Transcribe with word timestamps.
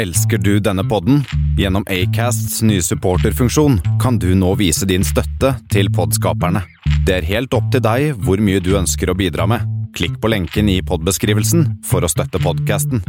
Elsker 0.00 0.38
du 0.38 0.54
denne 0.64 0.80
podden? 0.88 1.18
Gjennom 1.58 1.84
Acasts 1.92 2.62
nye 2.64 2.80
supporterfunksjon 2.80 3.74
kan 4.00 4.16
du 4.18 4.30
nå 4.32 4.54
vise 4.56 4.86
din 4.88 5.02
støtte 5.04 5.50
til 5.68 5.90
podskaperne. 5.92 6.62
Det 7.04 7.18
er 7.18 7.26
helt 7.28 7.52
opp 7.52 7.66
til 7.74 7.82
deg 7.84 8.14
hvor 8.24 8.40
mye 8.40 8.62
du 8.64 8.70
ønsker 8.78 9.12
å 9.12 9.16
bidra 9.18 9.44
med. 9.50 9.66
Klikk 9.92 10.16
på 10.22 10.30
lenken 10.32 10.70
i 10.72 10.78
podbeskrivelsen 10.88 11.66
for 11.84 12.00
å 12.00 12.08
støtte 12.08 12.40
podkasten. 12.40 13.04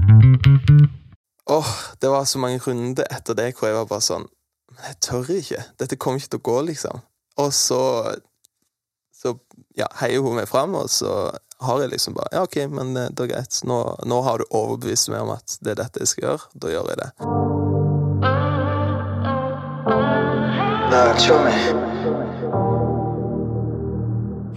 Åh, 1.48 1.72
det 2.04 2.12
var 2.12 2.28
så 2.28 2.44
mange 2.44 2.60
runder 2.66 3.08
etter 3.08 3.40
det 3.40 3.54
hvor 3.54 3.70
jeg 3.70 3.78
var 3.78 3.88
bare 3.88 4.08
sånn 4.10 4.28
Men 4.76 4.90
jeg 4.90 5.00
tør 5.08 5.32
ikke. 5.38 5.64
Dette 5.80 5.96
kommer 5.96 6.20
ikke 6.20 6.34
til 6.36 6.44
å 6.44 6.48
gå, 6.50 6.58
liksom. 6.74 7.06
Og 7.40 7.56
så 7.56 7.80
Så 9.16 9.38
ja, 9.80 9.88
heier 10.02 10.20
hun 10.20 10.42
meg 10.42 10.52
fram, 10.52 10.76
og 10.76 10.92
så 10.92 11.32
har 11.62 11.82
jeg 11.82 11.90
liksom 11.90 12.14
bare 12.18 12.28
Ja, 12.32 12.44
OK, 12.44 12.58
men 12.70 12.98
eh, 12.98 13.10
det 13.12 13.24
er 13.26 13.34
greit. 13.36 13.60
Nå, 13.64 13.80
nå 14.06 14.22
har 14.26 14.42
du 14.42 14.46
overbevist 14.50 15.12
meg 15.14 15.22
om 15.26 15.34
at 15.36 15.58
det 15.62 15.76
er 15.76 15.84
dette 15.84 16.02
jeg 16.04 16.12
skal 16.14 16.28
gjøre. 16.28 16.44
Da 16.54 16.68
gjør 16.74 16.90
jeg 16.92 16.98
det. 17.04 17.10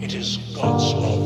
It 0.04 0.12
is 0.14 0.38
God's 0.54 0.92
love. 0.92 1.23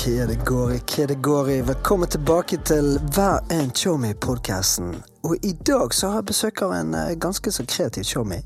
Hva 0.00 0.26
det 0.26 0.38
går 0.48 0.70
i, 0.72 0.76
hva 0.80 1.04
det 1.06 1.14
går 1.20 1.48
i. 1.50 1.54
Velkommen 1.60 2.08
tilbake 2.08 2.56
til 2.64 2.94
Hver 3.12 3.42
en 3.52 3.68
showme-podkasten. 3.76 4.94
Og 5.28 5.44
i 5.44 5.52
dag 5.52 5.92
så 5.94 6.08
har 6.08 6.22
jeg 6.22 6.28
besøk 6.30 6.62
av 6.64 6.72
en 6.72 6.94
eh, 6.96 7.10
ganske 7.20 7.52
så 7.52 7.66
kreativ 7.68 8.06
showme. 8.08 8.38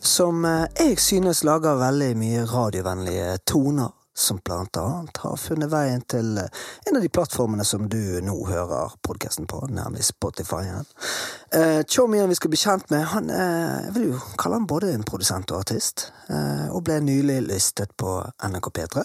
Som 0.00 0.46
eh, 0.48 0.64
jeg 0.80 0.96
synes 1.04 1.42
lager 1.44 1.76
veldig 1.76 2.14
mye 2.16 2.44
radiovennlige 2.48 3.34
toner. 3.44 3.92
Som 4.16 4.38
blant 4.40 4.78
annet 4.80 5.20
har 5.20 5.36
funnet 5.36 5.68
veien 5.68 6.00
til 6.08 6.38
eh, 6.40 6.64
en 6.88 6.96
av 6.96 7.04
de 7.04 7.12
plattformene 7.12 7.66
som 7.68 7.84
du 7.92 8.16
nå 8.24 8.38
hører 8.48 8.96
podkasten 9.04 9.44
på, 9.52 9.66
nemlig 9.68 10.06
Spotify. 10.08 10.62
Showmien 11.92 12.32
vi 12.32 12.38
skal 12.40 12.54
bli 12.54 12.62
kjent 12.62 12.88
med, 12.94 13.04
han 13.12 13.28
jeg 13.28 13.92
vil 13.98 14.08
jo 14.14 14.24
kalle 14.40 14.62
han 14.62 14.70
både 14.70 14.94
en 14.96 15.04
produsent 15.04 15.52
og 15.52 15.60
artist. 15.60 16.08
og 16.72 16.80
ble 16.88 17.02
nylig 17.04 17.42
listet 17.50 17.92
på 18.00 18.16
NRK 18.48 18.72
P3. 18.80 19.04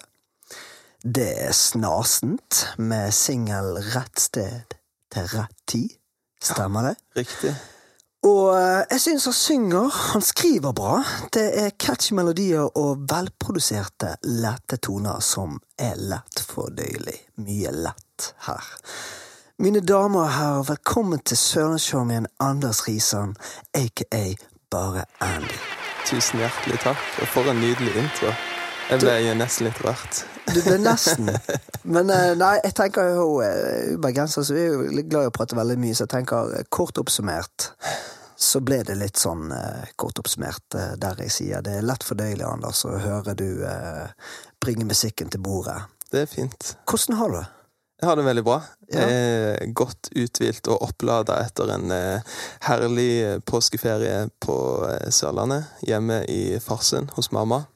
Det 1.03 1.47
er 1.47 1.51
snasent 1.51 2.67
med 2.77 3.11
singel 3.11 3.77
'Rett 3.81 4.19
sted 4.19 4.75
til 5.11 5.23
rett 5.33 5.57
tid'. 5.71 5.97
Stemmer 6.41 6.81
det? 6.81 6.95
Riktig. 7.17 7.55
Og 8.23 8.53
eh, 8.53 8.83
jeg 8.91 9.01
syns 9.01 9.25
han 9.25 9.33
synger, 9.33 9.89
han 10.13 10.21
skriver 10.21 10.71
bra. 10.71 11.03
Det 11.33 11.47
er 11.63 11.73
catchy 11.79 12.13
melodier 12.13 12.77
og 12.77 13.07
velproduserte, 13.09 14.15
lette 14.23 14.77
toner 14.77 15.19
som 15.25 15.57
er 15.79 15.97
lett 15.97 16.43
fordøyelig. 16.45 17.17
Mye 17.41 17.71
lett 17.71 18.33
her. 18.45 18.69
Mine 19.57 19.81
damer 19.81 20.27
og 20.27 20.31
herrer, 20.31 20.67
velkommen 20.69 21.19
til 21.25 21.37
Sørlandshowmien 21.37 22.27
Anders 22.39 22.87
Risan, 22.87 23.35
aka 23.73 24.25
Bare 24.69 25.05
Andy. 25.19 25.57
Tusen 26.05 26.39
hjertelig 26.45 26.77
takk, 26.85 27.01
og 27.21 27.27
for 27.27 27.49
en 27.49 27.57
nydelig 27.57 27.95
intro. 28.05 28.35
Jeg 28.91 29.01
ble 29.01 29.33
nesten 29.33 29.65
litt 29.65 29.81
rørt. 29.81 30.25
Du 30.49 30.61
ble 30.65 30.77
nesten. 30.81 31.29
Men 31.83 32.09
eh, 32.13 32.31
nei, 32.39 32.55
jeg 32.65 32.75
tenker 32.77 33.13
jo 33.15 33.27
eh, 33.45 33.93
Bergenser 34.01 34.45
så 34.45 34.55
vi 34.55 34.63
er 34.63 34.73
jo 34.73 35.05
glad 35.05 35.27
i 35.27 35.29
å 35.29 35.35
prate 35.35 35.57
veldig 35.57 35.77
mye, 35.81 35.95
så 35.97 36.05
jeg 36.05 36.13
tenker 36.15 36.55
eh, 36.57 36.67
kort 36.73 36.99
oppsummert 37.01 37.71
så 38.41 38.57
ble 38.65 38.79
det 38.81 38.95
litt 38.97 39.19
sånn 39.21 39.51
kort 40.01 40.17
oppsummert 40.17 40.73
der 40.73 41.19
jeg 41.21 41.29
sier 41.29 41.61
det 41.61 41.75
er 41.77 41.83
lett 41.85 42.01
fordøyelig, 42.01 42.41
Anders, 42.47 42.79
å 42.89 42.95
høre 42.97 43.35
du 43.37 43.45
bringe 44.57 44.87
musikken 44.89 45.29
til 45.29 45.43
bordet. 45.45 45.75
Det 46.09 46.23
er 46.23 46.31
fint. 46.31 46.71
Hvordan 46.89 47.19
har 47.19 47.29
du 47.29 47.35
det? 47.37 47.43
Jeg 48.01 48.09
har 48.09 48.17
det 48.17 48.25
veldig 48.25 48.43
bra. 48.47 48.55
Ja. 48.89 49.03
Eh, 49.05 49.67
godt 49.77 50.09
uthvilt 50.17 50.71
og 50.73 50.81
opplada 50.87 51.37
etter 51.45 51.69
en 51.75 51.93
herlig 52.65 53.11
påskeferie 53.45 54.23
på 54.41 54.57
Sørlandet. 55.13 55.69
Hjemme 55.85 56.23
i 56.25 56.57
Farsund 56.65 57.13
hos 57.19 57.29
mamma. 57.29 57.67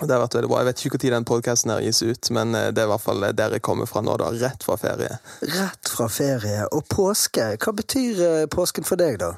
Det 0.00 0.14
har 0.14 0.22
vært 0.22 0.36
veldig 0.38 0.50
bra. 0.50 0.60
Jeg 0.62 0.68
vet 0.68 0.84
ikke 0.84 1.00
når 1.02 1.14
den 1.16 1.26
podkasten 1.28 1.74
gis 1.82 2.00
ut, 2.04 2.30
men 2.34 2.54
eh, 2.54 2.70
det 2.74 2.82
er 2.82 2.88
i 2.88 2.92
hvert 2.92 3.04
fall 3.04 3.26
der 3.36 3.56
jeg 3.56 3.64
kommer 3.66 3.88
fra 3.90 4.02
nå, 4.04 4.14
da. 4.20 4.30
Rett 4.42 4.64
fra 4.66 4.76
ferie. 4.80 5.18
Rett 5.42 5.90
fra 5.92 6.08
ferie 6.12 6.66
og 6.74 6.86
påske. 6.92 7.50
Hva 7.58 7.74
betyr 7.76 8.24
eh, 8.26 8.46
påsken 8.52 8.86
for 8.88 9.00
deg, 9.00 9.18
da? 9.22 9.32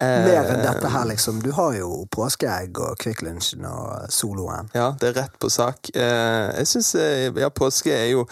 Eh, 0.00 0.26
Mer 0.28 0.52
enn 0.54 0.62
dette 0.64 0.92
her, 0.92 1.08
liksom. 1.10 1.42
Du 1.44 1.50
har 1.56 1.74
jo 1.76 2.04
påskeegg 2.14 2.78
og 2.80 3.00
Kvikk 3.02 3.24
Lunsjen 3.26 3.66
og 3.68 4.12
Soloen. 4.14 4.70
Ja, 4.76 4.92
det 5.00 5.12
er 5.12 5.18
rett 5.24 5.40
på 5.42 5.50
sak. 5.52 5.92
Eh, 5.94 6.46
jeg 6.60 6.70
syns 6.70 6.94
ja, 6.96 7.50
påske 7.52 7.92
er 7.94 8.12
jo 8.14 8.24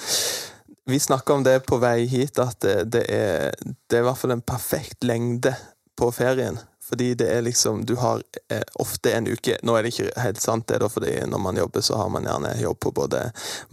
Vi 0.89 0.97
snakka 0.97 1.35
om 1.35 1.43
det 1.45 1.59
på 1.69 1.77
vei 1.83 2.07
hit, 2.09 2.39
at 2.41 2.63
det, 2.65 2.77
det, 2.95 3.03
er, 3.13 3.51
det 3.61 3.99
er 3.99 4.01
i 4.01 4.07
hvert 4.07 4.17
fall 4.17 4.33
en 4.33 4.41
perfekt 4.41 5.05
lengde 5.05 5.53
på 5.99 6.09
ferien. 6.17 6.57
Fordi 6.89 7.15
det 7.15 7.29
er 7.29 7.43
liksom 7.45 7.85
Du 7.85 7.95
har 8.01 8.23
eh, 8.49 8.65
ofte 8.81 9.13
en 9.13 9.29
uke 9.29 9.59
Nå 9.63 9.77
er 9.77 9.85
det 9.85 9.93
ikke 9.93 10.21
helt 10.23 10.41
sant, 10.41 10.67
det, 10.69 10.81
da, 10.83 10.89
fordi 10.89 11.15
når 11.29 11.43
man 11.45 11.57
jobber, 11.61 11.85
så 11.85 11.97
har 12.01 12.09
man 12.13 12.27
gjerne 12.29 12.55
jobb 12.61 12.81
på 12.81 12.93
både 12.97 13.25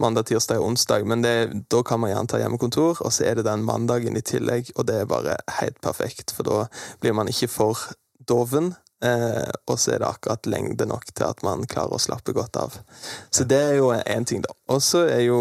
mandag, 0.02 0.26
tirsdag 0.30 0.60
og 0.60 0.72
onsdag. 0.72 1.06
Men 1.08 1.22
det, 1.24 1.36
da 1.72 1.82
kan 1.86 2.00
man 2.00 2.12
gjerne 2.12 2.32
ta 2.32 2.40
hjemmekontor, 2.40 3.00
og 3.00 3.12
så 3.12 3.28
er 3.28 3.38
det 3.38 3.46
den 3.48 3.64
mandagen 3.64 4.16
i 4.16 4.24
tillegg, 4.24 4.72
og 4.76 4.88
det 4.88 5.00
er 5.00 5.10
bare 5.10 5.38
helt 5.60 5.80
perfekt. 5.84 6.34
For 6.36 6.46
da 6.46 6.66
blir 7.00 7.16
man 7.16 7.30
ikke 7.32 7.48
for 7.52 7.88
doven. 8.28 8.74
Eh, 9.04 9.50
og 9.68 9.78
så 9.80 9.94
er 9.94 10.00
det 10.00 10.08
akkurat 10.08 10.48
lengde 10.48 10.86
nok 10.88 11.10
til 11.12 11.26
at 11.28 11.42
man 11.44 11.66
klarer 11.68 11.96
å 11.96 12.02
slappe 12.02 12.32
godt 12.36 12.56
av. 12.60 12.78
Så 13.30 13.44
det 13.48 13.60
er 13.70 13.78
jo 13.80 13.92
én 13.92 14.24
ting, 14.28 14.44
da. 14.44 14.54
Og 14.72 14.80
så 14.84 15.04
er 15.08 15.26
jo 15.26 15.40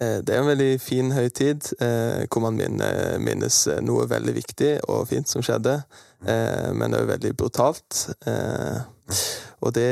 det 0.00 0.32
er 0.32 0.40
en 0.40 0.48
veldig 0.48 0.70
fin 0.80 1.12
høytid, 1.12 1.74
eh, 1.84 2.24
hvor 2.32 2.44
man 2.46 2.56
minnes 2.56 3.58
eh, 3.68 3.82
noe 3.84 4.06
veldig 4.08 4.34
viktig 4.38 4.70
og 4.88 5.08
fint 5.10 5.28
som 5.28 5.44
skjedde, 5.44 5.76
eh, 6.24 6.70
men 6.72 6.96
også 6.96 7.10
veldig 7.12 7.32
brutalt. 7.36 8.00
Eh, 8.24 8.80
og 9.60 9.74
det, 9.76 9.90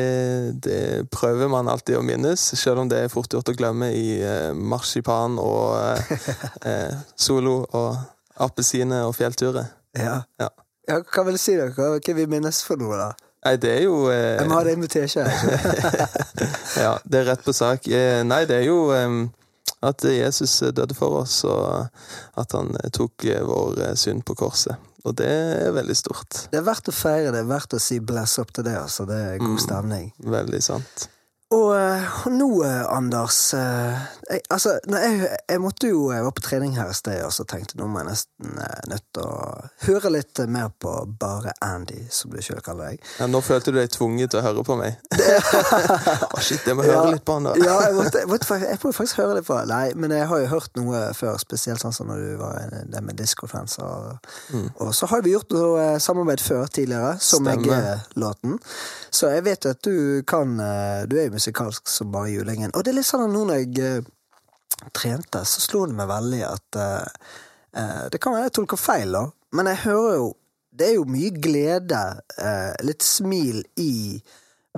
det 0.64 1.10
prøver 1.12 1.50
man 1.52 1.68
alltid 1.68 1.98
å 1.98 2.04
minnes, 2.06 2.40
selv 2.56 2.84
om 2.84 2.88
det 2.88 3.02
er 3.04 3.12
fort 3.12 3.32
gjort 3.34 3.52
å 3.52 3.56
glemme 3.58 3.90
i 3.92 4.20
eh, 4.24 4.52
marsipan 4.56 5.36
og 5.42 5.76
eh, 5.76 6.32
eh, 6.70 6.96
solo 7.16 7.60
og 7.66 7.98
appelsiner 8.40 9.08
og 9.08 9.16
fjellturer. 9.18 9.68
Ja. 9.98 10.22
Ja. 10.40 10.48
ja. 10.88 11.00
Hva 11.04 11.26
vil 11.28 11.36
du 11.36 11.42
si, 11.42 11.58
da? 11.58 11.68
Hva, 11.74 11.96
vil 12.00 12.22
vi 12.22 12.28
minnes 12.38 12.62
for 12.64 12.80
noe, 12.80 12.96
da? 12.96 13.10
Nei, 13.44 13.54
det 13.60 13.70
er 13.70 13.84
jo 13.84 14.08
eh, 14.10 14.38
Jeg 14.40 14.48
må 14.48 14.56
ha 14.56 14.64
det 14.66 14.78
invitert. 14.78 15.14
Ja, 16.84 16.94
det 17.04 17.20
er 17.20 17.28
rett 17.32 17.44
på 17.44 17.52
sak. 17.56 17.86
Eh, 17.90 18.22
Nei, 18.26 18.44
det 18.48 18.62
er 18.62 18.66
jo 18.68 18.88
em, 18.94 19.26
at 19.84 20.04
Jesus 20.04 20.58
døde 20.74 20.96
for 20.98 21.20
oss, 21.22 21.42
og 21.48 21.88
at 22.40 22.56
han 22.56 22.72
tok 22.94 23.26
vår 23.48 23.82
synd 23.98 24.24
på 24.26 24.36
korset. 24.38 24.76
Og 25.06 25.14
det 25.16 25.28
er 25.28 25.70
veldig 25.76 25.96
stort. 25.96 26.40
Det 26.52 26.58
er 26.58 26.66
verdt 26.66 26.90
å 26.90 26.94
feire 26.94 27.30
det, 27.30 27.44
er 27.44 27.48
verdt 27.48 27.76
å 27.78 27.82
si 27.82 28.00
bless 28.02 28.38
up 28.42 28.50
til 28.54 28.66
det, 28.66 28.74
altså. 28.80 29.06
Det 29.08 29.18
er 29.34 29.38
god 29.42 29.62
stemning. 29.62 30.10
Veldig 30.26 30.60
sant. 30.64 31.06
Og, 31.48 31.70
eh, 31.72 32.02
og 32.26 32.32
nå, 32.36 32.46
eh, 32.66 32.82
Anders 32.92 33.54
eh, 33.56 33.94
jeg, 34.28 34.42
Altså, 34.52 34.74
jeg, 34.84 35.28
jeg 35.48 35.60
måtte 35.64 35.88
jo 35.88 36.10
Jeg 36.12 36.26
var 36.26 36.34
på 36.36 36.42
trening 36.44 36.74
her 36.76 36.90
i 36.92 36.96
sted, 36.96 37.22
og 37.24 37.32
så 37.32 37.46
tenkte 37.48 37.78
nå 37.80 37.86
må 37.88 38.02
jeg 38.02 38.08
nesten 38.10 38.58
eh, 38.60 38.82
nødt 38.92 39.06
til 39.16 39.24
å 39.24 39.38
høre 39.86 40.10
litt 40.12 40.42
eh, 40.44 40.50
mer 40.52 40.68
på 40.76 40.92
Bare 41.18 41.54
Andy, 41.64 42.02
som 42.12 42.34
du 42.34 42.42
sjøl 42.44 42.60
kaller 42.66 42.90
deg. 42.92 43.06
Ja, 43.22 43.30
nå 43.32 43.40
følte 43.46 43.72
du 43.72 43.78
deg 43.80 43.88
tvunget 43.94 44.34
til 44.34 44.42
å 44.42 44.44
høre 44.44 44.64
på 44.68 44.76
meg. 44.76 44.98
Å, 45.16 46.42
shit, 46.44 46.66
jeg 46.68 46.76
må 46.76 46.84
høre 46.84 46.98
Ja. 46.98 47.14
litt 47.16 47.24
på 47.24 47.38
han, 47.38 47.48
da. 47.48 47.54
Ja, 47.64 47.78
jeg 47.86 47.96
måtte, 47.96 48.20
jeg, 48.22 48.28
måtte, 48.30 48.58
jeg 48.66 48.80
må 48.84 48.92
faktisk 48.98 49.22
høre 49.22 49.38
litt 49.38 49.48
på 49.48 49.56
Nei, 49.72 49.86
men 49.96 50.12
jeg 50.18 50.28
har 50.28 50.42
jo 50.44 50.50
hørt 50.52 50.76
noe 50.78 51.00
før, 51.16 51.40
spesielt 51.40 51.80
sånn 51.82 51.96
som 51.96 52.10
når 52.12 52.22
du 52.26 52.36
var 52.42 52.60
det 52.92 53.02
med 53.08 53.16
Disco-fans. 53.18 53.78
Og, 53.80 54.28
og 54.84 54.92
så 54.96 55.08
har 55.14 55.24
vi 55.24 55.32
gjort 55.32 55.56
noe 55.56 55.80
eh, 55.94 55.98
samarbeid 56.02 56.44
før 56.44 56.68
tidligere, 56.68 57.16
som. 57.24 57.48
Egge-låten. 57.48 58.58
Så 59.14 59.32
jeg 59.32 59.46
vet 59.48 59.64
jo 59.64 59.72
at 59.72 59.80
du 59.86 60.22
kan 60.28 60.50
eh, 60.60 61.06
Du 61.08 61.14
er 61.16 61.30
jo 61.30 61.37
musikalsk 61.38 61.88
som 61.90 62.10
bare 62.12 62.34
julingen. 62.34 62.74
Og 62.74 62.84
det 62.84 62.92
er 62.92 62.98
litt 63.00 63.08
sånn 63.08 63.24
at 63.28 63.32
nå 63.32 63.44
når 63.48 63.62
jeg 63.62 64.02
uh, 64.02 64.88
trente, 64.94 65.44
så 65.48 65.62
slo 65.64 65.86
det 65.88 65.96
meg 65.98 66.10
veldig 66.10 66.42
at 66.48 66.78
uh, 66.78 67.30
uh, 67.78 68.04
Det 68.12 68.20
kan 68.20 68.34
være 68.36 68.50
jeg 68.50 68.58
tolker 68.58 68.80
feil, 68.80 69.14
da, 69.16 69.24
men 69.56 69.70
jeg 69.72 69.84
hører 69.86 70.18
jo 70.18 70.28
Det 70.78 70.90
er 70.90 70.98
jo 70.98 71.06
mye 71.10 71.30
glede, 71.42 72.00
litt 72.86 73.02
smil 73.02 73.64
i 73.82 74.20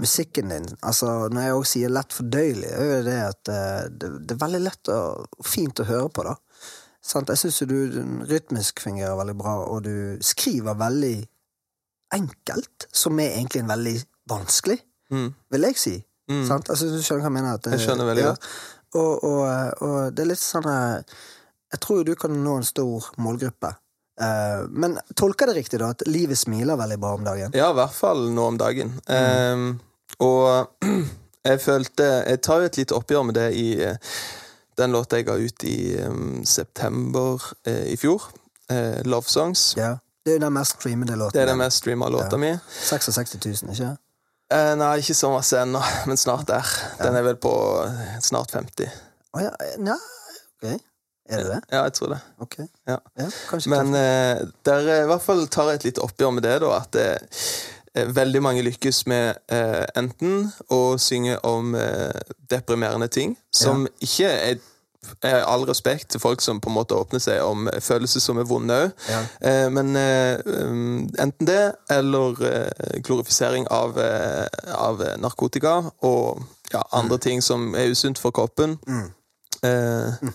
musikken 0.01 0.49
din. 0.49 0.69
Altså, 0.87 1.27
når 1.29 1.43
jeg 1.43 1.57
også 1.59 1.73
sier 1.75 1.93
lett 1.93 2.15
fordøyelig, 2.17 2.71
er 2.73 2.87
jo 2.87 3.01
det 3.05 3.17
at 3.21 3.51
det, 4.01 4.09
det 4.25 4.33
er 4.33 4.39
veldig 4.41 4.61
lett 4.65 4.91
og 4.95 5.45
fint 5.45 5.83
å 5.83 5.89
høre 5.91 6.09
på, 6.17 6.25
da. 6.25 6.39
Sant? 7.05 7.29
Jeg 7.29 7.43
syns 7.43 7.59
du 7.69 7.99
rytmisk 8.31 8.81
fungerer 8.81 9.19
veldig 9.19 9.35
bra, 9.43 9.59
og 9.67 9.83
du 9.85 10.17
skriver 10.25 10.79
veldig 10.81 11.19
enkelt, 12.17 12.89
som 12.93 13.21
er 13.21 13.35
egentlig 13.35 13.67
en 13.67 13.75
veldig 13.75 13.97
vanskelig, 14.31 14.81
Mm. 15.11 15.35
vil 15.51 15.65
jeg 15.67 15.77
si. 15.77 15.97
Mm. 16.31 16.45
Sant? 16.49 16.71
Altså, 16.71 16.87
du 16.95 17.01
skjønner 17.03 17.25
hva 17.25 17.31
jeg 17.31 17.37
mener? 17.37 17.55
At, 17.59 17.63
det- 17.67 17.73
Jeg 17.77 17.85
skjønner 17.89 18.09
veldig 18.13 18.25
godt. 18.31 18.49
Og, 18.95 19.25
og, 19.25 19.83
og 19.87 19.99
det 20.15 20.25
er 20.25 20.29
litt 20.33 20.41
sånn 20.43 20.67
eh, 20.67 21.03
Jeg 21.73 21.81
tror 21.85 22.01
jo 22.01 22.05
du 22.09 22.17
kan 22.19 22.33
nå 22.45 22.57
en 22.59 22.67
stor 22.67 23.07
målgruppe. 23.23 23.69
Eh, 24.21 24.65
men 24.71 24.97
tolker 25.19 25.47
det 25.51 25.55
riktig, 25.61 25.79
da, 25.83 25.91
at 25.95 26.03
livet 26.11 26.39
smiler 26.39 26.77
veldig 26.79 26.99
bra 27.03 27.13
om 27.19 27.25
dagen? 27.27 27.55
Ja, 27.55 27.71
i 27.71 27.79
hvert 27.79 27.95
fall 27.95 28.29
nå 28.35 28.49
om 28.51 28.59
dagen. 28.61 28.95
Eh, 29.07 29.67
og 30.21 30.85
jeg 31.51 31.61
følte 31.63 32.09
Jeg 32.29 32.41
tar 32.45 32.61
jo 32.61 32.69
et 32.71 32.77
lite 32.83 32.95
oppgjør 32.99 33.23
med 33.31 33.39
det 33.39 33.49
i 33.57 33.69
eh, 33.87 33.97
den 34.81 34.93
låta 34.97 35.19
jeg 35.21 35.27
ga 35.29 35.35
ut 35.37 35.65
i 35.69 35.77
um, 36.09 36.45
september 36.49 37.43
uh, 37.69 37.85
i 37.91 37.97
fjor. 38.01 38.23
Uh, 38.73 39.03
Love 39.05 39.29
Songs. 39.29 39.75
Ja. 39.77 39.97
Det 40.25 40.33
er 40.35 40.39
jo 40.39 40.45
den 40.47 40.55
mest 40.55 40.77
streamede 40.79 41.17
låten. 41.21 41.35
Det 41.37 41.43
er 41.43 41.51
den 41.51 41.59
mest 41.61 41.83
streama 41.83 42.09
låta 42.09 42.37
Ja. 42.37 42.39
mi. 42.41 42.53
66 42.89 43.35
000, 43.45 43.75
ikke? 43.75 43.91
Eh, 44.51 44.73
nei, 44.75 44.97
ikke 44.99 45.15
så 45.15 45.31
masse 45.31 45.59
ennå, 45.63 45.81
men 46.11 46.19
snart 46.19 46.49
der. 46.51 46.71
Den 46.99 47.19
er 47.19 47.27
vel 47.27 47.39
på 47.41 47.53
eh, 47.85 48.15
snart 48.25 48.55
50. 48.57 48.89
Å 49.31 49.45
ja, 49.45 49.51
ja, 49.79 49.99
ok. 50.59 50.71
Er 51.31 51.45
det 51.45 51.51
det? 51.53 51.59
Ja, 51.71 51.85
jeg 51.87 51.95
tror 51.95 52.09
det. 52.17 52.19
Ok. 52.43 52.57
Ja. 52.91 52.97
kanskje 53.47 53.71
Men 53.71 53.95
eh, 53.95 54.41
der 54.67 54.89
eh, 54.89 55.05
i 55.05 55.11
hvert 55.13 55.23
fall 55.23 55.45
tar 55.47 55.71
jeg 55.71 55.79
et 55.81 55.87
lite 55.91 56.03
oppgjør 56.03 56.35
med 56.35 56.47
det, 56.49 56.57
da. 56.65 56.73
At 56.81 56.99
eh, 56.99 57.45
eh, 57.95 58.11
veldig 58.17 58.43
mange 58.43 58.65
lykkes 58.67 59.05
med 59.11 59.39
eh, 59.55 59.85
enten 60.01 60.49
å 60.75 60.81
synge 60.99 61.39
om 61.47 61.77
eh, 61.79 62.35
deprimerende 62.51 63.07
ting, 63.13 63.37
som 63.55 63.87
ikke 64.03 64.33
er 64.33 64.57
eh, 64.57 64.67
All 65.25 65.65
respekt 65.69 66.11
til 66.13 66.21
folk 66.21 66.43
som 66.45 66.61
på 66.61 66.71
en 66.71 66.77
måte 66.77 66.97
åpner 66.97 67.23
seg 67.23 67.41
om 67.45 67.69
følelser 67.81 68.21
som 68.21 68.39
er 68.39 68.49
vonde 68.49 68.77
òg. 68.85 68.91
Ja. 69.09 69.21
Eh, 69.49 69.69
men 69.73 69.95
eh, 69.97 70.41
um, 70.45 71.09
enten 71.19 71.49
det, 71.49 71.63
eller 71.91 72.43
eh, 72.47 72.99
glorifisering 73.05 73.67
av, 73.73 73.97
eh, 73.99 74.47
av 74.77 75.01
narkotika 75.23 75.79
og 76.07 76.43
ja, 76.73 76.85
andre 76.93 77.19
ting 77.19 77.43
som 77.43 77.75
er 77.75 77.91
usunt 77.91 78.21
for 78.21 78.31
kroppen. 78.37 78.79
Eh, 79.65 80.31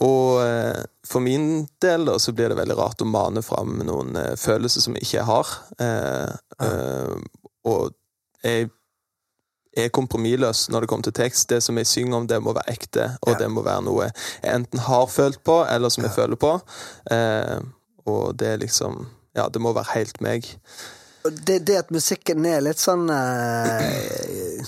Og 0.00 0.42
eh, 0.44 0.84
for 1.04 1.20
min 1.20 1.66
del 1.82 2.06
da, 2.08 2.18
så 2.18 2.32
blir 2.32 2.52
det 2.52 2.60
veldig 2.60 2.76
rart 2.78 3.02
å 3.04 3.08
mane 3.08 3.42
fram 3.44 3.80
noen 3.84 4.16
eh, 4.16 4.36
følelser 4.40 4.84
som 4.84 4.96
jeg 4.96 5.08
ikke 5.08 5.26
har. 5.28 5.56
Eh, 5.82 6.30
eh, 6.68 7.16
og 7.68 7.92
jeg 8.42 8.70
er 9.76 9.88
kompromissløs 9.88 10.66
når 10.72 10.84
det 10.84 10.88
kommer 10.90 11.06
til 11.08 11.16
tekst. 11.16 11.48
Det 11.48 11.62
som 11.64 11.78
jeg 11.80 11.86
synger 11.86 12.16
om, 12.16 12.26
det 12.28 12.42
må 12.42 12.52
være 12.52 12.72
ekte, 12.74 13.06
og 13.22 13.32
Ja. 13.32 13.38
det 13.38 13.50
må 13.50 13.62
være 13.62 13.82
noe 13.82 14.10
jeg 14.10 14.54
enten 14.54 14.78
har 14.78 15.06
følt 15.06 15.42
på, 15.44 15.62
eller 15.64 15.88
som 15.88 16.04
jeg 16.04 16.12
føler 16.12 16.36
på. 16.36 16.60
Eh, 17.10 17.60
og 18.06 18.36
det 18.38 18.48
er 18.48 18.56
liksom 18.56 19.06
Ja, 19.34 19.48
det 19.48 19.62
må 19.64 19.72
være 19.72 19.94
helt 19.94 20.20
meg. 20.20 20.44
Det, 21.24 21.66
det 21.66 21.76
at 21.78 21.90
musikken 21.90 22.44
er 22.44 22.60
litt 22.60 22.78
sånn 22.82 23.08
eh, 23.08 24.60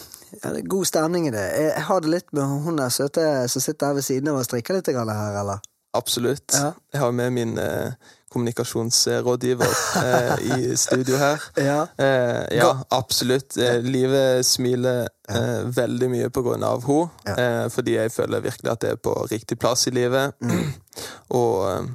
ja, 0.43 0.51
det 0.55 0.63
er 0.63 0.69
God 0.69 0.87
stemning 0.89 1.29
i 1.29 1.33
det. 1.35 1.45
Jeg, 1.53 1.83
har 1.85 2.01
det 2.01 2.11
litt 2.11 2.33
med 2.33 2.49
hun 2.65 2.77
der 2.81 2.89
søte 2.89 3.49
som 3.53 3.61
sitter 3.61 3.91
her 3.91 3.99
ved 3.99 4.07
siden 4.07 4.31
av 4.33 4.41
og 4.41 4.47
strikker 4.47 4.79
litt 4.79 4.89
her, 4.89 5.37
eller? 5.41 5.61
Absolutt. 5.95 6.55
Ja. 6.55 6.73
Jeg 6.93 7.01
har 7.01 7.13
med 7.13 7.33
min 7.37 7.59
eh, 7.59 7.93
kommunikasjonsrådgiver 8.35 9.75
eh, 10.03 10.45
i 10.59 10.77
studio 10.77 11.19
her. 11.21 11.43
Ja. 11.65 11.81
Eh, 11.99 12.57
ja, 12.59 12.71
absolutt. 12.91 13.57
Eh, 13.57 13.81
livet 13.83 14.47
smiler 14.47 15.07
eh, 15.31 15.61
veldig 15.77 16.11
mye 16.13 16.31
på 16.35 16.43
grunn 16.45 16.65
av 16.67 16.85
henne. 16.87 17.35
Eh, 17.35 17.67
fordi 17.73 17.97
jeg 17.97 18.13
føler 18.13 18.45
virkelig 18.45 18.73
at 18.73 18.83
det 18.85 18.95
er 18.95 19.03
på 19.03 19.15
riktig 19.31 19.59
plass 19.59 19.87
i 19.89 19.95
livet. 19.95 20.35
Mm. 20.43 20.75
Og 21.41 21.55
eh, 21.71 21.93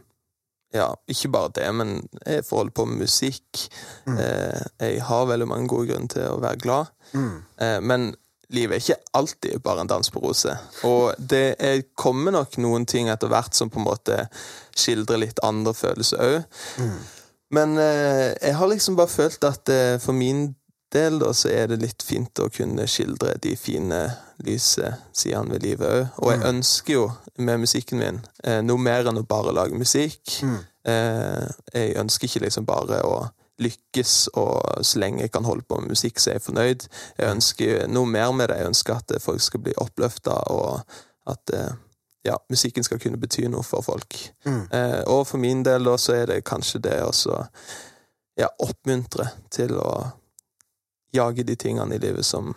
ja, 0.80 0.88
ikke 1.09 1.31
bare 1.33 1.53
det, 1.57 1.68
men 1.74 2.00
jeg 2.25 2.45
får 2.45 2.63
holde 2.63 2.75
på 2.77 2.86
med 2.86 3.03
musikk. 3.03 3.68
Mm. 4.06 4.18
Jeg 4.21 5.03
har 5.07 5.30
veldig 5.30 5.47
mange 5.50 5.69
gode 5.71 5.89
grunner 5.89 6.12
til 6.13 6.27
å 6.30 6.41
være 6.44 6.62
glad. 6.62 6.91
Mm. 7.18 7.38
Eh, 7.57 7.80
men 7.81 8.12
livet 8.53 8.75
er 8.75 8.83
ikke 8.83 9.18
alltid 9.19 9.62
bare 9.65 9.83
en 9.83 9.89
dans 9.89 10.12
på 10.13 10.21
roser. 10.24 10.57
Og 10.88 11.13
det 11.18 11.56
er, 11.62 11.83
kommer 11.97 12.33
nok 12.33 12.57
noen 12.62 12.88
ting 12.89 13.09
etter 13.09 13.31
hvert 13.31 13.57
som 13.57 13.69
på 13.69 13.81
en 13.81 13.88
måte 13.89 14.24
skildrer 14.80 15.22
litt 15.26 15.42
andre 15.46 15.74
følelser 15.78 16.24
òg. 16.26 16.62
Men 17.56 17.78
eh, 17.81 18.30
jeg 18.38 18.56
har 18.60 18.70
liksom 18.70 18.98
bare 19.00 19.10
følt 19.10 19.46
at 19.48 19.70
eh, 19.74 19.98
for 20.02 20.14
min 20.18 20.52
del 20.94 21.20
da, 21.22 21.31
så 21.34 21.50
er 21.54 21.70
det 21.70 21.81
litt 21.84 22.04
fint 22.06 22.42
å 22.42 22.50
kunne 22.54 22.86
skildre 22.90 23.36
de 23.42 23.56
fine, 23.58 24.02
lyse 24.46 24.94
sidene 25.14 25.56
ved 25.56 25.66
livet 25.66 25.90
òg. 25.90 26.22
Og 26.24 26.31
jeg 26.34 26.46
ønsker 26.50 26.94
jo 26.96 27.08
med 27.38 27.64
musikken 27.66 28.02
min 28.02 28.22
eh, 28.44 28.62
noe 28.66 28.81
mer 28.81 29.10
enn 29.10 29.22
å 29.22 29.28
bare 29.30 29.54
lage 29.56 29.78
musikk. 29.78 30.40
Eh, 30.88 31.50
jeg 31.74 31.98
ønsker 32.02 32.30
ikke 32.30 32.46
liksom 32.48 32.70
bare 32.70 33.02
å 33.06 33.20
lykkes, 33.60 34.30
og 34.40 34.86
så 34.88 35.02
lenge 35.02 35.25
jeg 35.25 35.34
kan 35.34 35.48
holde 35.48 35.66
på 35.68 35.80
med 35.82 35.92
musikk, 35.94 36.20
så 36.20 36.32
er 36.32 36.40
jeg 36.40 36.46
fornøyd. 36.48 36.88
Jeg 37.20 37.36
ønsker 37.36 37.86
noe 37.92 38.08
mer 38.08 38.32
med 38.36 38.52
det. 38.52 38.60
Jeg 38.62 38.72
ønsker 38.72 38.96
at 38.96 39.16
eh, 39.16 39.24
folk 39.24 39.44
skal 39.44 39.64
bli 39.66 39.75
oppløfta, 39.82 40.38
og 40.54 40.80
at 41.30 41.56
eh, 41.56 41.74
ja, 42.27 42.36
musikken 42.51 42.83
skal 42.83 43.00
kunne 43.00 43.18
bety 43.21 43.45
noe 43.48 43.63
for 43.63 43.81
folk. 43.86 44.16
Eh, 44.45 45.01
og 45.07 45.25
for 45.27 45.38
min 45.39 45.63
del 45.63 45.83
da, 45.88 45.95
så 45.98 46.13
er 46.18 46.25
det 46.33 46.42
kanskje 46.48 46.81
det 46.83 46.98
å 47.06 47.12
ja, 48.39 48.50
oppmuntre 48.63 49.30
til 49.51 49.74
å 49.80 49.89
jage 51.16 51.44
de 51.48 51.56
tingene 51.60 51.95
i 51.95 52.01
livet 52.04 52.25
som 52.27 52.51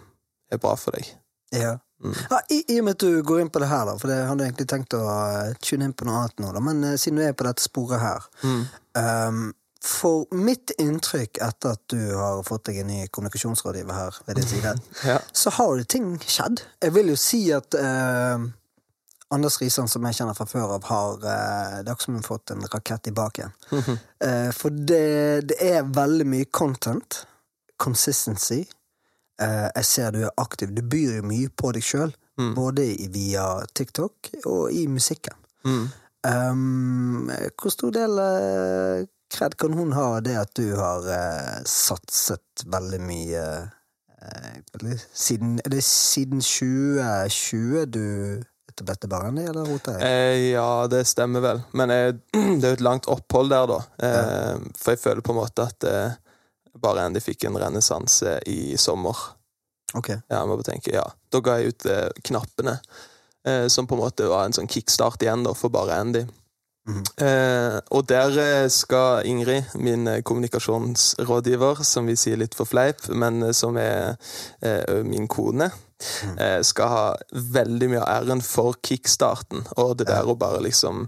er 0.52 0.58
bra 0.60 0.74
for 0.76 0.92
deg. 0.98 1.08
Ja. 1.56 1.78
Mm. 2.02 2.14
Ja, 2.30 2.40
i, 2.50 2.58
I 2.74 2.80
og 2.80 2.84
med 2.88 2.96
at 2.96 3.02
du 3.06 3.22
går 3.22 3.40
inn 3.44 3.50
på 3.54 3.60
det 3.62 3.68
her, 3.70 3.86
da, 3.86 3.94
for 4.00 4.10
det 4.10 4.18
hadde 4.26 4.42
jeg 4.44 4.50
egentlig 4.52 4.68
tenkt 4.72 4.94
å 4.98 5.02
eh, 5.06 5.52
tune 5.62 5.86
inn 5.86 5.92
på 5.94 6.06
noe 6.08 6.24
annet 6.24 6.40
nå, 6.42 6.48
da, 6.56 6.62
men 6.66 6.82
eh, 6.88 6.96
siden 6.98 7.20
du 7.20 7.24
er 7.28 7.36
på 7.38 7.46
dette 7.46 7.62
sporet 7.62 8.02
her 8.02 8.26
Mm. 8.42 8.64
um, 8.98 9.42
For 9.82 10.26
mitt 10.38 10.70
inntrykk 10.82 11.38
etter 11.42 11.76
at 11.76 11.80
du 11.90 12.00
har 12.18 12.42
fått 12.46 12.68
deg 12.68 12.80
en 12.82 12.90
ny 12.90 13.00
kommunikasjonsrådgiver 13.10 13.94
her 13.96 14.18
ved 14.26 14.38
din 14.40 14.46
side, 14.50 14.74
Ja. 15.12 15.16
så 15.34 15.50
har 15.56 15.78
jo 15.78 15.86
ting 15.90 16.12
skjedd. 16.22 16.62
Jeg 16.82 16.94
vil 16.94 17.10
jo 17.14 17.16
si 17.18 17.40
at 17.54 17.74
eh, 17.78 18.44
Anders 19.32 19.56
Risan, 19.62 19.88
som 19.88 20.04
jeg 20.04 20.18
kjenner 20.18 20.36
fra 20.36 20.44
før 20.46 20.74
av, 20.76 20.84
har 20.90 21.22
eh, 21.24 21.76
Det 21.86 21.92
er 21.94 22.02
som 22.04 22.14
hun 22.14 22.20
har 22.22 22.26
fått 22.28 22.52
en 22.54 22.64
rakett 22.72 23.08
i 23.08 23.14
baken. 23.16 23.52
Eh, 24.22 24.50
for 24.52 24.70
det, 24.70 25.48
det 25.48 25.56
er 25.72 25.88
veldig 25.88 26.26
mye 26.28 26.48
content. 26.52 27.22
Consistency. 27.80 28.60
Eh, 29.42 29.68
jeg 29.74 29.84
ser 29.88 30.12
du 30.14 30.20
er 30.26 30.34
aktiv. 30.38 30.74
Du 30.76 30.82
byr 30.84 31.16
jo 31.18 31.24
mye 31.26 31.48
på 31.48 31.72
deg 31.76 31.82
sjøl, 31.86 32.12
Mm. 32.40 32.54
både 32.56 32.84
via 33.12 33.42
TikTok 33.76 34.30
og 34.48 34.72
i 34.72 34.86
musikken. 34.88 35.34
Mm. 35.68 35.82
Um, 36.24 37.26
hvor 37.60 37.70
stor 37.74 37.90
del 37.92 38.16
kred 39.34 39.56
kan 39.60 39.74
hun 39.76 39.92
ha 39.92 40.20
det 40.24 40.38
at 40.40 40.54
du 40.56 40.70
har 40.78 41.04
satset 41.68 42.64
veldig 42.72 43.00
mye 43.04 43.42
eh, 44.22 44.56
siden, 45.12 45.58
Er 45.64 45.74
det 45.74 45.82
siden 45.84 46.40
2020 46.40 47.84
du 47.92 48.06
etablerte 48.72 49.10
Barandi, 49.10 49.44
eller 49.46 49.68
rota 49.68 49.94
jeg? 49.94 50.08
Eh, 50.08 50.48
ja, 50.54 50.86
det 50.90 51.04
stemmer 51.10 51.44
vel. 51.44 51.62
Men 51.78 51.92
jeg, 51.94 52.18
det 52.58 52.64
er 52.64 52.74
jo 52.74 52.80
et 52.80 52.84
langt 52.88 53.08
opphold 53.12 53.52
der, 53.52 53.70
da. 53.70 53.78
Eh, 54.08 54.66
For 54.80 54.96
jeg 54.96 55.02
føler 55.04 55.24
på 55.24 55.36
en 55.36 55.40
måte 55.42 55.68
at 55.68 55.88
eh, 55.88 56.18
bare 56.82 57.06
Andy 57.06 57.20
fikk 57.22 57.46
en 57.48 57.60
renessanse 57.60 58.38
i 58.50 58.74
sommer. 58.80 59.16
Ok. 59.94 60.14
Ja, 60.32 60.44
må 60.48 60.58
tenke, 60.64 60.94
ja. 60.96 61.04
Da 61.32 61.40
ga 61.44 61.58
jeg 61.60 61.74
ut 61.74 61.88
eh, 61.90 62.08
knappene, 62.24 62.78
eh, 63.46 63.66
som 63.72 63.86
på 63.86 63.98
en 63.98 64.04
måte 64.06 64.30
var 64.30 64.46
en 64.48 64.56
sånn 64.56 64.70
kickstart 64.70 65.22
igjen 65.24 65.44
da, 65.46 65.52
for 65.56 65.72
bare 65.74 66.00
Andy. 66.00 66.24
Mhm. 66.88 67.02
Eh, 67.22 67.76
og 67.94 68.08
der 68.10 68.38
eh, 68.42 68.68
skal 68.72 69.26
Ingrid, 69.28 69.70
min 69.78 70.08
eh, 70.10 70.22
kommunikasjonsrådgiver, 70.26 71.84
som 71.86 72.08
vi 72.10 72.16
sier 72.18 72.40
litt 72.40 72.56
for 72.58 72.66
fleip, 72.66 73.04
men 73.08 73.42
eh, 73.46 73.52
som 73.54 73.78
er 73.78 74.16
eh, 74.64 75.02
min 75.06 75.28
kone, 75.30 75.68
eh, 75.68 75.76
skal 76.66 76.88
ha 76.92 77.06
veldig 77.32 77.88
mye 77.92 78.02
av 78.02 78.22
æren 78.22 78.42
for 78.44 78.76
kickstarten, 78.84 79.64
og 79.76 79.96
det 80.00 80.08
der 80.10 80.28
å 80.28 80.36
bare 80.38 80.62
liksom 80.64 81.06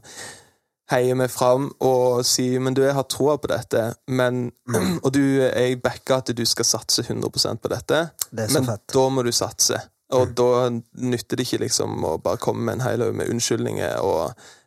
heie 0.92 1.14
meg 1.16 1.30
fram 1.32 1.70
og 1.84 2.20
si 2.28 2.46
men 2.60 2.74
du, 2.76 2.82
jeg 2.84 2.96
har 2.96 3.06
troa 3.08 3.38
på 3.40 3.48
dette, 3.50 3.86
men, 4.12 4.50
og 5.04 5.10
du, 5.16 5.22
jeg 5.40 5.80
backer 5.84 6.20
at 6.20 6.32
du 6.36 6.44
skal 6.48 6.68
satse 6.68 7.06
100% 7.06 7.62
på 7.62 7.72
dette, 7.72 8.02
Det 8.30 8.50
men 8.52 8.68
fett. 8.68 8.84
da 8.92 9.08
må 9.08 9.24
du 9.24 9.32
satse. 9.32 9.80
Og 10.14 10.34
da 10.36 10.68
nytter 10.70 11.40
det 11.40 11.46
ikke 11.46 11.62
liksom 11.64 12.04
å 12.06 12.18
bare 12.22 12.38
komme 12.38 12.66
med 12.68 12.76
en 12.76 12.84
hel 12.84 13.02
haug 13.02 13.16
med 13.18 13.30
unnskyldninger 13.32 13.96
og 14.04 14.20
eh, 14.28 14.34
mm, 14.36 14.60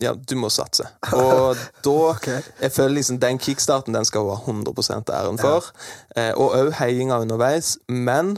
Ja, 0.00 0.12
du 0.12 0.34
må 0.36 0.50
satse. 0.52 0.84
Og 1.16 1.56
da 1.84 1.94
okay. 2.10 2.42
Jeg 2.60 2.72
føler 2.72 2.98
liksom 2.98 3.20
den 3.20 3.38
kickstarten 3.40 3.96
den 3.96 4.04
skal 4.04 4.26
hun 4.26 4.62
ha 4.62 4.72
100% 4.72 5.12
æren 5.12 5.40
for. 5.40 5.70
Eh, 6.16 6.32
og 6.36 6.52
òg 6.58 6.74
heiinga 6.80 7.20
underveis. 7.24 7.78
Men 7.88 8.36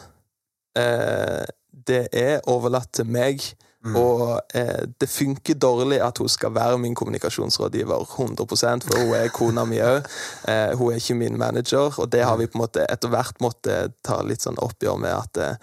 eh, 0.79 1.45
det 1.89 2.07
er 2.13 2.45
overlatt 2.47 2.93
til 2.95 3.11
meg. 3.11 3.43
Og 3.97 4.41
eh, 4.55 4.85
det 5.01 5.09
funker 5.09 5.55
dårlig 5.55 6.01
at 6.03 6.19
hun 6.19 6.29
skal 6.29 6.55
være 6.55 6.79
min 6.79 6.95
kommunikasjonsrådgiver 6.95 8.01
100 8.19 8.47
for 8.85 8.99
hun 8.99 9.15
er 9.15 9.29
kona 9.29 9.65
mi 9.65 9.79
òg. 9.79 10.03
Eh, 10.49 10.75
hun 10.79 10.93
er 10.93 10.97
ikke 10.97 11.15
min 11.15 11.39
manager, 11.39 11.95
og 11.99 12.13
det 12.13 12.25
har 12.25 12.37
vi 12.37 12.47
på 12.47 12.59
en 12.59 12.65
måte 12.65 12.87
etter 12.91 13.09
hvert 13.09 13.41
måttet 13.41 13.95
ta 14.05 14.21
litt 14.23 14.43
sånn 14.43 14.59
oppgjør 14.59 14.99
med 14.99 15.15
at 15.15 15.43
eh, 15.45 15.55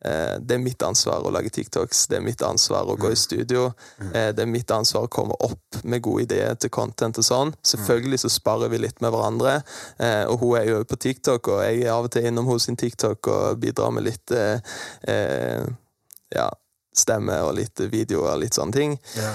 det 0.00 0.54
er 0.54 0.60
mitt 0.62 0.82
ansvar 0.84 1.24
å 1.24 1.30
lage 1.34 1.50
TikToks, 1.50 2.04
det 2.10 2.18
er 2.18 2.24
mitt 2.24 2.42
ansvar 2.44 2.86
å 2.86 2.98
gå 3.00 3.10
i 3.10 3.18
studio, 3.18 3.70
eh, 4.12 4.28
det 4.36 4.44
er 4.44 4.50
mitt 4.50 4.70
ansvar 4.70 5.06
å 5.06 5.10
komme 5.10 5.34
opp 5.40 5.80
med 5.84 6.02
gode 6.04 6.26
ideer 6.26 6.54
til 6.60 6.70
content 6.70 7.18
og 7.18 7.26
sånn. 7.26 7.54
Selvfølgelig 7.64 8.20
så 8.22 8.30
sparer 8.30 8.70
vi 8.72 8.82
litt 8.84 9.00
med 9.00 9.14
hverandre, 9.14 9.56
eh, 9.98 10.24
og 10.28 10.44
hun 10.44 10.56
er 10.60 10.68
jo 10.68 10.84
på 10.84 11.00
TikTok, 11.00 11.48
og 11.48 11.64
jeg 11.64 11.82
er 11.82 11.94
av 11.94 12.06
og 12.06 12.12
til 12.14 12.28
innom 12.28 12.46
hos 12.46 12.68
sin 12.68 12.76
TikTok 12.76 13.32
og 13.32 13.60
bidrar 13.62 13.94
med 13.96 14.06
litt 14.06 14.30
eh, 14.36 14.60
eh, 15.08 15.64
ja, 16.34 16.50
stemme 16.96 17.40
og 17.46 17.56
litt 17.58 17.80
video 17.90 18.26
og 18.26 18.40
litt 18.42 18.56
sånne 18.56 18.76
ting. 18.76 18.98
Ja. 19.16 19.32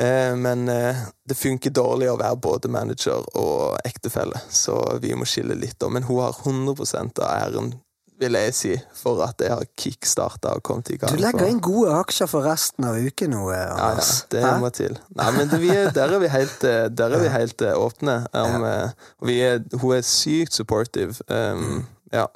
Eh, 0.00 0.36
men 0.36 0.68
eh, 0.68 0.96
det 1.28 1.36
funker 1.36 1.70
dårlig 1.76 2.08
å 2.10 2.16
være 2.20 2.40
både 2.40 2.70
manager 2.72 3.26
og 3.36 3.76
ektefelle, 3.84 4.40
så 4.48 4.78
vi 5.02 5.12
må 5.14 5.28
skille 5.28 5.58
litt. 5.58 5.82
Men 5.90 6.06
hun 6.08 6.22
har 6.24 6.36
100 6.40 7.20
av 7.20 7.26
æren, 7.28 7.74
vil 8.20 8.36
jeg 8.36 8.54
si, 8.56 8.72
for 9.00 9.22
at 9.24 9.40
jeg 9.40 9.52
har 9.54 9.68
kickstarta 9.80 10.52
og 10.58 10.64
kommet 10.66 10.90
i 10.92 10.98
gang. 11.00 11.14
Du 11.16 11.22
legger 11.22 11.48
inn 11.48 11.60
gode 11.64 11.94
aksjer 12.02 12.28
for 12.30 12.44
resten 12.44 12.84
av 12.88 12.98
uken 13.00 13.32
nå, 13.32 13.46
Anders. 13.48 13.56
ja, 13.56 13.68
ja, 13.70 13.86
Anders. 13.90 14.10
det 14.32 14.42
Hæ? 14.44 14.50
må 14.60 14.72
til. 14.76 14.98
Nei, 15.16 15.30
men 15.38 15.48
det, 15.52 15.60
vi 15.62 15.70
er, 15.74 15.88
der 15.96 16.16
er 16.16 16.22
vi 16.22 16.32
helt, 16.32 16.66
eh, 16.68 16.82
er 16.90 17.16
vi 17.22 17.32
helt 17.32 17.64
eh, 17.64 17.78
åpne. 17.78 18.18
Um, 18.36 18.66
eh, 18.68 19.08
vi 19.26 19.38
er, 19.46 19.62
hun 19.80 19.96
er 19.96 20.04
sykt 20.06 20.54
supportive. 20.54 21.16
Um, 21.28 21.86
ja. 22.12 22.26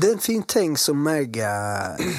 Det 0.00 0.08
er 0.08 0.16
en 0.16 0.24
fin 0.24 0.42
ting 0.42 0.78
som 0.78 1.04
jeg 1.10 1.36
eh, 1.42 2.16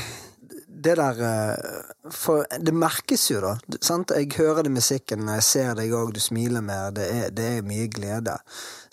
Det 0.85 0.93
der 0.99 1.21
eh, 1.25 2.09
For 2.13 2.45
det 2.61 2.73
merkes 2.77 3.23
jo, 3.31 3.39
da. 3.41 3.55
Sant? 3.81 4.13
Jeg 4.13 4.29
hører 4.37 4.63
det 4.65 4.71
i 4.71 4.75
musikken, 4.75 5.25
jeg 5.33 5.45
ser 5.47 5.71
deg 5.79 5.93
òg, 5.97 6.13
du 6.13 6.21
smiler 6.21 6.61
mer. 6.65 6.91
Det 6.95 7.07
er, 7.09 7.31
det 7.33 7.47
er 7.57 7.65
mye 7.65 7.87
glede. 7.89 8.37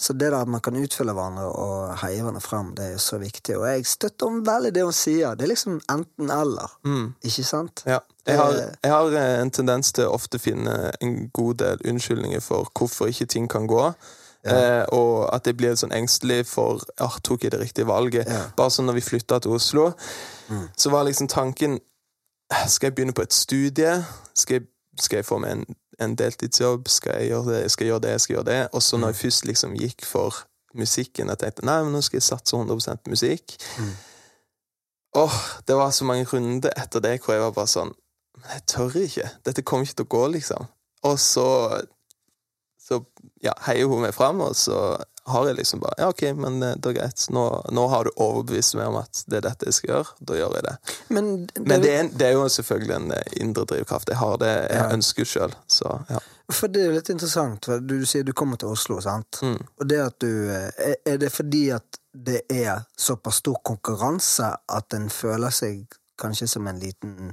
Så 0.01 0.17
det 0.17 0.31
der 0.33 0.41
at 0.41 0.51
man 0.51 0.63
kan 0.65 0.79
utfylle 0.81 1.15
hverandre 1.15 1.45
og 1.53 1.93
heie 2.03 2.23
hverandre 2.23 2.43
frem, 2.43 2.73
det 2.79 2.95
er 2.95 3.03
så 3.03 3.21
viktig. 3.23 3.59
Og 3.61 3.69
jeg 3.69 3.87
støtter 3.87 4.33
om 4.33 4.41
veldig 4.47 4.73
det 4.75 4.87
hun 4.89 4.97
sier. 4.97 5.37
Det 5.37 5.47
er 5.47 5.53
liksom 5.53 5.79
enten-eller. 5.93 6.79
Ikke 7.23 7.45
sant? 7.47 7.85
Ja. 7.87 8.01
Jeg 8.27 8.39
har, 8.39 8.53
Eh, 8.55 8.75
jeg 8.85 8.93
har 8.93 9.15
eh, 9.19 9.41
en 9.43 9.51
tendens 9.51 9.93
til 9.93 10.07
å 10.07 10.15
ofte 10.15 10.39
finne 10.39 10.93
en 11.03 11.29
god 11.35 11.57
del 11.63 11.81
unnskyldninger 11.91 12.41
for 12.41 12.71
hvorfor 12.79 13.11
ikke 13.11 13.27
ting 13.27 13.49
kan 13.51 13.67
gå. 13.67 13.89
Eh, 14.43 14.85
og 14.91 15.29
at 15.31 15.47
jeg 15.47 15.55
blir 15.55 15.77
sånn 15.79 15.95
engstelig 15.95 16.41
for 16.51 16.83
ah, 16.99 17.15
tok 17.23 17.45
jeg 17.45 17.55
det 17.55 17.61
riktige 17.61 17.87
valget. 17.87 18.27
Ja. 18.27 18.49
Bare 18.59 18.75
sånn 18.75 18.89
når 18.91 18.99
vi 18.99 19.07
flytta 19.07 19.39
til 19.43 19.55
Oslo, 19.55 19.93
så 20.77 20.93
var 20.93 21.07
liksom 21.09 21.31
tanken 21.33 21.79
Skal 22.69 22.91
jeg 22.91 22.95
begynne 22.97 23.15
på 23.17 23.23
et 23.25 23.33
studie? 23.33 23.93
Skal 24.37 24.59
jeg, 24.59 24.65
skal 25.01 25.23
jeg 25.23 25.25
få 25.25 25.39
meg 25.41 25.55
en, 25.55 25.77
en 26.05 26.17
deltidsjobb? 26.21 26.91
Skal 26.91 27.23
jeg 27.23 27.31
gjøre 27.31 27.55
det? 27.55 27.61
Skal 27.73 27.87
jeg 27.87 27.95
gjøre 27.95 28.05
det? 28.05 28.17
Skal 28.21 28.35
jeg 28.35 28.37
gjøre 28.37 28.51
det? 28.51 28.69
Og 28.77 28.83
så 28.83 28.99
når 29.01 29.15
jeg 29.15 29.21
først 29.23 29.47
liksom 29.49 29.77
gikk 29.79 30.05
for 30.05 30.43
musikken, 30.77 31.33
jeg 31.33 31.41
tenkte 31.41 31.65
nei, 31.65 31.79
men 31.87 31.97
nå 31.97 32.03
skal 32.05 32.19
jeg 32.19 32.27
satse 32.27 32.57
100 32.59 33.01
på 33.01 33.15
musikk. 33.15 33.57
Åh, 35.17 35.39
det 35.69 35.79
var 35.81 35.97
så 35.97 36.05
mange 36.05 36.29
runder 36.29 36.77
etter 36.77 37.01
det 37.01 37.19
hvor 37.23 37.39
jeg 37.39 37.45
var 37.47 37.57
bare 37.57 37.73
sånn 37.73 37.97
jeg 38.43 38.63
tør 38.67 38.97
ikke. 38.97 39.29
Dette 39.47 39.63
kommer 39.63 39.87
ikke 39.87 40.01
til 40.01 40.09
å 40.09 40.13
gå, 40.15 40.23
liksom. 40.37 40.71
Og 41.09 41.19
så 41.21 41.47
Så 42.83 43.05
ja, 43.43 43.53
heier 43.69 43.87
hun 43.87 44.03
meg 44.03 44.15
fram, 44.15 44.41
og 44.43 44.57
så 44.59 44.99
har 45.31 45.45
jeg 45.47 45.55
liksom 45.61 45.79
bare 45.85 45.95
Ja, 46.03 46.09
OK, 46.11 46.23
men 46.35 46.57
eh, 46.67 46.75
det 46.83 46.91
er 46.91 46.97
greit. 46.97 47.27
Nå, 47.31 47.45
nå 47.71 47.85
har 47.93 48.05
du 48.05 48.11
overbevist 48.17 48.75
meg 48.75 48.89
om 48.91 48.97
at 48.99 49.21
det 49.31 49.39
er 49.39 49.45
dette 49.47 49.69
jeg 49.71 49.77
skal 49.77 49.93
gjøre. 49.93 50.17
Da 50.21 50.39
gjør 50.41 50.57
jeg 50.59 50.65
det. 50.67 50.75
Men, 51.15 51.29
Men 51.63 51.85
det 51.85 51.93
er, 51.95 52.09
det 52.11 52.27
er 52.27 52.33
jo 52.35 52.49
selvfølgelig 52.51 52.97
en 52.97 53.13
eh, 53.15 53.37
indre 53.45 53.65
drivkraft. 53.71 54.11
Jeg 54.11 54.19
har 54.19 54.37
det 54.43 54.51
jeg 54.53 54.81
Ja. 54.81 54.89
ønsker 54.97 55.25
sjøl, 55.35 55.55
så 55.71 55.95
ja. 56.11 56.19
For 56.53 56.69
det 56.69 56.83
er 56.83 56.91
jo 56.91 56.97
litt 56.99 57.09
interessant, 57.15 57.65
for 57.65 57.79
du, 57.81 57.95
du 58.03 58.07
sier 58.11 58.27
du 58.27 58.33
kommer 58.37 58.59
til 58.61 58.75
Oslo, 58.75 58.99
sant? 59.01 59.39
Mm. 59.47 59.61
Og 59.81 59.87
det 59.89 60.01
at 60.03 60.19
du 60.21 60.29
eh, 60.51 60.69
Er 60.91 60.97
er 61.15 61.23
det 61.23 61.31
fordi 61.33 61.69
at 61.79 62.01
det 62.13 62.43
er 62.53 62.83
såpass 62.99 63.39
stor 63.41 63.57
konkurranse 63.65 64.51
at 64.69 64.93
en 64.99 65.07
føler 65.09 65.55
seg 65.55 65.87
kanskje 66.21 66.47
som 66.51 66.67
en 66.69 66.79
liten 66.83 67.31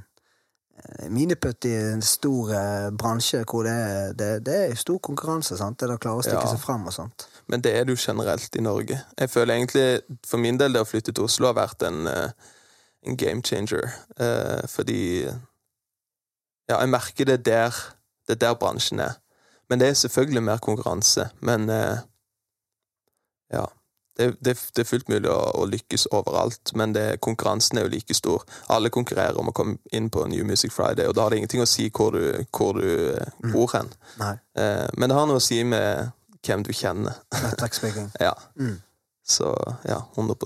eh, 0.84 1.08
miniputt 1.10 1.64
i 1.64 1.74
en 1.74 2.02
stor 2.02 2.52
eh, 2.54 2.90
bransje 2.96 3.42
hvor 3.44 3.64
det 3.68 3.72
er, 3.72 4.12
det, 4.18 4.30
det 4.46 4.56
er 4.70 4.74
stor 4.80 4.98
konkurranse, 4.98 5.56
sant? 5.58 5.78
Det 5.80 5.88
er 5.88 5.94
å 5.96 5.98
klare 6.02 6.22
å 6.22 6.24
stikke 6.26 6.44
Ja. 6.44 6.54
seg 6.54 6.60
fram 6.64 6.86
og 6.86 6.92
sånt. 6.96 7.26
Men 7.48 7.60
det 7.60 7.74
er 7.76 7.84
det 7.84 7.96
jo 7.96 8.02
generelt 8.12 8.56
i 8.56 8.62
Norge. 8.62 9.00
Jeg 9.18 9.30
føler 9.30 9.54
egentlig, 9.54 9.86
for 10.26 10.38
min 10.38 10.58
del, 10.58 10.72
det 10.72 10.82
å 10.82 10.88
flytte 10.88 11.12
til 11.12 11.24
Oslo 11.24 11.46
har 11.50 11.54
vært 11.58 11.82
en, 11.88 12.06
eh, 12.06 12.30
en 13.06 13.16
game 13.16 13.42
changer. 13.42 13.90
Eh, 14.18 14.66
fordi 14.68 15.00
Ja, 16.70 16.78
jeg 16.80 16.88
merker 16.88 17.24
det 17.26 17.44
der 17.44 17.74
det 18.28 18.36
er 18.36 18.46
der 18.46 18.54
bransjen 18.54 19.00
er. 19.00 19.16
Men 19.68 19.80
det 19.80 19.88
er 19.88 19.94
selvfølgelig 19.98 20.42
mer 20.42 20.58
konkurranse. 20.62 21.30
Men 21.40 21.68
eh, 21.70 21.98
ja. 23.52 23.64
Det, 24.20 24.28
det, 24.44 24.56
det 24.76 24.84
er 24.84 24.88
fullt 24.88 25.08
mulig 25.08 25.30
å, 25.32 25.38
å 25.62 25.64
lykkes 25.70 26.06
overalt, 26.12 26.74
men 26.76 26.92
det, 26.92 27.06
konkurransen 27.24 27.80
er 27.80 27.86
jo 27.86 27.92
like 27.94 28.16
stor. 28.16 28.44
Alle 28.68 28.92
konkurrerer 28.92 29.38
om 29.40 29.48
å 29.48 29.54
komme 29.56 29.78
inn 29.96 30.10
på 30.12 30.26
New 30.28 30.44
Music 30.44 30.74
Friday, 30.74 31.08
og 31.08 31.16
da 31.16 31.24
har 31.24 31.32
det 31.32 31.40
ingenting 31.40 31.64
å 31.64 31.68
si 31.68 31.88
hvor 31.88 32.12
du, 32.12 32.44
hvor 32.52 32.76
du 32.76 33.16
mm. 33.16 33.52
bor 33.54 33.72
hen. 33.72 33.88
Eh, 34.20 34.86
men 35.00 35.08
det 35.08 35.16
har 35.16 35.28
noe 35.30 35.40
å 35.40 35.44
si 35.44 35.62
med 35.64 36.12
hvem 36.46 36.64
du 36.66 36.72
kjenner. 36.76 37.24
Nettverksbygging. 37.40 38.12
Ja. 38.26 38.34
Mm. 38.60 38.78
Så 39.30 39.50
ja, 39.86 40.00
100 40.16 40.36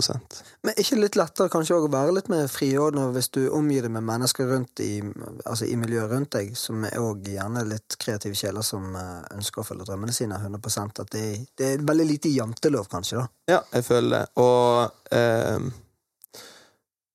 Men 0.62 0.80
ikke 0.80 0.98
litt 0.98 1.16
lettere 1.16 1.48
kanskje 1.52 1.78
å 1.78 1.88
være 1.88 2.16
litt 2.18 2.28
mer 2.32 2.48
friordna 2.52 3.06
hvis 3.14 3.30
du 3.32 3.46
omgir 3.48 3.86
deg 3.86 3.94
med 3.94 4.04
mennesker 4.04 4.50
rundt 4.50 4.82
i, 4.84 4.98
altså 5.44 5.68
i 5.68 5.76
miljøet 5.80 6.10
rundt 6.12 6.34
deg, 6.36 6.52
som 6.58 6.84
er 6.84 7.00
òg 7.00 7.24
gjerne 7.32 7.64
litt 7.70 7.96
kreative 8.00 8.36
sjeler 8.36 8.66
som 8.66 8.90
eh, 8.98 9.22
ønsker 9.38 9.62
å 9.62 9.68
følge 9.70 9.88
drømmene 9.88 10.12
sine 10.12 10.36
100 10.36 10.84
At 11.00 11.14
det, 11.14 11.24
det 11.56 11.70
er 11.70 11.86
veldig 11.88 12.08
lite 12.10 12.34
jantelov, 12.34 12.90
kanskje, 12.92 13.22
da. 13.22 13.56
Ja, 13.56 13.62
jeg 13.72 13.88
føler 13.88 14.18
det. 14.18 14.22
Og 14.44 15.16
eh, 15.16 15.72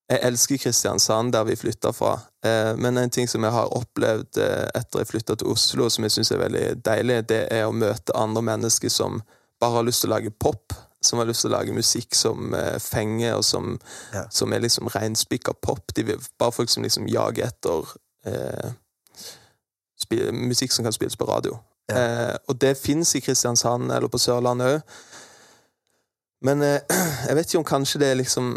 jeg 0.09 0.25
elsker 0.25 0.57
Kristiansand, 0.57 1.33
der 1.33 1.43
vi 1.45 1.55
flytta 1.55 1.93
fra. 1.93 2.15
Eh, 2.45 2.75
men 2.77 2.97
en 2.97 3.11
ting 3.13 3.27
som 3.29 3.43
jeg 3.45 3.53
har 3.53 3.73
opplevd 3.77 4.39
eh, 4.41 4.65
etter 4.73 5.03
jeg 5.03 5.09
flytta 5.11 5.35
til 5.38 5.51
Oslo, 5.53 5.89
som 5.93 6.07
jeg 6.07 6.15
syns 6.15 6.31
er 6.33 6.41
veldig 6.41 6.63
deilig, 6.81 7.19
det 7.29 7.43
er 7.53 7.67
å 7.67 7.75
møte 7.75 8.15
andre 8.17 8.41
mennesker 8.41 8.89
som 8.89 9.21
bare 9.61 9.77
har 9.77 9.85
lyst 9.85 10.01
til 10.01 10.09
å 10.09 10.15
lage 10.15 10.33
pop. 10.33 10.73
Som 11.01 11.19
har 11.21 11.29
lyst 11.29 11.45
til 11.45 11.51
å 11.51 11.55
lage 11.57 11.73
musikk 11.75 12.15
som 12.15 12.53
eh, 12.53 12.75
fenger, 12.83 13.37
og 13.39 13.45
som, 13.47 13.79
Ja. 14.13 14.25
som 14.29 14.53
er 14.53 14.59
liksom 14.59 14.89
reinspikka 14.91 15.53
pop. 15.61 15.93
De 15.95 16.03
vil, 16.03 16.19
bare 16.39 16.51
folk 16.51 16.69
som 16.69 16.83
liksom 16.83 17.07
jager 17.07 17.47
etter 17.47 17.93
eh, 18.25 18.71
spil, 19.99 20.31
musikk 20.33 20.71
som 20.75 20.83
kan 20.83 20.95
spilles 20.95 21.15
på 21.15 21.27
radio. 21.29 21.57
Ja. 21.89 21.95
Eh, 21.95 22.35
og 22.47 22.59
det 22.61 22.77
fins 22.77 23.15
i 23.15 23.21
Kristiansand 23.23 23.91
eller 23.91 24.11
på 24.11 24.19
Sørlandet 24.21 24.75
òg. 24.75 24.99
Men 26.41 26.61
eh, 26.61 26.81
jeg 27.27 27.35
vet 27.35 27.47
ikke 27.49 27.63
om 27.63 27.71
kanskje 27.71 27.99
det 28.03 28.11
er 28.11 28.21
liksom 28.21 28.53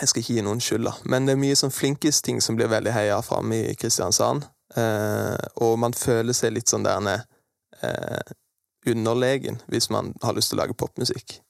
Jeg 0.00 0.08
skal 0.08 0.22
ikke 0.22 0.34
gi 0.38 0.42
noen 0.46 0.60
skyld, 0.62 0.86
da, 0.86 0.92
men 1.10 1.26
det 1.26 1.34
er 1.34 1.40
mye 1.42 1.56
sånn 1.58 1.72
flinkis-ting 1.74 2.38
som 2.40 2.56
blir 2.56 2.70
veldig 2.70 2.92
heia 2.94 3.16
fram 3.26 3.50
i 3.52 3.74
Kristiansand. 3.76 4.46
Eh, 4.78 5.46
og 5.66 5.74
man 5.82 5.92
føler 5.98 6.32
seg 6.32 6.54
litt 6.54 6.70
sånn 6.70 6.86
der 6.86 7.08
eh, 7.10 8.30
underlegen 8.88 9.60
hvis 9.68 9.90
man 9.90 10.14
har 10.22 10.36
lyst 10.36 10.52
til 10.52 10.58
å 10.58 10.62
lage 10.64 10.76
popmusikk. 10.78 11.40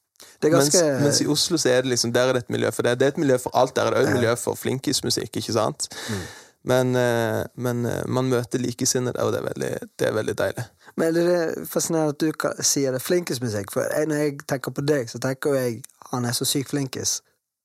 Det 0.40 0.48
er 0.48 0.54
ganske 0.54 0.82
Mens, 0.84 1.02
mens 1.04 1.20
i 1.20 1.26
Oslo 1.30 1.58
så 1.60 1.68
er 1.68 1.82
det 1.84 1.92
liksom, 1.94 2.12
der 2.12 2.28
er 2.28 2.36
det 2.36 2.44
et 2.44 2.52
miljø 2.52 2.70
for 2.72 2.84
det. 2.84 2.98
Det 3.00 3.06
er 3.06 3.14
et 3.14 3.20
miljø 3.20 3.38
for 3.40 3.56
alt. 3.56 3.74
Der 3.76 3.88
er 3.88 3.94
det 3.94 4.02
òg 4.04 4.14
miljø 4.16 4.34
for 4.40 4.58
flinkismusikk, 4.58 5.36
ikke 5.36 5.52
sant? 5.52 5.88
Mm. 6.08 6.22
Men, 6.62 6.96
eh, 6.96 7.44
men 7.54 7.86
eh, 7.86 8.02
man 8.06 8.28
møter 8.28 8.60
likesinnede, 8.60 9.22
og 9.24 9.32
det 9.32 9.40
er 9.40 9.46
veldig, 9.48 9.70
det 9.98 10.08
er 10.08 10.12
veldig 10.12 10.36
deilig. 10.38 10.64
Men 11.00 11.14
det 11.14 11.24
er 11.32 11.64
fascinerende 11.68 12.16
at 12.16 12.20
du 12.20 12.64
sier 12.64 12.92
det 12.92 13.02
flinkismusikk, 13.02 13.72
for 13.72 14.04
når 14.06 14.22
jeg 14.24 14.38
tenker 14.48 14.74
på 14.76 14.84
deg, 14.84 15.08
så 15.08 15.20
tenker 15.22 15.56
jeg 15.56 15.82
han 16.12 16.24
er 16.24 16.36
så 16.36 16.44
sykt 16.44 16.72
flinkis. 16.74 17.20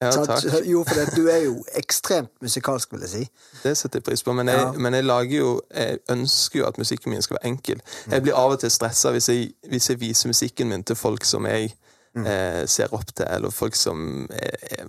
Ja, 0.06 0.26
takk. 0.26 0.44
Jo, 0.74 0.84
for 0.88 0.96
det, 1.00 1.06
du 1.16 1.28
er 1.32 1.42
jo 1.46 1.56
ekstremt 1.80 2.32
musikalsk, 2.42 2.92
vil 2.94 3.02
jeg 3.06 3.10
si. 3.10 3.24
Det 3.64 3.74
setter 3.78 4.00
jeg 4.00 4.04
pris 4.08 4.24
på, 4.24 4.34
men 4.38 4.48
jeg, 4.52 4.60
Ja. 4.62 4.72
men 4.72 4.94
jeg 4.94 5.04
lager 5.06 5.38
jo 5.38 5.62
Jeg 5.74 6.00
ønsker 6.10 6.60
jo 6.60 6.68
at 6.68 6.78
musikken 6.78 7.10
min 7.14 7.22
skal 7.26 7.38
være 7.42 7.52
enkel. 7.52 7.82
Jeg 8.12 8.22
blir 8.22 8.34
av 8.38 8.52
og 8.56 8.60
til 8.60 8.72
stressa 8.72 9.12
hvis, 9.16 9.28
hvis 9.70 9.90
jeg 9.90 10.00
viser 10.00 10.30
musikken 10.30 10.70
min 10.70 10.84
til 10.84 10.96
folk 10.96 11.26
som 11.26 11.46
jeg 11.46 11.74
Mm. 12.16 12.26
eh, 12.32 12.66
ser 12.68 12.94
opp 12.96 13.10
til, 13.16 13.26
eller 13.28 13.52
folk 13.52 13.76
som 13.76 14.30
er, 14.32 14.86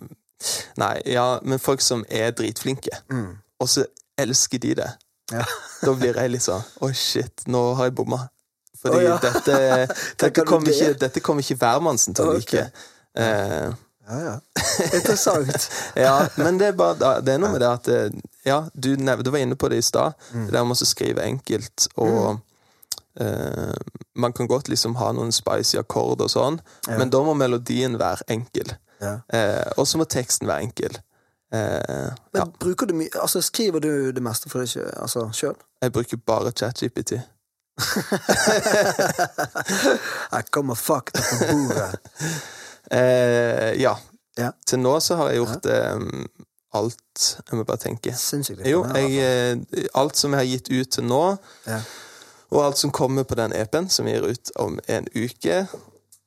Nei, 0.79 1.01
ja, 1.07 1.39
men 1.43 1.59
folk 1.59 1.81
som 1.81 2.05
er 2.09 2.31
dritflinke. 2.31 2.91
Mm. 3.11 3.33
Og 3.59 3.69
så 3.69 3.83
elsker 4.19 4.59
de 4.63 4.75
det. 4.75 4.91
Ja. 5.33 5.43
Da 5.83 5.93
blir 5.99 6.15
jeg 6.15 6.31
litt 6.31 6.45
sånn 6.45 6.63
Oi, 6.87 6.93
shit, 6.95 7.43
nå 7.51 7.75
har 7.75 7.89
jeg 7.91 7.95
bomma. 7.99 8.29
Fordi 8.79 8.97
oh, 8.97 9.03
ja. 9.03 9.17
dette, 9.19 9.57
dette, 10.23 10.45
kommer 10.47 10.71
ikke, 10.71 11.21
kom 11.21 11.39
ikke 11.43 11.57
hvermannsen 11.59 12.15
til 12.15 12.29
å 12.31 12.37
like. 12.37 12.53
like. 12.63 12.71
Eh, 13.19 13.75
Ja, 14.09 14.19
ja. 14.23 14.41
Interessant. 14.95 15.71
ja, 15.97 16.29
men 16.37 16.59
det 16.61 16.67
er 16.69 16.73
bare 16.79 17.15
Det 17.25 17.33
er 17.35 17.39
noe 17.43 17.51
med 17.55 17.61
det 17.65 17.69
at 17.71 17.89
eh, 17.89 18.11
Ja, 18.47 18.59
du, 18.75 18.93
du 18.97 19.31
var 19.31 19.39
inne 19.43 19.57
på 19.59 19.69
det 19.73 19.79
i 19.81 19.83
stad. 19.83 20.13
Mm. 20.33 20.45
Det 20.47 20.53
der 20.55 20.65
med 20.69 20.77
å 20.77 20.87
skrive 20.87 21.23
enkelt, 21.27 21.89
og 21.97 22.39
eh, 23.21 23.73
Man 24.15 24.33
kan 24.37 24.47
godt 24.49 24.69
liksom 24.69 24.95
ha 25.01 25.11
noen 25.17 25.33
spicy 25.35 25.79
akkord 25.81 26.21
og 26.23 26.31
sånn, 26.31 26.61
Ja. 26.89 26.99
men 27.01 27.11
da 27.11 27.19
må 27.27 27.35
melodien 27.35 27.99
være 27.99 28.23
enkel. 28.29 28.77
Ja. 29.01 29.17
Eh, 29.29 29.73
og 29.77 29.87
så 29.91 29.99
må 30.01 30.05
teksten 30.09 30.47
være 30.49 30.63
enkel. 30.69 31.01
Eh, 31.53 32.11
Men 32.33 32.41
ja, 32.43 32.45
bruker 32.59 32.87
du 32.91 32.95
mye 32.99 33.11
Altså, 33.23 33.39
skriver 33.45 33.81
du 33.81 34.11
det 34.13 34.23
meste 34.23 34.49
for 34.51 34.59
deg 34.63 34.69
sjøl? 34.73 34.89
Altså, 34.99 35.29
sjøl? 35.33 35.55
jeg 35.83 35.93
bruker 35.93 36.17
bare 36.27 36.51
ChatGPT. 36.57 37.13
Her 40.33 40.43
kommer 40.51 40.75
fakta 40.75 41.21
på 41.21 41.45
bordet. 41.53 41.99
Eh, 42.91 43.73
ja. 43.81 43.97
Ja. 44.39 44.51
Til 44.69 44.79
nå 44.85 44.99
så 45.01 45.17
har 45.17 45.31
jeg 45.33 45.41
gjort 45.41 45.67
eh, 45.73 46.01
alt 46.77 47.27
Jeg 47.49 47.57
må 47.59 47.65
bare 47.65 47.81
tenke. 47.81 48.13
Sinnssykt 48.13 48.67
Jo, 48.69 48.83
jeg, 48.95 49.17
eh, 49.25 49.87
alt 49.97 50.17
som 50.21 50.35
jeg 50.37 50.43
har 50.43 50.51
gitt 50.51 50.69
ut 50.71 50.91
til 50.99 51.05
nå, 51.09 51.23
Ja. 51.67 51.81
og 52.51 52.65
alt 52.67 52.79
som 52.79 52.93
kommer 52.95 53.25
på 53.25 53.35
den 53.39 53.53
EP-en, 53.57 53.89
som 53.91 54.07
jeg 54.07 54.21
gir 54.21 54.29
ut 54.37 54.51
om 54.57 54.79
en 54.89 55.09
uke 55.15 55.67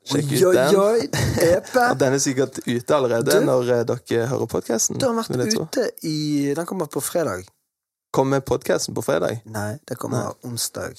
Sjekk 0.10 0.32
ut 0.32 0.56
den. 0.56 0.76
oi! 0.80 1.06
oi, 1.06 1.94
den 2.02 2.14
er 2.18 2.22
sikkert 2.24 2.58
ute 2.66 2.96
allerede 2.96 3.36
Du? 3.36 3.46
når 3.46 3.70
eh, 3.76 3.84
dere 3.86 4.26
hører 4.32 4.50
podkasten. 4.50 4.98
Du 4.98 5.06
har 5.06 5.14
vært 5.20 5.54
ute 5.60 5.90
i 6.08 6.54
Den 6.58 6.66
kommer 6.66 6.90
på 6.90 7.04
fredag. 7.04 7.46
Kommer 8.12 8.40
podkasten 8.42 8.96
på 8.98 9.04
fredag? 9.06 9.44
Nei, 9.46 9.78
det 9.86 10.00
kommer 10.02 10.34
onsdag. 10.44 10.98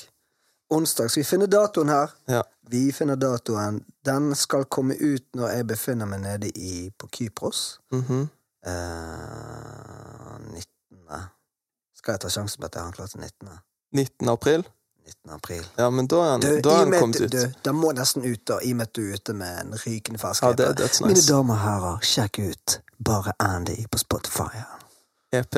Onsdag. 0.71 1.11
Skal 1.11 1.21
vi 1.23 1.29
finne 1.29 1.47
datoen 1.51 1.89
her? 1.89 2.11
Ja. 2.29 2.43
Vi 2.71 2.93
finner 2.93 3.17
datoen. 3.17 3.81
Den 4.07 4.35
skal 4.39 4.65
komme 4.71 4.95
ut 4.97 5.27
når 5.35 5.49
jeg 5.57 5.67
befinner 5.67 6.07
meg 6.07 6.21
nede 6.23 6.51
i, 6.59 6.91
på 6.99 7.09
Kypros. 7.13 7.81
Mhm. 7.93 8.29
Eh, 8.67 8.73
19. 10.53 11.23
Skal 11.97 12.13
jeg 12.17 12.21
ta 12.25 12.29
sjansen 12.33 12.61
på 12.63 12.69
at 12.69 12.75
jeg 12.77 12.83
har 12.83 12.91
den 12.91 12.97
klar 12.97 13.07
til 13.13 13.21
19. 13.21 13.49
19. 13.97 14.29
april. 14.33 14.65
19. 15.07 15.33
april. 15.35 15.65
Ja, 15.79 15.89
men 15.91 16.07
da 16.07 16.21
er 16.35 16.39
Du, 16.39 16.61
da 16.65 16.71
er 16.83 16.87
at- 16.95 17.01
kommet 17.01 17.21
ut. 17.21 17.33
Du, 17.33 17.53
den 17.65 17.75
må 17.77 17.93
nesten 17.93 18.23
ut, 18.25 18.45
da, 18.49 18.59
i 18.63 18.71
og 18.71 18.77
med 18.77 18.87
at 18.87 18.95
du 18.97 19.01
er 19.09 19.15
ute 19.19 19.33
med 19.35 19.61
en 19.65 19.75
rykende 19.87 20.19
fersk 20.23 20.43
Ja, 20.43 20.53
det, 20.53 20.69
that's 20.81 21.01
Mine 21.03 21.15
nice. 21.15 21.33
damer 21.33 21.55
og 21.55 21.61
herrer, 21.61 21.99
sjekk 22.03 22.39
ut 22.51 22.81
Bare 23.05 23.33
Andy 23.41 23.87
på 23.91 23.99
Spotify. 23.99 24.63
EP. 25.33 25.57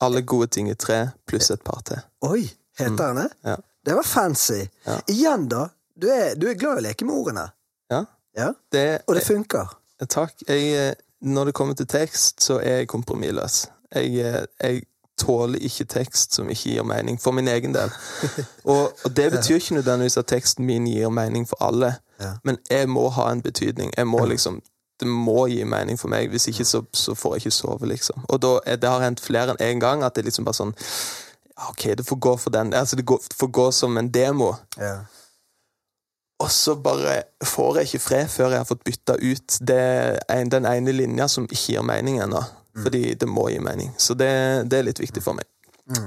Alle 0.00 0.22
gode 0.22 0.46
ting 0.46 0.70
i 0.70 0.74
tre, 0.74 1.10
pluss 1.26 1.50
et 1.50 1.62
par 1.64 1.80
til. 1.84 1.98
Oi, 2.22 2.50
heter 2.78 3.06
han 3.06 3.16
det? 3.16 3.28
Ja. 3.44 3.56
Det 3.86 3.94
var 3.96 4.02
fancy. 4.02 4.64
Ja. 4.86 4.98
Igjen, 5.08 5.48
da. 5.48 5.68
Du 5.98 6.06
er, 6.10 6.34
du 6.38 6.46
er 6.50 6.54
glad 6.54 6.78
i 6.78 6.82
å 6.82 6.86
leke 6.88 7.04
med 7.08 7.14
ordene. 7.14 7.46
Ja. 7.90 8.04
Ja, 8.36 8.52
Det, 8.72 9.00
Og 9.08 9.14
det 9.14 9.24
funker. 9.26 9.72
Takk. 10.08 10.32
Jeg, 10.48 10.88
eh, 10.88 10.94
når 11.20 11.44
det 11.44 11.54
kommer 11.54 11.74
til 11.74 11.86
tekst, 11.90 12.42
så 12.44 12.58
er 12.62 12.76
jeg 12.82 12.88
kompromissløs. 12.88 13.66
Jeg, 13.94 14.14
eh, 14.22 14.44
jeg 14.62 14.82
tåler 15.18 15.58
ikke 15.66 15.84
tekst 15.90 16.34
som 16.36 16.46
ikke 16.50 16.70
gir 16.76 16.82
mening, 16.86 17.18
for 17.20 17.32
min 17.34 17.48
egen 17.48 17.74
del. 17.74 17.90
Og, 18.64 18.92
og 19.04 19.16
det 19.16 19.30
betyr 19.32 19.56
ikke 19.58 19.74
nødvendigvis 19.80 20.16
at 20.20 20.26
teksten 20.30 20.66
min 20.66 20.86
gir 20.86 21.08
mening 21.10 21.48
for 21.48 21.58
alle, 21.64 21.94
Ja. 22.20 22.32
men 22.44 22.58
jeg 22.70 22.88
må 22.90 23.08
ha 23.14 23.28
en 23.32 23.42
betydning. 23.42 23.92
Jeg 23.96 24.06
må 24.06 24.24
liksom 24.26 24.60
det 25.00 25.06
må 25.06 25.46
gi 25.46 25.62
mening 25.64 25.98
for 25.98 26.08
meg, 26.10 26.26
hvis 26.30 26.48
ikke 26.50 26.64
så, 26.66 26.80
så 26.94 27.14
får 27.14 27.34
jeg 27.36 27.40
ikke 27.46 27.50
sove, 27.54 27.86
liksom. 27.86 28.24
Og 28.28 28.40
da, 28.42 28.56
det 28.76 28.88
har 28.90 29.00
hendt 29.04 29.20
flere 29.22 29.54
enn 29.54 29.60
én 29.62 29.78
gang 29.80 30.02
at 30.02 30.16
det 30.18 30.24
liksom 30.26 30.44
bare 30.44 30.58
sånn 30.58 30.72
OK, 31.68 31.84
det 31.98 32.04
får 32.06 32.16
gå 32.16 32.36
for 32.38 32.54
den. 32.54 32.74
Altså, 32.74 32.96
det 32.96 33.06
går, 33.08 33.22
får 33.34 33.48
gå 33.48 33.70
som 33.72 33.96
en 33.98 34.10
demo. 34.12 34.52
Ja. 34.76 35.00
Og 36.38 36.50
så 36.54 36.76
bare 36.78 37.22
får 37.42 37.80
jeg 37.80 37.88
ikke 37.88 38.04
fred 38.04 38.28
før 38.30 38.52
jeg 38.54 38.62
har 38.62 38.68
fått 38.68 38.84
bytta 38.86 39.16
ut 39.18 39.58
det, 39.66 39.82
den 40.52 40.68
ene 40.70 40.94
linja 40.94 41.26
som 41.28 41.48
ikke 41.50 41.74
gir 41.74 41.86
mening 41.86 42.20
ennå. 42.22 42.44
Fordi 42.78 43.14
det 43.18 43.26
må 43.26 43.48
gi 43.50 43.58
mening. 43.58 43.90
Så 43.98 44.14
det, 44.14 44.30
det 44.70 44.78
er 44.78 44.86
litt 44.86 45.00
viktig 45.02 45.22
for 45.24 45.34
meg. 45.34 45.48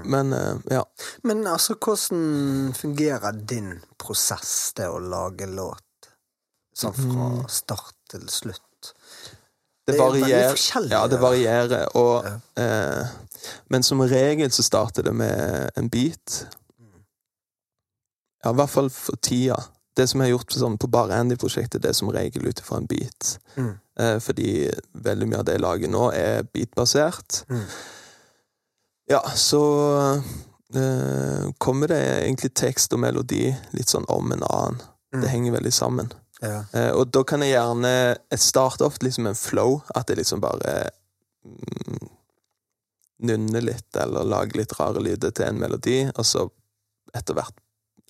Men 0.05 0.33
eh, 0.33 0.55
ja. 0.77 0.85
Men 1.27 1.47
altså, 1.47 1.75
hvordan 1.75 2.73
fungerer 2.77 3.31
din 3.31 3.73
prosess, 3.99 4.73
det 4.77 4.87
å 4.87 4.99
lage 5.01 5.49
låt? 5.49 6.11
Sånn 6.77 6.95
fra 6.95 7.31
start 7.51 7.97
til 8.13 8.27
slutt? 8.31 8.93
Det 9.83 9.95
Det 9.95 9.97
er 9.97 10.03
varierer. 10.05 10.87
Ja, 10.91 11.01
det 11.09 11.19
varierer. 11.19 11.89
Og, 11.97 12.27
eh, 12.55 13.07
men 13.69 13.83
som 13.83 14.01
regel 14.01 14.51
så 14.51 14.63
starter 14.63 15.03
det 15.03 15.13
med 15.13 15.71
en 15.75 15.89
beat. 15.89 16.41
Ja, 18.43 18.51
i 18.51 18.57
hvert 18.57 18.73
fall 18.73 18.89
for 18.89 19.19
tida. 19.21 19.59
Det 19.97 20.07
som 20.07 20.21
jeg 20.21 20.31
har 20.31 20.37
gjort 20.37 20.55
sånn, 20.55 20.77
på 20.79 20.89
Bare 20.91 21.17
Andy-prosjektet, 21.19 21.81
det 21.83 21.91
er 21.91 21.97
som 21.97 22.11
regel 22.13 22.47
ut 22.47 22.61
ifra 22.61 22.79
en 22.79 22.87
beat. 22.89 23.35
Mm. 23.57 23.73
Eh, 23.99 24.17
fordi 24.23 24.51
veldig 24.93 25.27
mye 25.27 25.41
av 25.41 25.47
det 25.47 25.57
jeg 25.57 25.65
lager 25.65 25.91
nå, 25.91 26.05
er 26.15 26.47
beatbasert. 26.47 27.41
Mm. 27.51 27.65
Ja, 29.11 29.19
så 29.35 29.61
eh, 30.73 31.51
kommer 31.59 31.91
det 31.91 31.99
egentlig 32.21 32.53
tekst 32.55 32.95
og 32.95 33.03
melodi 33.03 33.49
litt 33.75 33.91
sånn 33.91 34.07
om 34.09 34.31
en 34.31 34.47
annen. 34.47 34.81
Mm. 35.11 35.21
Det 35.21 35.33
henger 35.33 35.57
veldig 35.59 35.73
sammen. 35.75 36.13
Ja. 36.41 36.63
Eh, 36.73 36.89
og 36.95 37.11
da 37.13 37.25
kan 37.27 37.43
jeg 37.43 37.53
gjerne 37.53 37.93
starte 38.39 38.87
ofte 38.87 39.05
liksom 39.05 39.27
en 39.27 39.37
flow. 39.37 39.81
At 39.93 40.07
det 40.07 40.21
liksom 40.21 40.41
bare 40.41 40.87
mm, 41.43 42.07
nynner 43.25 43.63
litt, 43.65 43.89
eller 43.97 44.27
lage 44.27 44.57
litt 44.59 44.73
rare 44.79 45.03
lyder 45.03 45.33
til 45.35 45.47
en 45.47 45.59
melodi, 45.61 45.99
og 46.15 46.25
så 46.27 46.47
etter 47.17 47.37
hvert 47.37 47.57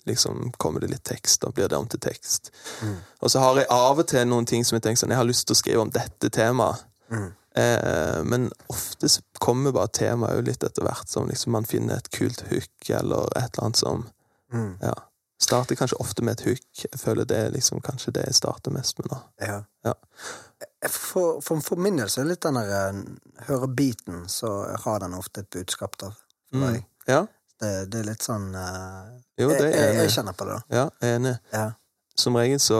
liksom 0.08 0.50
kommer 0.58 0.82
det 0.82 0.90
litt 0.90 1.04
tekst, 1.06 1.44
og 1.46 1.54
blir 1.54 1.68
det 1.70 1.78
om 1.78 1.86
til 1.90 2.00
tekst. 2.02 2.50
Mm. 2.82 2.96
Og 3.22 3.30
så 3.30 3.42
har 3.42 3.60
jeg 3.60 3.70
av 3.70 4.00
og 4.02 4.08
til 4.10 4.26
noen 4.26 4.48
ting 4.50 4.66
som 4.66 4.76
jeg 4.76 4.86
tenker 4.86 5.04
sånn 5.04 5.14
Jeg 5.14 5.20
har 5.20 5.28
lyst 5.28 5.46
til 5.46 5.54
å 5.54 5.60
skrive 5.60 5.84
om 5.84 5.92
dette 5.94 6.30
temaet. 6.34 6.82
Mm. 7.12 7.28
Eh, 7.62 8.18
men 8.26 8.48
ofte 8.72 9.10
kommer 9.38 9.74
bare 9.76 9.92
temaet 9.94 10.40
jo 10.40 10.46
litt 10.48 10.66
etter 10.66 10.86
hvert, 10.86 11.06
som 11.08 11.28
liksom 11.30 11.54
man 11.54 11.68
finner 11.68 12.00
et 12.00 12.10
kult 12.10 12.42
hook, 12.50 12.74
eller 12.88 13.30
et 13.36 13.52
eller 13.52 13.68
annet 13.68 13.82
som 13.84 14.08
Mm. 14.52 14.76
Ja. 14.80 14.94
Starter 15.42 15.78
kanskje 15.78 15.98
ofte 16.02 16.22
med 16.22 16.38
et 16.38 16.44
hook. 16.46 16.84
Jeg 16.86 17.00
føler 17.00 17.26
det 17.28 17.38
er 17.38 17.52
liksom 17.54 17.82
kanskje 17.82 18.14
det 18.14 18.26
jeg 18.28 18.38
starter 18.38 18.74
mest 18.74 18.98
med 19.00 19.10
nå. 19.10 19.18
Ja. 19.42 19.58
Ja. 19.84 19.94
For, 20.88 21.40
for, 21.42 21.60
for 21.64 21.82
min 21.82 21.98
del 21.98 22.10
så 22.10 22.22
er 22.22 22.28
det 22.28 22.36
litt 22.36 22.46
den 22.46 22.58
der 22.60 22.70
eh, 22.76 23.00
Hører 23.48 23.70
beaten, 23.74 24.24
så 24.30 24.52
har 24.84 25.02
den 25.02 25.14
ofte 25.18 25.42
et 25.42 25.50
budskap, 25.50 25.98
der. 25.98 26.14
Mm. 26.54 26.82
Ja, 27.06 27.24
Det, 27.62 27.72
det 27.90 28.00
er 28.02 28.06
litt 28.06 28.22
sånn 28.22 28.50
uh, 28.54 29.06
jo, 29.38 29.48
det 29.50 29.60
er 29.60 29.70
jeg, 29.70 29.94
jeg 29.94 29.98
jeg 30.02 30.12
kjenner 30.16 30.34
på 30.36 30.46
det, 30.46 30.58
da. 30.58 30.76
Ja, 30.76 30.84
jeg 31.02 31.10
er 31.10 31.18
enig. 31.20 31.34
Ja. 31.52 31.66
Som 32.18 32.36
regel 32.36 32.60
så 32.60 32.78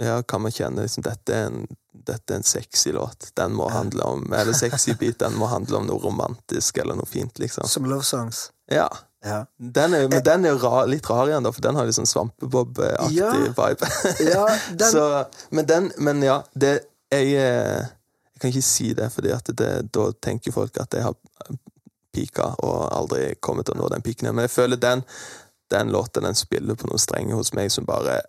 ja, 0.00 0.20
kan 0.22 0.44
man 0.44 0.52
kjenne 0.54 0.84
liksom 0.84 1.04
dette 1.04 1.36
er 1.36 1.48
en 1.50 1.64
dette 2.06 2.32
er 2.32 2.40
en 2.40 2.46
sexy 2.46 2.92
låt. 2.92 3.30
Den 3.36 3.52
må 3.52 3.68
handle 3.68 4.02
om 4.02 4.32
Eller 4.32 4.56
sexy 4.56 4.94
beat, 4.98 5.18
den 5.20 5.36
må 5.38 5.50
handle 5.50 5.80
om 5.80 5.88
noe 5.88 6.00
romantisk 6.00 6.78
eller 6.80 6.96
noe 6.98 7.06
fint, 7.06 7.38
liksom. 7.38 7.68
Som 7.68 7.88
love 7.90 8.06
songs. 8.06 8.50
Ja. 8.70 8.88
Ja. 9.24 9.44
Den 9.58 9.94
er, 9.94 10.06
men 10.08 10.22
den 10.24 10.44
er 10.48 10.54
jo 10.54 10.60
ra, 10.62 10.84
litt 10.88 11.04
rar 11.10 11.28
igjen, 11.28 11.44
da, 11.44 11.50
for 11.52 11.60
den 11.64 11.76
har 11.76 11.84
liksom 11.88 12.06
Svampebob-aktig 12.08 13.18
Ja. 13.18 13.32
vibe. 13.56 13.88
ja 14.32 14.46
den, 14.80 14.86
Så, 14.90 15.24
men 15.50 15.66
den 15.68 15.90
Men 15.98 16.22
ja, 16.24 16.38
det 16.54 16.78
jeg, 17.12 17.34
eh, 17.36 17.82
jeg 18.32 18.40
kan 18.40 18.50
ikke 18.54 18.62
si 18.64 18.92
det, 18.94 19.10
fordi 19.12 19.34
det, 19.58 19.70
da 19.92 20.06
tenker 20.22 20.52
folk 20.54 20.78
at 20.80 20.94
jeg 20.94 21.02
har 21.04 21.16
pika 22.14 22.54
og 22.64 22.88
aldri 22.96 23.34
kommer 23.42 23.62
til 23.66 23.74
å 23.76 23.82
nå 23.82 23.88
den 23.92 24.02
piken 24.02 24.26
igjen. 24.28 24.36
Men 24.38 24.46
jeg 24.48 24.54
føler 24.54 24.80
den, 24.80 25.02
den 25.70 25.90
låten 25.92 26.24
den 26.26 26.34
spiller 26.38 26.78
på 26.78 26.88
noen 26.88 27.02
strenger 27.02 27.34
hos 27.38 27.52
meg 27.54 27.70
som 27.70 27.84
bare 27.86 28.16
jeg, 28.16 28.26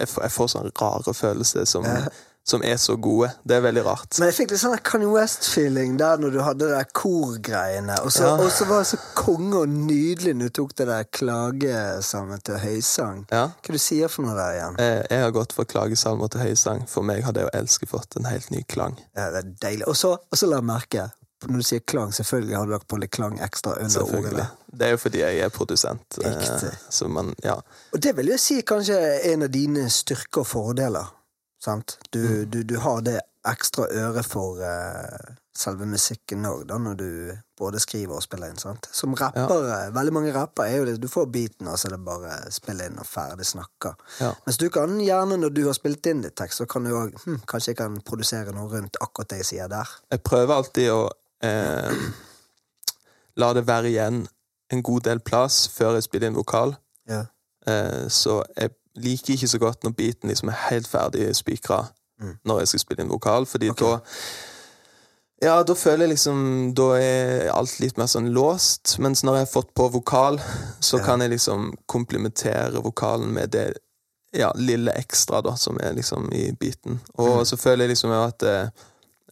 Jeg 0.00 0.08
får, 0.08 0.22
jeg 0.24 0.32
får 0.32 0.48
sånne 0.54 0.72
rare 0.80 1.14
følelser 1.14 1.64
som, 1.68 1.84
Ja. 1.84 2.08
Som 2.44 2.62
er 2.66 2.76
så 2.76 2.96
gode. 2.98 3.28
Det 3.46 3.54
er 3.56 3.60
veldig 3.62 3.84
rart. 3.86 4.18
Men 4.18 4.28
jeg 4.30 4.34
fikk 4.40 4.50
litt 4.50 4.60
sånn 4.60 4.78
Kanye 4.82 5.06
West-feeling 5.12 5.96
der 6.00 6.18
når 6.18 6.32
du 6.34 6.40
hadde 6.42 6.66
det 6.66 6.74
der 6.74 6.88
korgreiene. 6.92 8.00
Og 8.02 8.10
så 8.12 8.24
Ja. 8.26 8.32
og 8.34 8.50
så 8.50 8.66
var 8.66 8.78
det 8.82 8.86
så 8.90 8.98
konge 9.14 9.60
og 9.62 9.68
nydelig 9.68 10.34
når 10.34 10.50
du 10.50 10.56
tok 10.60 10.74
det 10.76 10.86
der 10.90 11.04
klagesalmen 11.14 12.40
til 12.42 12.58
høysang. 12.58 13.24
Ja. 13.30 13.44
Hva 13.62 13.72
du 13.72 13.78
sier 13.78 14.08
for 14.12 14.26
noe 14.26 14.34
der 14.36 14.58
igjen? 14.58 14.76
Jeg, 14.82 15.06
Jeg 15.10 15.22
har 15.22 15.30
gått 15.30 15.52
fra 15.56 15.64
klagesalmer 15.64 16.28
til 16.32 16.40
høysang. 16.40 16.84
For 16.88 17.02
meg 17.06 17.22
har 17.24 17.32
det 17.32 17.46
å 17.46 17.52
elske 17.54 17.86
fått 17.90 18.16
en 18.18 18.24
helt 18.30 18.50
ny 18.50 18.62
klang. 18.68 18.98
Ja, 19.16 19.30
det 19.30 19.44
er 19.44 19.50
deilig. 19.68 19.86
Og 19.88 19.96
så, 19.96 20.16
og 20.18 20.38
så 20.38 20.48
la 20.50 20.56
jeg 20.60 20.64
merke, 20.68 21.06
når 21.46 21.56
du 21.58 21.62
sier 21.66 21.80
klang, 21.80 22.12
selvfølgelig 22.14 22.56
har 22.56 22.66
du 22.66 22.72
lagt 22.72 22.86
på 22.88 22.98
litt 23.02 23.10
klang 23.10 23.38
ekstra 23.42 23.76
under 23.82 24.02
ordene. 24.18 24.44
Det 24.72 24.86
er 24.86 24.90
jo 24.94 25.00
fordi 25.02 25.18
jeg 25.18 25.40
er 25.44 25.48
produsent. 25.50 26.18
eh, 26.22 26.30
Riktig. 26.30 26.70
Så 26.90 27.08
man, 27.10 27.34
ja. 27.44 27.56
Og 27.92 28.00
det 28.00 28.14
vil 28.16 28.26
jeg 28.34 28.40
si 28.40 28.60
kanskje 28.62 28.94
er 28.98 29.32
en 29.32 29.42
av 29.42 29.50
dine 29.50 29.88
styrker 29.90 30.40
og 30.44 30.46
fordeler. 30.46 31.10
Sant? 31.62 31.98
Du, 32.10 32.18
Mm. 32.18 32.50
du, 32.50 32.62
du 32.66 32.76
har 32.82 33.00
det 33.06 33.20
ekstra 33.46 33.84
øret 33.90 34.26
for 34.26 34.58
uh, 34.62 35.34
selve 35.54 35.86
musikken 35.86 36.44
òg, 36.46 36.64
da, 36.70 36.76
når 36.78 36.94
du 36.98 37.06
både 37.58 37.78
skriver 37.82 38.16
og 38.18 38.22
spiller 38.24 38.50
inn. 38.50 38.58
sant? 38.58 38.88
Som 38.94 39.14
rapper, 39.18 39.90
veldig 39.94 40.12
mange 40.14 40.32
rapper 40.34 40.64
er 40.66 40.76
jo 40.80 40.84
det, 40.88 40.94
du 41.02 41.06
får 41.10 41.26
beaten, 41.34 41.68
og 41.70 41.78
så 41.78 41.88
er 41.88 41.94
det 41.96 42.00
bare 42.06 42.36
spille 42.54 42.86
inn 42.90 42.98
og 42.98 43.06
ferdig 43.06 43.46
snakka. 43.46 43.92
Ja. 44.20 44.32
Mens 44.46 44.58
du 44.62 44.68
kan 44.74 44.94
gjerne, 45.02 45.38
når 45.42 45.54
du 45.54 45.62
har 45.68 45.76
spilt 45.78 46.06
inn 46.10 46.22
ditt 46.24 46.34
tekst, 46.38 46.58
så 46.62 46.66
kan 46.70 46.86
du 46.86 46.94
òg 46.98 47.14
hm, 47.26 47.40
Kanskje 47.50 47.74
jeg 47.74 47.80
kan 47.82 47.98
produsere 48.06 48.54
noe 48.56 48.70
rundt 48.72 48.98
akkurat 49.02 49.30
det 49.34 49.42
jeg 49.44 49.50
sier 49.52 49.70
der. 49.70 49.90
Jeg 50.14 50.22
prøver 50.26 50.54
alltid 50.56 50.90
å 50.94 51.00
eh, 51.46 52.06
la 53.42 53.52
det 53.56 53.66
være 53.68 53.90
igjen 53.92 54.22
en 54.72 54.82
god 54.82 55.06
del 55.08 55.20
plass 55.20 55.66
før 55.70 55.98
jeg 55.98 56.06
spiller 56.08 56.30
inn 56.32 56.38
vokal. 56.38 56.74
Ja. 57.10 57.24
Eh, 57.68 58.06
så 58.10 58.40
jeg 58.56 58.74
liker 58.96 59.34
ikke 59.34 59.48
så 59.48 59.58
godt 59.58 59.84
når 59.84 59.90
beaten 59.96 60.28
liksom 60.28 60.48
er 60.48 60.58
helt 60.70 60.86
ferdig 60.88 61.34
spikra 61.36 61.84
Mm. 62.22 62.36
når 62.44 62.58
jeg 62.60 62.68
skal 62.68 62.80
spille 62.80 63.02
inn 63.02 63.08
vokal, 63.10 63.46
fordi 63.46 63.70
okay. 63.70 63.86
da 63.86 63.98
Ja, 65.42 65.62
da 65.66 65.74
føler 65.74 66.04
jeg 66.06 66.12
liksom 66.14 66.74
Da 66.78 66.84
er 67.00 67.48
alt 67.50 67.80
litt 67.80 67.96
mer 67.98 68.06
sånn 68.06 68.28
låst. 68.30 68.96
Mens 69.02 69.24
når 69.24 69.34
jeg 69.40 69.46
har 69.46 69.50
fått 69.52 69.72
på 69.74 69.88
vokal, 69.90 70.38
så 70.80 70.98
Ja. 71.00 71.04
kan 71.04 71.20
jeg 71.20 71.30
liksom 71.30 71.72
komplementere 71.88 72.82
vokalen 72.82 73.32
med 73.32 73.50
det 73.50 73.78
ja, 74.34 74.52
lille 74.54 74.92
ekstra 74.96 75.42
da, 75.42 75.54
som 75.56 75.76
er 75.82 75.92
liksom 75.94 76.32
i 76.32 76.52
beaten. 76.52 77.00
Og 77.18 77.38
Mm. 77.40 77.44
så 77.44 77.56
føler 77.58 77.84
jeg 77.84 77.88
liksom 77.96 78.10
at 78.12 78.42
eh, 78.42 78.68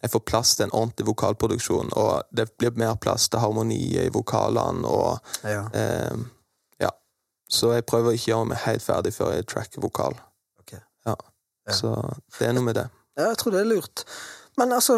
jeg 0.03 0.11
får 0.11 0.19
plass 0.25 0.55
til 0.55 0.63
en 0.65 0.71
ordentlig 0.73 1.05
vokalproduksjon, 1.07 1.89
og 1.93 2.23
det 2.35 2.49
blir 2.57 2.71
mer 2.75 2.95
plass 2.95 3.29
til 3.29 3.39
harmoni 3.39 3.95
i 3.97 4.09
vokalene, 4.09 4.85
og 4.85 5.19
Ja. 5.43 5.63
eh. 5.73 6.17
Så 7.51 7.73
jeg 7.75 7.85
prøver 7.87 8.15
ikke 8.15 8.29
å 8.29 8.33
gjøre 8.35 8.49
meg 8.53 8.61
helt 8.63 8.83
ferdig 8.85 9.11
før 9.15 9.33
jeg 9.35 9.47
tracker 9.51 9.83
vokal. 9.83 10.15
Okay. 10.63 10.79
Ja. 11.07 11.17
Ja. 11.67 11.75
Så 11.75 11.95
det 12.37 12.47
er 12.47 12.55
noe 12.55 12.67
med 12.67 12.79
det. 12.79 12.87
Ja, 13.19 13.31
jeg 13.33 13.41
tror 13.41 13.55
det 13.55 13.63
er 13.63 13.69
lurt. 13.69 14.05
Men 14.59 14.71
altså, 14.75 14.95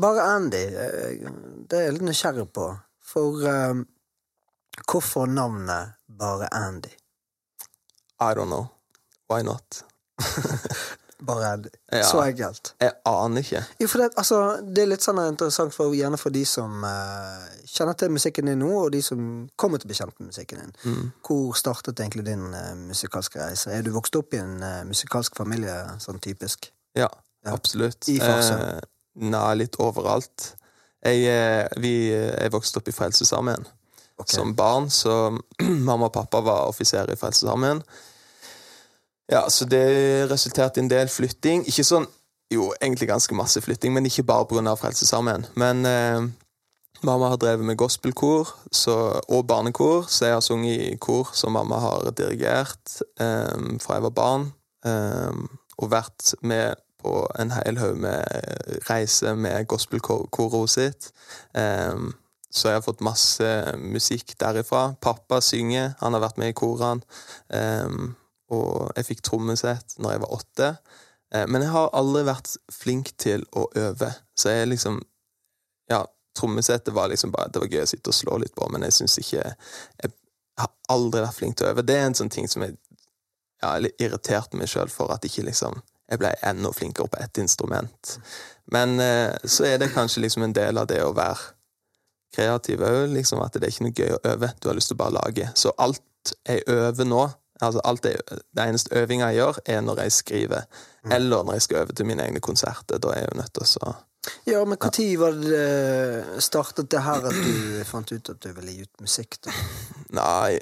bare 0.00 0.26
Andy, 0.34 0.64
eh, 0.66 1.28
det 1.70 1.78
er 1.78 1.86
jeg 1.88 1.98
litt 1.98 2.08
nysgjerrig 2.08 2.48
på. 2.54 2.66
For 3.08 3.46
um, 3.46 3.84
hvorfor 4.84 5.30
navnet 5.30 5.94
Bare 6.18 6.48
Andy? 6.54 6.90
I 8.20 8.34
don't 8.34 8.50
know. 8.50 8.68
Why 9.30 9.42
not? 9.42 9.84
Bare 11.26 11.64
Ja. 11.92 12.02
så 12.06 12.20
enkelt. 12.22 12.74
Jeg 12.80 12.92
aner 13.06 13.42
ikke. 13.42 13.62
Jo, 13.80 13.86
for 13.90 13.98
det, 13.98 14.10
altså, 14.16 14.36
det 14.62 14.82
er 14.84 14.90
litt 14.92 15.02
sånn 15.02 15.18
interessant 15.26 15.74
for, 15.74 15.94
gjerne 15.96 16.18
for 16.20 16.30
de 16.30 16.44
som 16.46 16.84
uh, 16.86 17.46
kjenner 17.66 17.96
til 17.98 18.12
musikken 18.14 18.46
din 18.46 18.58
nå, 18.62 18.68
og 18.84 18.92
de 18.94 19.00
som 19.02 19.48
kommer 19.58 19.78
til 19.82 19.88
å 19.88 19.90
bli 19.90 19.98
kjent 19.98 20.14
med 20.20 20.28
musikken 20.30 20.60
din. 20.62 20.72
Mm. 20.84 21.08
Hvor 21.26 21.56
startet 21.58 21.98
egentlig 22.04 22.24
din 22.28 22.44
uh, 22.54 22.74
musikalske 22.86 23.40
reise? 23.42 23.72
Er 23.74 23.82
du 23.82 23.90
vokst 23.96 24.14
opp 24.20 24.34
i 24.34 24.42
en 24.44 24.62
uh, 24.62 24.84
musikalsk 24.86 25.34
familie, 25.36 25.74
sånn 25.98 26.20
typisk? 26.22 26.70
Ja, 26.94 27.08
Ja. 27.44 27.52
absolutt. 27.54 28.06
I 28.08 28.18
Farsund? 28.20 28.62
Eh, 28.62 28.80
nei, 29.34 29.54
litt 29.58 29.76
overalt. 29.82 30.52
Jeg, 31.02 31.68
vi, 31.78 31.92
jeg 32.12 32.50
vokste 32.52 32.78
opp 32.80 32.88
i 32.90 32.94
Frelsesarmeen. 32.94 33.66
Okay. 34.18 34.34
Som 34.34 34.54
barn 34.58 34.88
så 34.90 35.38
Mamma 35.86 36.08
og 36.08 36.12
pappa 36.12 36.40
var 36.42 36.64
offiserer 36.70 37.12
i 37.14 37.16
Frelsesarmeen. 37.18 37.82
Ja, 39.28 39.50
så 39.50 39.64
det 39.68 40.30
resulterte 40.30 40.80
i 40.80 40.82
en 40.82 40.90
del 40.90 41.08
flytting. 41.12 41.66
Ikke 41.68 41.86
sånn 41.86 42.08
Jo, 42.48 42.70
egentlig 42.80 43.10
ganske 43.10 43.36
masse 43.36 43.60
flytting, 43.60 43.92
men 43.92 44.06
ikke 44.08 44.22
bare 44.24 44.46
pga. 44.48 44.72
Frelsesarmeen. 44.80 45.42
Men 45.60 45.84
eh, 45.84 46.22
mamma 47.04 47.28
har 47.28 47.36
drevet 47.36 47.66
med 47.68 47.76
gospelkor 47.76 48.48
så, 48.72 49.20
og 49.28 49.42
barnekor, 49.46 50.06
så 50.08 50.24
jeg 50.24 50.36
har 50.38 50.40
sunget 50.40 50.80
i 50.86 50.94
kor 50.96 51.28
som 51.36 51.52
mamma 51.52 51.76
har 51.82 52.08
dirigert 52.16 53.02
eh, 53.20 53.76
fra 53.84 53.98
jeg 53.98 54.06
var 54.06 54.14
barn. 54.16 54.46
eh, 54.88 55.44
og 55.78 55.90
vært 55.92 56.32
med 56.42 56.80
på 56.98 57.26
en 57.38 57.52
hel 57.52 57.76
haug 57.78 58.00
med 58.00 58.24
reiser 58.88 59.36
med 59.36 59.68
gospelkoret 59.68 60.72
sitt. 60.72 61.10
Eh, 61.54 62.00
så 62.50 62.70
jeg 62.70 62.80
har 62.80 62.86
fått 62.86 63.04
masse 63.04 63.50
musikk 63.76 64.32
derifra. 64.40 64.94
Pappa 65.04 65.42
synger, 65.44 65.92
han 66.00 66.16
har 66.16 66.24
vært 66.24 66.40
med 66.40 66.54
i 66.54 66.56
korene. 66.56 67.04
Um, 67.52 68.16
og 68.54 68.92
jeg 68.96 69.06
fikk 69.10 69.22
trommesett 69.28 69.96
når 69.98 70.14
jeg 70.14 70.22
var 70.24 70.34
åtte. 70.38 70.68
Eh, 71.34 71.46
men 71.48 71.64
jeg 71.64 71.72
har 71.74 71.90
aldri 71.96 72.24
vært 72.28 72.54
flink 72.72 73.12
til 73.20 73.44
å 73.52 73.68
øve. 73.76 74.12
Så 74.36 74.54
jeg 74.54 74.72
liksom 74.74 75.02
Ja, 75.88 76.02
trommesettet 76.36 76.92
var 76.92 77.08
liksom 77.08 77.30
bare 77.32 77.48
Det 77.48 77.60
var 77.62 77.70
gøy 77.72 77.82
å 77.82 77.88
sitte 77.88 78.10
og 78.12 78.14
slå 78.14 78.36
litt 78.38 78.54
på, 78.54 78.66
men 78.68 78.82
jeg 78.84 78.92
syns 78.92 79.18
ikke 79.18 79.40
Jeg 80.02 80.10
har 80.60 80.72
aldri 80.92 81.22
vært 81.24 81.38
flink 81.38 81.56
til 81.56 81.66
å 81.66 81.70
øve. 81.72 81.82
Det 81.82 81.96
er 81.96 82.06
en 82.06 82.18
sånn 82.18 82.32
ting 82.32 82.48
som 82.48 82.62
jeg 82.62 82.76
ja, 83.62 83.72
irriterte 83.98 84.56
meg 84.56 84.70
sjøl 84.70 84.90
for, 84.92 85.10
at 85.10 85.24
ikke 85.24 85.46
liksom 85.48 85.80
jeg 86.08 86.20
ble 86.22 86.30
enda 86.46 86.70
flinkere 86.72 87.10
på 87.12 87.18
ett 87.20 87.38
instrument. 87.38 88.14
Men 88.72 89.00
eh, 89.00 89.34
så 89.44 89.66
er 89.68 89.80
det 89.80 89.90
kanskje 89.92 90.22
liksom 90.24 90.46
en 90.46 90.54
del 90.56 90.78
av 90.80 90.86
det 90.88 91.02
å 91.04 91.12
være 91.12 91.52
kreativ 92.34 92.84
òg, 92.84 93.10
liksom 93.12 93.42
at 93.44 93.56
det 93.56 93.66
er 93.66 93.74
ikke 93.74 93.86
noe 93.86 93.96
gøy 93.96 94.14
å 94.14 94.22
øve. 94.32 94.50
Du 94.60 94.70
har 94.70 94.78
lyst 94.78 94.92
til 94.92 94.96
å 94.96 95.02
bare 95.02 95.16
lage. 95.18 95.50
Så 95.54 95.74
alt 95.76 96.32
jeg 96.48 96.64
øver 96.68 97.08
nå, 97.08 97.26
altså 97.60 97.80
alt 97.84 98.02
det, 98.02 98.16
det 98.56 98.64
eneste 98.64 98.94
øvinga 98.96 99.30
jeg 99.32 99.40
gjør, 99.40 99.60
er 99.66 99.80
når 99.80 100.02
jeg 100.02 100.12
skriver. 100.12 100.62
Eller 101.10 101.42
når 101.42 101.52
jeg 101.52 101.62
skal 101.62 101.76
øve 101.76 101.92
til 101.92 102.06
mine 102.06 102.22
egne 102.22 102.40
konserter. 102.40 102.98
Da 102.98 103.08
er 103.08 103.20
jeg 103.20 103.28
jo 103.32 103.40
nødt 103.40 103.54
til 103.54 103.62
å 103.62 103.72
så 103.72 103.94
Ja, 104.46 104.64
men 104.64 104.78
når 104.82 105.16
var 105.18 105.30
det 105.30 106.42
startet 106.42 106.90
det 106.90 107.02
her 107.02 107.28
at 107.30 107.34
du 107.34 107.84
fant 107.84 108.12
ut 108.12 108.28
at 108.28 108.42
du 108.42 108.52
ville 108.52 108.72
gi 108.72 108.82
ut 108.82 109.00
musikk? 109.00 109.38
da? 109.44 109.54
Nei, 110.20 110.58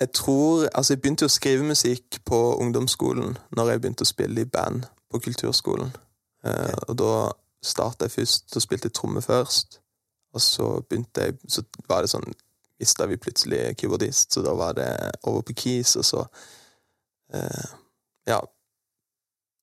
jeg 0.00 0.12
tror 0.12 0.68
Altså, 0.74 0.92
jeg 0.92 1.02
begynte 1.02 1.24
jo 1.24 1.30
å 1.30 1.38
skrive 1.38 1.64
musikk 1.64 2.20
på 2.24 2.40
ungdomsskolen 2.60 3.36
når 3.56 3.70
jeg 3.70 3.80
begynte 3.80 4.06
å 4.06 4.12
spille 4.12 4.40
i 4.40 4.48
band 4.48 4.86
på 5.10 5.20
kulturskolen. 5.26 5.92
Eh, 6.46 6.78
og 6.88 6.96
da 6.98 7.12
starta 7.64 8.08
jeg 8.08 8.16
først 8.18 8.54
så 8.54 8.60
spilte 8.60 8.90
jeg 8.90 8.96
tromme 8.98 9.22
først. 9.22 9.80
Og 10.34 10.40
så 10.40 10.80
begynte 10.88 11.28
jeg 11.28 11.38
Så 11.48 11.62
var 11.88 12.02
det 12.02 12.10
sånn 12.10 12.34
Mista 12.80 13.06
vi 13.06 13.16
plutselig 13.16 13.76
keyboardist, 13.78 14.32
så 14.32 14.42
da 14.42 14.54
var 14.58 14.72
det 14.78 14.90
over 15.22 15.42
på 15.46 15.56
keys, 15.56 15.96
og 15.96 16.04
så 16.04 16.26
eh, 17.34 17.66
Ja. 18.26 18.40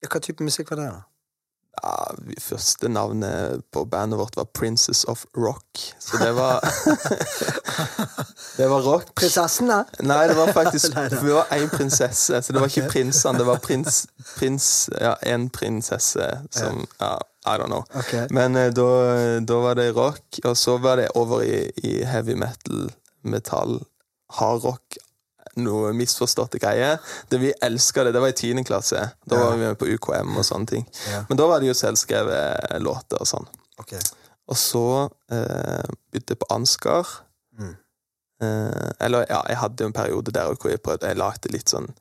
Hva 0.09 0.19
type 0.19 0.43
musikk 0.43 0.71
var 0.71 0.79
det, 0.81 0.91
da? 0.91 1.01
ja 1.81 1.91
første 2.39 2.89
navnet 2.89 3.61
på 3.71 3.85
bandet 3.85 4.19
vårt 4.19 4.35
var 4.35 4.43
Princess 4.53 5.03
of 5.03 5.25
Rock, 5.37 5.93
så 5.99 6.17
det 6.17 6.31
var 6.35 6.59
Det 8.57 8.67
var 8.67 8.81
rock. 8.81 9.15
Prinsessene? 9.15 9.85
Nei, 9.99 10.27
det 10.27 10.35
var 10.35 10.51
faktisk. 10.53 10.95
Vi 11.25 11.31
var 11.31 11.47
én 11.55 11.69
prinsesse, 11.71 12.41
så 12.41 12.53
det 12.53 12.59
var 12.59 12.67
ikke 12.67 12.89
prinsene. 12.91 13.39
Det 13.39 13.45
var 13.47 13.61
prins 13.67 14.07
Prins 14.37 14.89
Ja, 14.99 15.15
én 15.25 15.49
prinsesse 15.49 16.27
som 16.51 16.85
Ja, 16.99 17.17
I 17.45 17.57
don't 17.57 17.71
know. 17.71 17.83
Okay. 17.95 18.27
Men 18.29 18.55
eh, 18.55 18.69
da, 18.75 19.39
da 19.39 19.61
var 19.63 19.79
det 19.79 19.95
rock, 19.95 20.41
og 20.43 20.57
så 20.57 20.77
var 20.77 20.95
det 20.99 21.07
over 21.15 21.41
i, 21.41 21.71
i 21.83 22.03
heavy 22.03 22.35
metal, 22.37 22.91
metall, 23.23 23.79
hardrock. 24.39 24.97
Noe 25.59 25.89
misforståtte 25.91 26.61
greier. 26.63 27.01
Det 27.27 27.37
Vi 27.41 27.51
elska 27.61 28.05
det. 28.05 28.13
Det 28.15 28.21
var 28.23 28.31
i 28.31 28.37
tiende 28.37 28.63
klasse. 28.63 29.11
Da 29.27 29.35
Ja. 29.35 29.43
var 29.43 29.51
vi 29.51 29.65
med 29.65 29.77
på 29.77 29.85
UKM 29.85 30.37
og 30.37 30.45
sånne 30.45 30.67
ting. 30.67 30.85
Ja. 31.11 31.25
Men 31.29 31.37
da 31.37 31.47
var 31.47 31.59
det 31.59 31.67
jo 31.67 31.73
selvskrevet 31.73 32.79
låter 32.79 33.19
og 33.19 33.27
sånn. 33.27 33.47
Okay. 33.79 33.99
Og 34.47 34.57
så 34.57 35.09
eh, 35.31 35.83
begynte 36.11 36.35
jeg 36.35 36.39
på 36.39 36.47
Ansgar. 36.49 37.07
Mm. 37.59 37.75
Eh, 38.41 38.91
eller 38.99 39.25
ja, 39.29 39.41
jeg 39.49 39.57
hadde 39.57 39.83
jo 39.83 39.87
en 39.91 39.93
periode 39.93 40.31
der 40.31 40.53
hvor 40.55 40.71
jeg 40.71 40.81
prøvde 40.81 41.07
Jeg 41.07 41.17
lagde 41.19 41.51
litt 41.53 41.69
sånn 41.69 41.91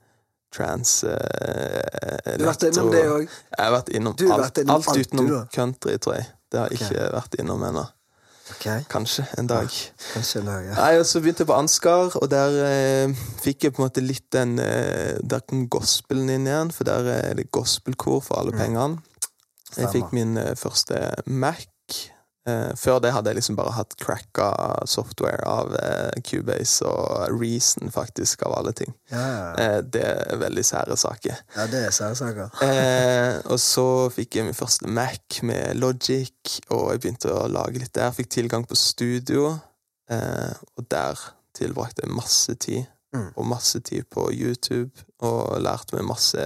trans 0.54 1.04
eh, 1.04 2.36
Du 2.38 2.46
har 2.46 2.54
vært 2.54 2.64
innom 2.70 2.90
det 2.94 3.02
òg? 3.06 3.26
Jeg 3.28 3.64
har 3.64 3.74
vært 3.74 3.90
innom 3.92 4.14
alt, 4.14 4.44
vært 4.46 4.60
innom 4.62 4.76
alt 4.76 4.88
alt, 4.88 5.00
utenom 5.04 5.28
du 5.28 5.36
country, 5.52 5.98
tror 5.98 6.16
jeg. 6.16 6.30
Det 6.50 6.60
har 6.60 6.72
jeg 6.72 6.80
okay. 6.80 6.94
ikke 6.96 7.10
vært 7.14 7.36
innom 7.42 7.66
ennå. 7.68 7.84
Ok, 8.50 8.66
Kanskje 8.90 9.24
en 9.38 9.46
dag. 9.46 9.68
kanskje 10.14 10.40
en 10.40 10.46
dag, 10.46 10.64
ja. 10.66 10.74
Nei, 10.74 10.98
og 11.00 11.06
Så 11.06 11.20
begynte 11.20 11.44
jeg 11.44 11.50
på 11.50 11.56
Ansgar, 11.58 12.16
og 12.20 12.30
der 12.30 12.56
eh, 12.66 13.14
fikk 13.44 13.64
jeg 13.64 13.72
på 13.76 13.82
en 13.82 13.86
måte 13.88 14.02
litt 14.04 14.26
den 14.34 14.58
eh, 14.58 15.16
Der 15.22 15.40
kom 15.46 15.68
gospelen 15.72 16.28
inn 16.34 16.46
igjen, 16.50 16.72
for 16.74 16.84
der 16.84 17.06
er 17.14 17.34
det 17.38 17.50
gospelkor 17.52 18.20
for 18.26 18.40
alle 18.40 18.52
Mm. 18.52 18.58
pengene. 18.58 18.98
Jeg 19.78 19.88
fikk 19.94 20.12
min 20.12 20.36
eh, 20.36 20.54
første 20.58 20.98
Mac. 21.26 21.69
Eh, 22.48 22.70
før 22.80 23.00
det 23.04 23.10
hadde 23.12 23.28
jeg 23.28 23.36
liksom 23.36 23.56
bare 23.58 23.74
hatt 23.76 23.92
cracka 24.00 24.48
software 24.88 25.44
av 25.44 25.74
eh, 25.76 26.22
Cubase 26.24 26.86
og 26.88 27.34
Reason, 27.36 27.90
faktisk, 27.92 28.46
av 28.48 28.54
alle 28.56 28.72
ting. 28.76 28.94
Ja, 29.12 29.20
ja. 29.20 29.50
Eh, 29.60 29.80
det 29.84 30.04
er 30.08 30.40
veldig 30.40 30.64
sære 30.64 30.96
saker. 31.00 31.42
ja, 31.56 31.66
det 31.70 31.84
er 31.88 31.96
særsaker. 31.96 32.48
Eh, 32.70 33.40
og 33.50 33.58
så 33.60 34.08
fikk 34.14 34.38
jeg 34.38 34.46
min 34.46 34.56
første 34.56 34.88
Mac 34.88 35.40
med 35.46 35.76
Logic, 35.76 36.60
og 36.70 36.94
jeg 36.94 37.02
begynte 37.02 37.32
å 37.34 37.48
lage 37.50 37.82
litt 37.82 37.92
der. 37.96 38.14
Fikk 38.14 38.30
tilgang 38.32 38.64
på 38.68 38.78
studio, 38.78 39.52
eh, 40.10 40.54
og 40.78 40.86
der 40.90 41.20
tilbrakte 41.56 42.06
jeg 42.06 42.14
masse 42.16 42.56
tid. 42.62 42.88
Mm. 43.10 43.32
Og 43.34 43.46
masse 43.50 43.80
tid 43.82 44.06
på 44.06 44.28
YouTube, 44.30 44.94
og 45.26 45.58
lærte 45.60 45.96
meg 45.98 46.06
masse 46.06 46.44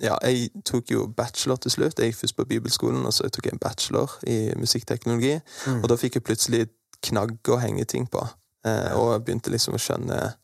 Ja, 0.00 0.16
jeg 0.24 0.50
tok 0.64 0.90
jo 0.90 1.06
bachelor 1.06 1.56
til 1.60 1.70
slutt. 1.70 1.98
Jeg 1.98 2.06
gikk 2.12 2.20
først 2.22 2.36
på 2.36 2.44
bibelskolen, 2.48 3.04
og 3.06 3.12
så 3.12 3.28
tok 3.28 3.44
jeg 3.44 3.52
en 3.52 3.58
bachelor 3.58 4.10
i 4.26 4.54
musikkteknologi. 4.56 5.40
Mm. 5.66 5.82
Og 5.82 5.88
da 5.88 5.96
fikk 6.00 6.14
jeg 6.16 6.22
plutselig 6.24 6.66
knagg 7.02 7.48
å 7.48 7.56
henge 7.60 7.84
ting 7.84 8.06
på, 8.10 8.22
eh, 8.64 8.92
og 8.96 9.12
jeg 9.12 9.24
begynte 9.26 9.50
liksom 9.50 9.74
å 9.74 9.78
skjønne 9.82 10.34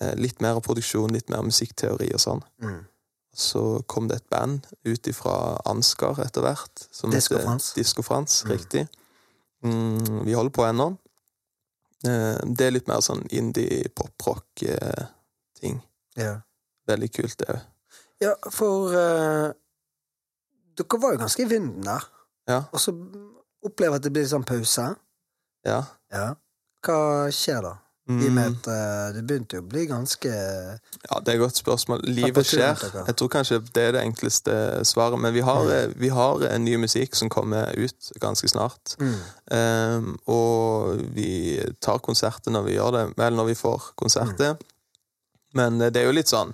eh, 0.00 0.14
litt 0.18 0.40
mer 0.42 0.54
av 0.58 0.62
produksjon, 0.66 1.12
litt 1.14 1.28
mer 1.30 1.42
musikkteori 1.46 2.10
og 2.14 2.20
sånn. 2.20 2.42
Mm. 2.62 2.84
Så 3.34 3.82
kom 3.86 4.08
det 4.08 4.16
et 4.16 4.28
band 4.30 4.66
ut 4.84 5.06
ifra 5.10 5.56
Ansgar 5.66 6.18
etter 6.22 6.40
hvert. 6.42 6.88
som 6.92 7.10
Disco 7.10 7.34
heter 7.34 7.46
Frans. 7.46 7.72
Disco 7.74 8.02
Frans, 8.02 8.44
Mm. 8.44 8.50
riktig. 8.50 8.88
Mm, 9.64 10.24
vi 10.26 10.32
holder 10.34 10.50
på 10.50 10.62
ennå. 10.68 10.96
Eh, 12.04 12.38
det 12.54 12.60
er 12.66 12.70
litt 12.70 12.86
mer 12.88 13.00
sånn 13.00 13.26
indie-poprock-ting. 13.30 15.80
Yeah. 16.18 16.36
Veldig 16.86 17.12
kult, 17.12 17.38
det 17.38 17.46
òg. 17.48 17.58
Ja, 18.20 18.34
for 18.50 18.92
uh, 18.94 19.52
Dere 20.76 20.98
var 21.00 21.12
jo 21.14 21.18
ganske 21.22 21.42
i 21.42 21.48
vinden 21.50 21.82
der, 21.86 22.04
Ja. 22.48 22.62
og 22.72 22.80
så 22.80 22.92
opplever 23.64 23.94
jeg 23.94 24.00
at 24.02 24.02
det 24.08 24.12
blir 24.12 24.26
sånn 24.28 24.44
pause. 24.44 24.96
Ja. 25.64 25.84
Ja. 26.12 26.34
Hva 26.84 27.30
skjer 27.32 27.62
da? 27.62 27.74
I 28.04 28.12
og 28.12 28.18
Mm, 28.20 28.34
med 28.36 28.44
at 28.50 28.66
uh, 28.68 29.14
det 29.16 29.22
begynte 29.24 29.56
jo 29.56 29.62
å 29.62 29.68
bli 29.70 29.86
ganske 29.88 30.28
ja, 30.28 31.20
det 31.24 31.30
er 31.32 31.38
et 31.38 31.40
godt 31.40 31.56
spørsmål. 31.56 32.02
Livet 32.04 32.44
skjer. 32.50 32.76
Jeg 33.06 33.14
tror 33.16 33.30
kanskje 33.32 33.60
det 33.72 33.80
er 33.86 33.92
det 33.96 34.02
enkleste 34.04 34.56
svaret. 34.84 35.16
Men 35.18 35.32
vi 35.32 35.40
har, 35.40 35.62
Mm. 35.64 35.70
eh, 35.72 35.94
vi 35.96 36.08
har 36.12 36.44
en 36.50 36.64
ny 36.66 36.76
musikk 36.76 37.14
som 37.16 37.30
kommer 37.30 37.72
ut 37.72 38.10
ganske 38.20 38.48
snart. 38.48 38.96
mm. 38.98 39.14
Um, 39.56 40.18
og 40.26 41.00
vi 41.14 41.62
tar 41.80 41.98
konserter 41.98 42.50
når 42.52 42.62
vi 42.68 42.74
gjør 42.76 42.92
det, 42.92 43.16
Vel, 43.16 43.34
når 43.36 43.46
vi 43.46 43.54
får 43.54 43.92
konserter. 43.96 44.58
Men 45.54 45.80
eh, 45.80 45.88
det 45.90 46.02
er 46.02 46.06
jo 46.06 46.12
litt 46.18 46.28
sånn 46.28 46.52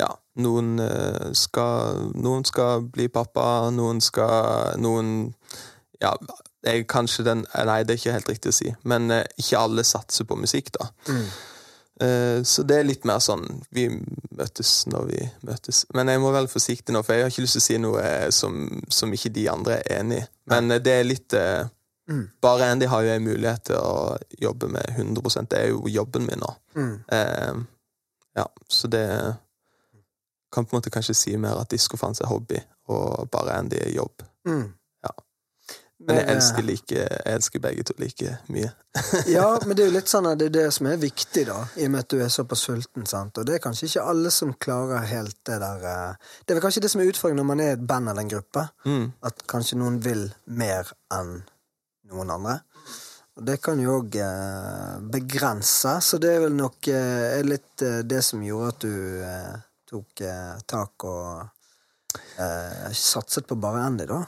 Ja, 0.00 0.08
noen 0.40 0.78
eh, 0.80 1.30
skal 1.36 2.06
Noen 2.16 2.46
skal 2.48 2.86
bli 2.88 3.08
pappa, 3.12 3.68
noen 3.74 4.00
skal 4.04 4.78
Noen 4.80 5.34
Ja, 6.00 6.14
jeg, 6.64 6.86
kanskje 6.88 7.26
den 7.26 7.44
Nei, 7.68 7.82
det 7.84 7.94
er 7.94 8.00
ikke 8.00 8.16
helt 8.16 8.30
riktig 8.32 8.52
å 8.52 8.56
si, 8.56 8.74
men 8.88 9.10
eh, 9.14 9.26
ikke 9.40 9.60
alle 9.60 9.84
satser 9.84 10.28
på 10.28 10.38
musikk, 10.40 10.72
da. 10.78 10.88
Mm. 11.10 11.24
Eh, 12.00 12.38
Så 12.48 12.64
det 12.64 12.78
er 12.80 12.88
litt 12.88 13.04
mer 13.08 13.20
sånn 13.20 13.44
Vi 13.76 13.88
møtes 14.40 14.86
når 14.88 15.10
vi 15.10 15.20
møtes. 15.44 15.82
Men 15.92 16.08
jeg 16.08 16.22
må 16.22 16.30
være 16.32 16.48
forsiktig 16.48 16.94
nå, 16.96 17.02
for 17.04 17.18
jeg 17.18 17.26
har 17.26 17.34
ikke 17.34 17.44
lyst 17.44 17.58
til 17.58 17.64
å 17.64 17.66
si 17.66 17.82
noe 17.82 18.06
eh, 18.06 18.30
som, 18.32 18.62
som 18.88 19.12
ikke 19.12 19.34
de 19.36 19.44
andre 19.52 19.82
er 19.82 20.00
enig 20.00 20.22
i. 20.22 20.28
Men 20.52 20.72
eh, 20.72 20.80
det 20.80 20.96
er 21.00 21.10
litt 21.10 21.36
eh, 21.36 21.68
Mm. 22.10 22.24
Bare 22.42 22.66
Andy 22.66 22.88
har 22.90 23.04
jo 23.06 23.10
en 23.14 23.22
mulighet 23.22 23.68
til 23.68 23.76
å 23.78 24.16
jobbe 24.42 24.66
med 24.74 24.82
100 24.96 25.44
Det 25.46 25.58
er 25.60 25.68
jo 25.70 25.84
jobben 25.86 26.24
min 26.26 26.40
nå. 26.42 26.48
Mm. 26.74 26.96
Eh, 27.06 27.60
ja, 28.34 28.46
så 28.66 28.90
det 28.90 29.04
kan 30.52 30.66
på 30.66 30.74
en 30.74 30.80
måte 30.80 30.92
kanskje 30.92 31.16
si 31.16 31.36
mer 31.40 31.60
at 31.60 31.70
diskofans 31.70 32.20
er 32.20 32.30
hobby, 32.30 32.60
og 32.90 33.30
bare 33.32 33.58
Andy 33.58 33.78
er 33.80 33.90
jobb. 33.94 34.22
Mm. 34.48 34.68
Ja. 35.04 35.12
Men 36.00 36.16
jeg 36.16 36.28
elsker, 36.34 36.64
like, 36.64 36.96
jeg 36.96 37.34
elsker 37.34 37.62
begge 37.62 37.84
to 37.84 37.94
like 37.98 38.36
mye. 38.48 38.70
Ja, 39.36 39.58
men 39.66 39.76
det 39.76 39.84
er 39.84 39.90
jo 39.90 39.96
litt 39.98 40.10
sånn 40.10 40.28
at 40.30 40.40
det 40.40 40.50
er 40.50 40.56
det 40.56 40.66
som 40.74 40.88
er 40.90 40.98
viktig, 41.02 41.44
da, 41.50 41.60
i 41.76 41.86
og 41.86 41.94
med 41.94 42.06
at 42.06 42.10
du 42.10 42.24
er 42.24 42.32
såpass 42.32 42.64
sulten. 42.66 43.06
sant? 43.06 43.38
Og 43.38 43.46
det 43.46 43.58
er 43.58 43.64
kanskje 43.64 43.90
ikke 43.90 44.08
alle 44.14 44.32
som 44.34 44.56
klarer 44.58 45.06
helt 45.12 45.38
det 45.46 45.60
der 45.62 45.86
eh, 45.92 46.32
Det 46.42 46.54
er 46.54 46.58
vel 46.58 46.66
kanskje 46.66 46.82
det 46.86 46.90
som 46.94 47.04
er 47.04 47.12
utfordringen 47.12 47.42
når 47.44 47.50
man 47.52 47.64
er 47.66 47.76
et 47.76 47.86
band 47.86 48.10
eller 48.10 48.26
en 48.26 48.34
gruppe. 48.34 48.66
Mm. 48.88 49.06
At 49.30 49.46
kanskje 49.50 49.78
noen 49.78 50.00
vil 50.04 50.26
mer 50.46 50.90
enn 51.14 51.40
noen 52.10 52.34
andre. 52.34 52.60
Og 53.38 53.46
det 53.46 53.60
kan 53.62 53.78
jo 53.80 54.00
òg 54.00 54.16
eh, 54.20 54.96
begrense, 55.12 55.94
så 56.04 56.18
det 56.20 56.34
er 56.34 56.42
vel 56.44 56.56
nok 56.58 56.88
eh, 56.90 57.38
er 57.38 57.46
litt 57.46 57.84
eh, 57.86 58.02
det 58.04 58.20
som 58.26 58.42
gjorde 58.44 58.72
at 58.74 58.84
du 58.84 58.96
eh, 59.24 59.54
tok 59.90 60.22
eh, 60.26 60.58
tak 60.70 61.06
og 61.08 61.40
eh, 62.38 62.92
satset 62.96 63.48
på 63.48 63.58
bare 63.60 63.86
Andy, 63.88 64.06
da. 64.10 64.22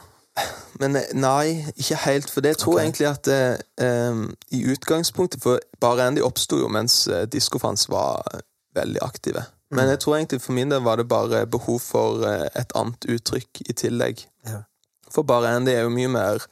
Men 0.81 0.97
eh, 0.97 1.11
nei, 1.13 1.63
ikke 1.77 1.99
helt, 2.07 2.31
for 2.33 2.45
det 2.45 2.57
tror 2.61 2.79
jeg 2.79 2.89
egentlig 2.89 3.09
at 3.11 3.29
eh, 3.31 4.23
i 4.57 4.63
utgangspunktet 4.73 5.43
For 5.43 5.61
Bare 5.83 6.07
Andy 6.09 6.23
oppsto 6.25 6.57
jo 6.57 6.71
mens 6.71 7.03
eh, 7.07 7.27
Diskofans 7.29 7.85
var 7.91 8.23
eh, 8.33 8.41
veldig 8.75 9.03
aktive. 9.05 9.45
Men 9.73 9.89
jeg 9.89 10.03
tror 10.03 10.17
egentlig 10.17 10.41
for 10.41 10.53
min 10.53 10.69
del 10.69 10.83
var 10.85 10.99
det 11.01 11.07
bare 11.09 11.45
behov 11.49 11.79
for 11.81 12.25
eh, 12.29 12.47
et 12.59 12.73
annet 12.77 13.09
uttrykk 13.09 13.63
i 13.69 13.73
tillegg. 13.77 14.25
Ja. 14.49 14.63
For 15.13 15.25
Bare 15.25 15.53
Andy 15.55 15.73
er 15.73 15.85
jo 15.85 15.93
mye 15.93 16.11
mer 16.13 16.45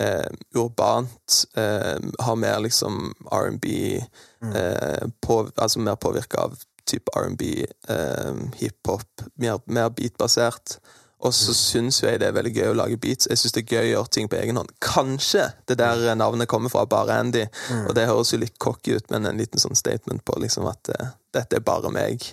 eh, 0.00 0.30
urbant, 0.54 1.40
eh, 1.58 1.98
har 2.26 2.38
mer 2.38 2.62
liksom 2.62 3.12
R&B 3.30 3.66
eh, 3.98 5.04
på, 5.20 5.40
Altså 5.56 5.82
mer 5.82 5.98
påvirka 5.98 6.46
av 6.46 6.58
type 6.86 7.10
R&B, 7.16 7.64
eh, 7.88 8.44
hiphop, 8.60 9.26
mer, 9.40 9.62
mer 9.66 9.90
beatbasert. 9.94 10.78
Og 11.24 11.32
så 11.32 11.54
syns 11.56 12.02
jo 12.02 12.08
jeg 12.08 12.20
det 12.20 12.26
er 12.28 12.36
veldig 12.36 12.52
gøy 12.52 12.70
å 12.74 12.76
lage 12.76 12.98
beats. 13.00 13.28
Jeg 13.30 13.40
syns 13.40 13.54
det 13.56 13.62
er 13.62 13.78
gøy 13.78 13.86
å 13.86 13.92
gjøre 13.94 14.12
ting 14.12 14.26
på 14.28 14.36
egen 14.36 14.58
hånd. 14.60 14.72
Kanskje 14.84 15.46
det 15.70 15.78
der 15.80 16.02
navnet 16.20 16.50
kommer 16.50 16.72
fra, 16.72 16.84
bare 16.84 17.16
Andy. 17.16 17.46
Og 17.88 17.94
det 17.96 18.04
høres 18.10 18.34
jo 18.34 18.42
litt 18.42 18.58
cocky 18.60 18.98
ut, 18.98 19.08
men 19.14 19.30
en 19.30 19.40
liten 19.40 19.62
sånn 19.62 19.78
statement 19.78 20.24
på 20.28 20.36
liksom 20.42 20.68
at 20.68 20.92
eh, 20.92 21.14
dette 21.32 21.56
er 21.56 21.64
bare 21.64 21.92
meg. 21.94 22.26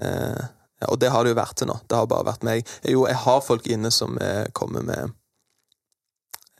Eh, 0.00 0.44
ja, 0.80 0.88
og 0.88 1.00
det 1.02 1.12
har 1.12 1.24
det 1.24 1.34
jo 1.34 1.40
vært 1.42 1.58
til 1.60 1.68
nå. 1.70 1.76
Det 1.86 1.98
har 1.98 2.08
bare 2.10 2.30
vært 2.32 2.46
meg. 2.46 2.72
Jo, 2.88 3.04
jeg 3.10 3.20
har 3.26 3.44
folk 3.44 3.68
inne 3.70 3.92
som 3.94 4.16
eh, 4.18 4.46
kommer 4.56 4.86
med 4.86 5.12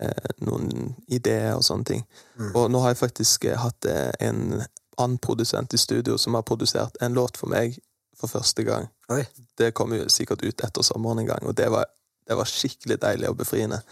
eh, 0.03 0.31
noen 0.45 0.93
ideer 1.09 1.57
og 1.57 1.65
sånne 1.67 1.89
ting. 1.89 2.05
Og 2.53 2.69
nå 2.73 2.85
har 2.85 2.93
jeg 2.93 3.03
faktisk 3.03 3.49
hatt 3.65 3.89
en 4.21 4.61
annen 4.97 5.19
produsent 5.19 5.75
i 5.75 5.79
studio 5.79 6.19
som 6.19 6.35
har 6.35 6.43
produsert 6.43 6.97
en 7.01 7.15
låt 7.15 7.37
for 7.41 7.53
meg 7.53 7.79
for 8.19 8.31
første 8.31 8.63
gang. 8.67 8.89
Oi. 9.13 9.25
Det 9.59 9.73
kom 9.77 9.95
jo 9.97 10.09
sikkert 10.13 10.45
ut 10.45 10.65
etter 10.65 10.85
sommeren 10.87 11.23
en 11.23 11.33
gang, 11.33 11.47
og 11.47 11.57
det 11.59 11.69
var, 11.73 11.89
det 12.29 12.37
var 12.39 12.49
skikkelig 12.49 13.01
deilig 13.03 13.33
og 13.33 13.41
befriende. 13.41 13.83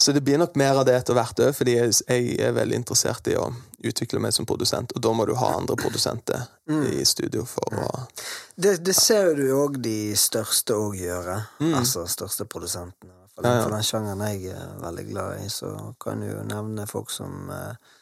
Så 0.00 0.12
det 0.12 0.20
blir 0.20 0.38
nok 0.38 0.54
mer 0.54 0.78
av 0.78 0.84
det 0.86 0.94
etter 0.94 1.16
hvert 1.18 1.40
òg, 1.42 1.54
fordi 1.58 1.74
jeg, 1.74 1.94
jeg 2.06 2.36
er 2.46 2.52
veldig 2.54 2.76
interessert 2.78 3.26
i 3.30 3.34
å 3.34 3.48
utvikle 3.82 4.20
meg 4.22 4.34
som 4.34 4.46
produsent, 4.46 4.94
og 4.94 5.02
da 5.02 5.10
må 5.14 5.26
du 5.26 5.34
ha 5.38 5.48
andre 5.56 5.74
produsenter 5.78 6.44
i 6.70 7.02
studio 7.06 7.42
for 7.46 7.74
å 7.82 7.88
Det, 8.54 8.76
det 8.86 8.94
ser 8.94 9.34
du 9.34 9.48
jo 9.48 9.64
òg 9.64 9.80
de 9.82 10.14
største 10.18 10.76
òg 10.78 10.98
gjøre. 11.02 11.38
Altså 11.72 12.06
største 12.06 12.46
produsentene. 12.46 13.14
For. 13.34 13.42
Mm. 13.42 13.50
Ja, 13.50 13.56
ja. 13.56 13.62
For 13.64 13.74
den 13.74 13.86
sjangeren 13.86 14.24
jeg 14.26 14.54
er 14.54 14.78
veldig 14.82 15.06
glad 15.10 15.42
i, 15.42 15.50
så 15.50 15.74
kan 16.02 16.22
du 16.22 16.30
jo 16.30 16.46
nevne 16.46 16.86
folk 16.90 17.10
som 17.14 17.50
eh, 17.54 17.97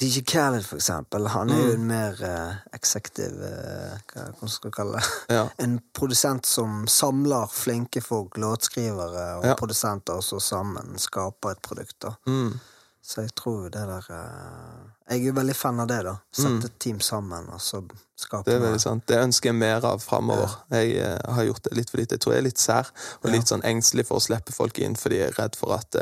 DJ 0.00 0.22
Khaled, 0.24 0.64
for 0.66 0.76
eksempel. 0.80 1.26
Han 1.28 1.50
er 1.50 1.54
Mm. 1.56 1.66
jo 1.66 1.72
en 1.74 1.86
mer 1.86 2.14
uh, 2.24 2.54
executive 2.72 3.36
uh, 3.44 3.98
Hva 4.14 4.30
hva 4.40 4.48
skal 4.48 4.70
kalle 4.72 4.96
det? 4.96 5.04
Ja. 5.36 5.48
En 5.58 5.78
produsent 5.94 6.46
som 6.46 6.86
samler 6.88 7.46
flinke 7.52 8.00
folk, 8.02 8.36
låtskrivere 8.40 9.26
og 9.38 9.44
Ja. 9.44 9.54
produsenter, 9.54 10.14
og 10.16 10.24
så 10.24 10.40
sammen 10.40 10.96
skaper 10.98 11.50
et 11.50 11.62
produkt. 11.62 11.98
da. 12.00 12.14
mm, 12.26 12.58
Så 13.02 13.20
jeg 13.22 13.34
tror 13.34 13.62
det 13.70 13.72
der 13.88 14.06
uh, 14.10 14.88
Jeg 15.10 15.20
er 15.20 15.26
jo 15.26 15.32
veldig 15.32 15.56
fan 15.56 15.80
av 15.80 15.88
det, 15.88 16.02
da. 16.04 16.16
Sette 16.32 16.64
et 16.66 16.78
team 16.78 17.00
sammen, 17.00 17.48
og 17.52 17.60
så 17.60 17.82
skape 18.16 18.44
Mm. 18.44 18.44
Det 18.44 18.54
er 18.54 18.60
veldig 18.66 18.80
sant. 18.80 19.06
Det 19.06 19.16
ønsker 19.18 19.48
jeg 19.48 19.54
mer 19.54 19.84
av 19.84 19.98
framover. 20.00 20.50
Jeg 20.70 20.96
uh, 20.96 21.34
har 21.34 21.44
gjort 21.44 21.62
det 21.64 21.76
litt 21.76 21.90
for 21.90 21.98
lite. 21.98 22.14
Jeg 22.16 22.20
tror 22.20 22.32
jeg 22.34 22.38
er 22.38 22.48
litt 22.48 22.58
sær 22.58 22.90
og 23.24 23.30
litt 23.30 23.48
sånn 23.48 23.62
engstelig 23.64 24.06
for 24.06 24.16
å 24.16 24.20
slippe 24.24 24.52
folk 24.52 24.78
inn 24.78 24.94
fordi 24.96 25.16
jeg 25.20 25.28
er 25.32 25.42
redd 25.42 25.56
for 25.56 25.74
at, 25.74 25.94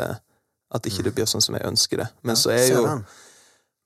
at 0.71 0.83
ikke 0.87 1.03
det 1.03 1.15
blir 1.15 1.27
sånn 1.27 1.43
som 1.43 1.55
jeg 1.55 1.65
ønsker 1.67 1.97
det. 2.05 2.09
Men 2.23 2.37
så 2.37 2.51
er 2.55 2.69
jo 2.69 2.85
den. 2.87 3.05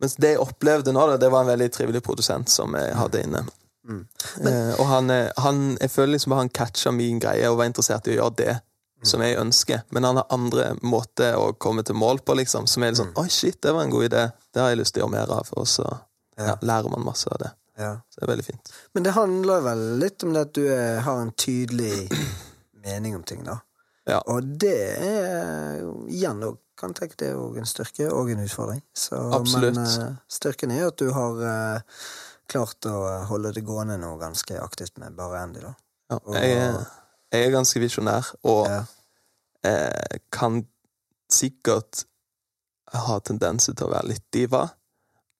Mens 0.02 0.16
det 0.18 0.34
jeg 0.34 0.42
opplevde 0.42 0.92
nå, 0.94 1.04
det 1.16 1.30
var 1.30 1.44
en 1.44 1.52
veldig 1.52 1.68
trivelig 1.70 2.02
produsent 2.02 2.50
som 2.50 2.74
jeg 2.74 2.94
hadde 2.98 3.22
inne. 3.22 3.44
Eh, 4.46 4.80
og 4.80 4.86
han, 4.86 5.10
eh, 5.10 5.30
han 5.42 5.76
Jeg 5.80 5.90
føler 5.90 6.12
liksom 6.12 6.32
han 6.38 6.48
catcha 6.54 6.92
min 6.94 7.18
greie 7.18 7.48
og 7.50 7.58
var 7.58 7.66
interessert 7.66 8.06
i 8.06 8.14
å 8.14 8.20
gjøre 8.20 8.36
det 8.38 8.52
som 9.06 9.22
jeg 9.22 9.38
ønsker. 9.38 9.82
Men 9.90 10.06
han 10.06 10.20
har 10.20 10.26
andre 10.30 10.68
måter 10.82 11.34
å 11.38 11.52
komme 11.58 11.82
til 11.82 11.98
mål 11.98 12.22
på, 12.22 12.36
liksom. 12.38 12.68
Som 12.70 12.82
er 12.82 12.92
litt 12.92 13.00
sånn 13.00 13.14
Oi, 13.18 13.28
shit, 13.30 13.58
det 13.62 13.74
var 13.74 13.82
en 13.82 13.94
god 13.94 14.06
idé. 14.10 14.28
Det 14.54 14.62
har 14.62 14.70
jeg 14.70 14.82
lyst 14.82 14.94
til 14.94 15.02
å 15.02 15.06
gjøre 15.06 15.16
mer 15.16 15.34
av. 15.34 15.50
Og 15.58 15.66
så 15.66 15.86
ja, 16.38 16.54
lærer 16.62 16.90
man 16.92 17.06
masse 17.06 17.30
av 17.30 17.42
det. 17.42 17.50
Ja. 17.78 17.92
Så 18.10 18.20
det 18.20 18.26
er 18.26 18.32
veldig 18.34 18.46
fint. 18.46 18.72
Men 18.94 19.06
det 19.06 19.16
handler 19.16 19.66
vel 19.66 19.84
litt 20.02 20.22
om 20.22 20.34
det 20.34 20.46
at 20.46 20.54
du 20.54 20.64
er, 20.68 21.02
har 21.06 21.22
en 21.22 21.34
tydelig 21.34 22.06
mening 22.84 23.16
om 23.18 23.26
ting, 23.26 23.42
da. 23.46 23.58
Ja. 24.06 24.18
Og 24.26 24.46
det 24.58 24.78
er 24.98 25.82
igjen 26.10 26.42
og 26.46 26.58
kan 26.82 26.94
tenke 26.98 27.16
det 27.22 27.30
er 27.30 27.38
jo 27.38 27.48
en 27.58 27.68
styrke 27.70 28.10
og 28.12 28.30
en 28.34 28.42
utfordring. 28.44 28.82
Så, 28.94 29.16
Absolutt. 29.38 29.78
Men 29.78 29.86
eh, 30.10 30.18
styrken 30.30 30.74
er 30.74 30.88
at 30.90 30.98
du 31.00 31.08
har 31.14 31.40
eh, 31.48 32.02
klart 32.52 32.84
å 32.90 32.96
holde 33.30 33.54
det 33.56 33.62
gående 33.64 33.96
nå 34.02 34.12
ganske 34.20 34.58
aktivt 34.60 34.98
med 35.00 35.14
bare 35.16 35.40
Andy, 35.46 35.62
da. 35.64 35.72
Ja, 36.12 36.18
Og- 36.26 36.36
jeg, 36.36 36.58
er, 36.58 36.82
jeg 37.32 37.46
er 37.48 37.54
ganske 37.56 37.80
visjonær, 37.80 38.34
og 38.44 38.66
Ja. 38.68 38.82
eh, 39.64 40.18
kan 40.34 40.64
sikkert 41.32 42.04
ha 42.92 43.18
tendenser 43.24 43.72
til 43.78 43.86
å 43.88 43.92
være 43.94 44.10
litt 44.12 44.24
diva. 44.34 44.66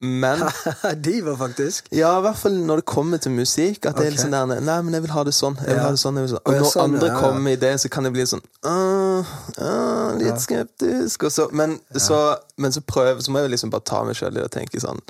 Men 0.02 0.40
Diva, 1.04 1.36
faktisk. 1.38 1.86
Ja, 1.94 2.16
i 2.18 2.22
hvert 2.24 2.38
fall 2.40 2.56
når 2.66 2.80
det 2.80 2.86
kommer 2.90 3.20
til 3.22 3.30
musikk. 3.36 3.84
At 3.86 4.00
det 4.00 4.06
er 4.08 4.14
litt 4.16 4.22
sånn 4.24 4.32
der 4.34 4.58
Nei, 4.64 4.78
men 4.82 4.96
jeg 4.96 5.04
vil 5.04 5.12
ha 5.14 5.22
det 5.28 5.34
sånn. 5.36 5.54
Jeg 5.60 5.68
vil 5.68 5.78
Ja. 5.78 5.84
ha 5.84 5.92
det 5.94 6.00
sånn, 6.02 6.18
sånn. 6.32 6.40
Og 6.42 6.56
når 6.56 6.70
sånn, 6.72 6.88
andre 6.96 7.10
kommer 7.20 7.44
med 7.44 7.60
det, 7.62 7.74
så 7.84 7.90
kan 7.92 8.08
det 8.08 8.10
bli 8.16 8.24
sånn 8.26 8.42
«Åh, 8.66 9.01
åh, 9.58 10.14
Litt 10.18 10.40
skeptisk. 10.40 11.24
Så, 11.30 11.48
men, 11.52 11.78
så, 11.96 12.36
men 12.58 12.72
så 12.72 12.80
prøver 12.80 13.20
Så 13.22 13.30
må 13.32 13.38
jeg 13.42 13.50
liksom 13.50 13.70
bare 13.70 13.84
ta 13.88 14.02
meg 14.04 14.16
sjøl 14.18 14.32
i 14.36 14.40
det 14.40 14.44
og 14.44 14.54
tenke 14.54 14.80
sånn 14.82 15.00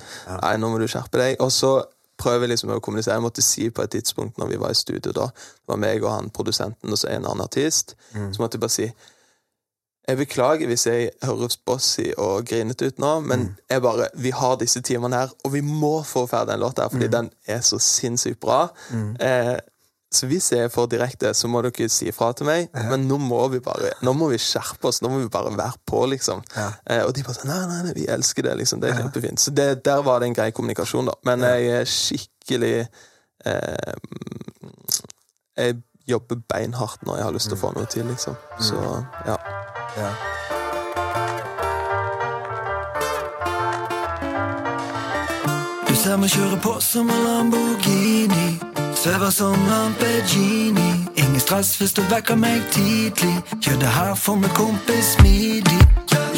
Nei, 0.42 0.56
nå 0.56 0.70
må 0.72 0.78
du 0.78 0.86
skjerpe 0.88 1.18
deg. 1.18 1.36
Og 1.40 1.50
så 1.52 1.72
prøver 2.22 2.46
jeg 2.46 2.52
liksom 2.54 2.70
å 2.70 2.80
kommunisere. 2.80 3.16
Jeg 3.18 3.22
måtte 3.24 3.42
si 3.42 3.70
på 3.70 3.82
et 3.82 3.90
tidspunkt 3.90 4.38
når 4.38 4.52
vi 4.52 4.56
var 4.62 4.70
i 4.70 4.78
studio, 4.78 5.12
da 5.12 5.26
Det 5.34 5.66
var 5.72 5.80
meg 5.82 6.04
og 6.04 6.12
han 6.12 6.30
produsenten 6.30 6.92
og 6.92 6.98
så 7.00 7.08
en 7.10 7.24
annen 7.26 7.42
artist. 7.42 7.96
Mm. 8.14 8.30
Så 8.34 8.42
måtte 8.42 8.56
jeg 8.60 8.60
bare 8.66 8.76
si 8.80 8.92
jeg 10.08 10.18
beklager 10.18 10.66
hvis 10.66 10.82
jeg 10.88 11.10
høres 11.22 11.54
bossy 11.62 12.08
og 12.18 12.42
grinete 12.50 12.88
ut 12.90 12.96
nå, 12.98 13.20
men 13.22 13.40
Mm. 13.40 13.50
jeg 13.70 13.82
bare, 13.82 14.08
vi 14.18 14.30
har 14.34 14.56
disse 14.58 14.80
timene 14.82 15.14
her, 15.14 15.28
og 15.44 15.52
vi 15.52 15.60
må 15.62 16.02
få 16.02 16.24
ferdig 16.26 16.48
den 16.56 16.60
låta, 16.60 16.82
her, 16.82 16.88
fordi 16.90 17.06
Mm. 17.06 17.12
den 17.12 17.30
er 17.46 17.60
så 17.60 17.78
sinnssykt 17.78 18.40
bra. 18.40 18.68
Eh, 19.20 19.58
så 20.12 20.26
hvis 20.28 20.50
jeg 20.52 20.66
er 20.66 20.72
for 20.72 20.90
direkte, 20.90 21.30
så 21.34 21.48
må 21.48 21.62
dere 21.64 21.88
si 21.88 22.10
ifra 22.10 22.32
til 22.36 22.46
meg. 22.48 22.68
Men 22.90 23.06
nå 23.08 23.16
må 23.22 23.40
vi 23.52 23.62
bare 23.64 23.94
Nå 24.04 24.12
må 24.16 24.28
vi 24.32 24.38
skjerpe 24.40 24.90
oss. 24.90 25.00
Nå 25.02 25.08
må 25.08 25.22
vi 25.22 25.30
bare 25.32 25.52
være 25.56 25.80
på, 25.88 26.02
liksom. 26.12 26.42
Ja. 26.56 26.68
Eh, 26.84 27.04
og 27.06 27.14
de 27.16 27.24
bare 27.24 27.38
sånn 27.38 27.48
Nei, 27.48 27.60
nei, 27.70 27.78
nei, 27.86 27.94
vi 27.96 28.04
elsker 28.12 28.44
det, 28.48 28.56
liksom. 28.60 28.82
Det 28.82 28.90
er 28.90 29.00
kjempefint. 29.00 29.40
Så 29.40 29.54
det, 29.56 29.68
der 29.86 30.02
var 30.04 30.20
det 30.20 30.28
en 30.28 30.36
grei 30.36 30.50
kommunikasjon, 30.52 31.08
da. 31.08 31.16
Men 31.28 31.46
jeg 31.48 31.72
er 31.78 31.88
skikkelig 31.88 32.74
eh, 33.48 33.96
Jeg 35.56 35.80
jobber 36.08 36.42
beinhardt 36.50 37.06
når 37.06 37.20
jeg 37.20 37.28
har 37.28 37.34
lyst 37.38 37.48
til 37.48 37.56
å 37.56 37.62
få 37.62 37.72
noe 37.76 37.88
til, 37.88 38.04
liksom. 38.10 38.36
Så 38.60 38.76
ja. 39.28 39.38
Ja. 39.96 40.12
Du 45.88 45.96
ser 45.96 46.20
meg 46.20 46.32
kjøre 46.32 46.60
på 46.64 46.76
som 46.84 47.10
en 47.12 47.24
Lamborghini. 47.28 48.71
Svever 49.02 49.30
som 49.30 49.52
Lamborghini. 49.52 51.08
Ingen 51.14 51.40
stress 51.40 51.76
hvis 51.76 51.92
du 51.92 52.02
vekker 52.10 52.36
meg 52.38 52.62
tidlig. 52.70 53.34
Gjør 53.58 53.80
det 53.82 53.88
her 53.88 54.14
for 54.14 54.38
min 54.38 54.52
kompis 54.54 55.16
smidig. 55.16 55.82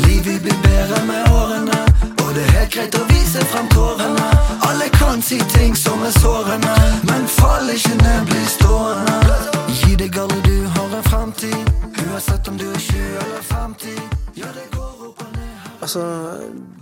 Livet 0.06 0.40
blir 0.44 0.56
bedre 0.64 1.02
med 1.10 1.28
årene, 1.40 1.80
og 2.24 2.30
det 2.34 2.46
er 2.46 2.54
helt 2.56 2.72
greit 2.72 2.96
å 2.96 3.04
vise 3.12 3.44
frem 3.52 3.68
tårene. 3.76 4.30
Alle 4.64 4.88
kan 4.96 5.20
si 5.20 5.42
ting 5.52 5.76
som 5.76 6.00
er 6.08 6.16
sårende, 6.16 6.74
men 7.04 7.28
fall 7.36 7.68
ikke 7.68 8.00
ned, 8.00 8.24
bli 8.32 8.42
stående. 8.56 9.38
Gi 9.68 9.92
deg 10.00 10.16
alle 10.24 10.40
du 10.48 10.58
har 10.64 10.98
en 11.02 11.08
fremtid, 11.12 11.72
uansett 12.08 12.48
om 12.48 12.56
du 12.56 12.70
er 12.72 12.80
20 12.88 13.24
eller 13.28 13.48
50. 13.52 14.04
Ja, 14.40 14.48
det 14.56 14.70
går 14.72 15.08
opp 15.10 15.20
og 15.20 15.34
ned. 15.36 15.72
Altså, 15.84 16.06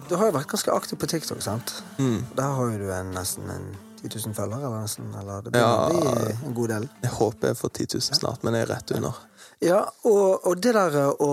du 0.07 0.15
har 0.15 0.31
jo 0.31 0.39
vært 0.39 0.55
ganske 0.55 0.79
aktiv 0.79 1.03
på 1.03 1.11
TikTok, 1.11 1.43
sant? 1.43 1.81
Mm. 1.99 2.21
Der 2.39 2.61
har 2.61 2.71
jo 2.71 2.85
du 2.87 2.93
en, 2.95 3.17
nesten 3.19 3.51
en 3.51 3.73
10 4.03 4.11
000 4.27 4.35
følgere, 4.37 4.67
eller 4.67 4.83
nesten? 4.87 5.13
Eller 5.21 5.45
det 5.45 5.53
blir 5.55 5.63
ja, 5.63 6.33
en 6.47 6.57
god 6.57 6.73
del. 6.75 6.89
Jeg 7.03 7.13
håper 7.19 7.53
jeg 7.53 7.61
får 7.61 7.73
10 7.77 7.87
000 7.95 8.19
snart, 8.21 8.43
men 8.43 8.59
jeg 8.59 8.67
er 8.67 8.73
rett 8.75 8.97
under. 8.97 9.21
Ja, 9.63 9.79
og, 10.11 10.47
og 10.49 10.59
det 10.63 10.75
der 10.79 10.99
å 11.13 11.31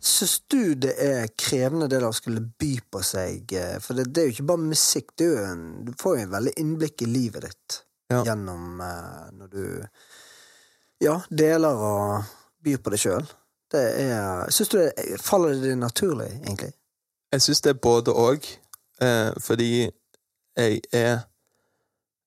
Syns 0.00 0.38
du 0.48 0.72
det 0.80 0.94
er 1.04 1.26
krevende 1.36 1.84
det 1.84 1.98
der 1.98 2.06
å 2.08 2.14
skulle 2.16 2.40
by 2.40 2.70
på 2.88 3.02
seg? 3.04 3.52
eh, 3.52 3.74
For 3.84 3.98
det, 3.98 4.06
det 4.16 4.22
er 4.22 4.30
jo 4.30 4.32
ikke 4.32 4.46
bare 4.48 4.62
musikk, 4.70 5.10
en, 5.20 5.66
du 5.84 5.90
får 6.00 6.14
jo 6.16 6.22
en 6.22 6.32
veldig 6.32 6.54
innblikk 6.62 7.04
i 7.04 7.08
livet 7.10 7.44
ditt. 7.44 7.82
Ja. 8.10 8.24
gjennom 8.24 8.80
eh, 8.80 9.26
når 9.32 9.48
du 9.52 9.86
ja, 11.04 11.20
deler 11.30 11.78
og 11.78 12.24
byr 12.64 12.80
på 12.82 12.92
deg 12.92 13.02
sjøl. 13.04 13.28
Det 13.70 13.82
er 14.02 14.50
Syns 14.50 14.72
du 14.72 14.78
det 14.80 15.20
faller 15.22 15.54
det 15.62 15.76
naturlig, 15.78 16.32
egentlig? 16.42 16.72
Jeg 17.30 17.44
syns 17.44 17.62
det 17.62 17.70
er 17.70 17.78
både 17.78 18.12
og, 18.12 18.46
eh, 19.00 19.30
fordi 19.38 19.70
jeg 20.58 20.80
er 20.92 21.20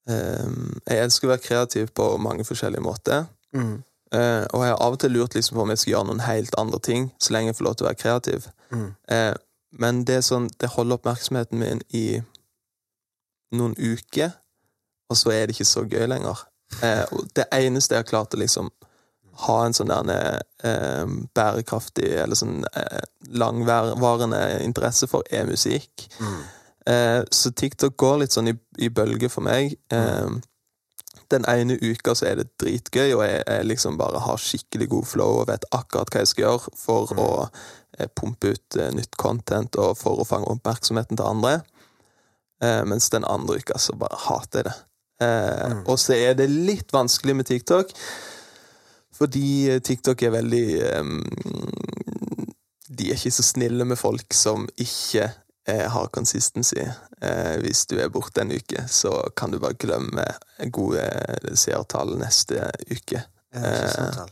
Jeg 0.08 1.00
elsker 1.00 1.28
å 1.28 1.32
være 1.32 1.44
kreativ 1.44 1.94
på 1.96 2.06
mange 2.20 2.44
forskjellige 2.48 2.84
måter. 2.84 3.26
Mm. 3.56 3.84
Eh, 4.14 4.46
og 4.54 4.62
jeg 4.64 4.74
har 4.74 4.82
av 4.82 4.94
og 4.94 5.00
til 5.02 5.14
lurt 5.16 5.34
liksom 5.34 5.58
på 5.58 5.64
om 5.64 5.72
jeg 5.74 5.82
skal 5.82 5.92
gjøre 5.94 6.10
noen 6.12 6.24
helt 6.28 6.56
andre 6.62 6.80
ting, 6.86 7.10
så 7.18 7.34
lenge 7.34 7.50
jeg 7.50 7.58
får 7.58 7.68
lov 7.68 7.76
til 7.78 7.86
å 7.86 7.90
være 7.90 8.02
kreativ. 8.02 8.48
Mm. 8.70 8.88
Eh, 9.16 9.34
men 9.82 10.04
det 10.06 10.20
sånn, 10.28 10.50
det 10.62 10.70
holder 10.76 11.00
oppmerksomheten 11.00 11.62
min 11.62 11.82
i 11.98 12.22
noen 13.58 13.74
uker, 13.80 14.36
og 15.10 15.18
så 15.18 15.34
er 15.34 15.48
det 15.48 15.58
ikke 15.58 15.70
så 15.70 15.86
gøy 15.90 16.06
lenger. 16.12 16.46
Eh, 16.86 17.06
det 17.38 17.48
eneste 17.58 17.96
jeg 17.96 18.06
har 18.06 18.10
klart 18.12 18.38
å 18.38 18.42
liksom 18.42 18.70
ha 19.48 19.56
en 19.66 19.74
sånn 19.74 19.90
der 19.90 20.44
eh, 20.62 21.10
bærekraftig 21.34 22.12
eller 22.22 22.38
sånn 22.38 22.62
eh, 22.70 23.02
langvarende 23.34 24.44
interesse 24.62 25.10
for, 25.10 25.26
er 25.34 25.50
musikk. 25.50 26.06
Mm. 26.22 26.44
Eh, 26.90 27.22
så 27.32 27.52
TikTok 27.56 27.96
går 27.98 28.18
litt 28.24 28.36
sånn 28.36 28.52
i, 28.52 28.56
i 28.84 28.90
bølger 28.90 29.32
for 29.32 29.46
meg. 29.46 29.76
Eh, 29.94 30.34
den 31.32 31.46
ene 31.50 31.78
uka 31.82 32.14
så 32.16 32.28
er 32.30 32.42
det 32.42 32.52
dritgøy, 32.62 33.14
og 33.16 33.24
jeg, 33.26 33.44
jeg 33.48 33.68
liksom 33.70 33.98
bare 33.98 34.20
har 34.22 34.42
skikkelig 34.42 34.90
god 34.92 35.08
flow 35.10 35.38
og 35.42 35.48
vet 35.50 35.66
akkurat 35.74 36.12
hva 36.14 36.22
jeg 36.22 36.32
skal 36.34 36.46
gjøre 36.46 36.74
for 36.78 37.14
å 37.18 37.30
eh, 37.98 38.10
pumpe 38.20 38.54
ut 38.54 38.78
eh, 38.80 38.92
nytt 38.94 39.18
content 39.22 39.80
og 39.82 39.96
for 39.98 40.22
å 40.22 40.28
fange 40.28 40.52
oppmerksomheten 40.52 41.18
til 41.18 41.30
andre. 41.30 41.56
Eh, 42.64 42.84
mens 42.90 43.10
den 43.14 43.26
andre 43.26 43.58
uka 43.64 43.80
så 43.82 43.96
bare 44.00 44.20
hater 44.28 44.62
jeg 44.64 44.70
det. 44.70 44.76
Eh, 45.24 45.78
Og 45.88 45.98
så 46.02 46.16
er 46.18 46.36
det 46.38 46.50
litt 46.52 46.94
vanskelig 46.94 47.36
med 47.40 47.48
TikTok, 47.48 47.94
fordi 49.14 49.80
TikTok 49.86 50.24
er 50.26 50.34
veldig 50.34 50.64
eh, 50.82 51.12
De 52.94 53.10
er 53.10 53.16
ikke 53.18 53.32
så 53.34 53.46
snille 53.46 53.86
med 53.86 53.98
folk 53.98 54.34
som 54.36 54.66
ikke 54.82 55.30
har 55.66 56.08
consistency. 56.12 56.84
Eh, 57.24 57.58
hvis 57.64 57.86
du 57.88 57.98
er 58.02 58.12
borte 58.12 58.42
en 58.44 58.52
uke, 58.52 58.84
så 58.88 59.30
kan 59.36 59.52
du 59.52 59.60
bare 59.64 59.78
glemme 59.80 60.26
gode 60.76 61.04
eh, 61.04 61.54
seertall 61.56 62.18
neste 62.20 62.68
uke. 62.92 63.22
Eh. 63.56 64.24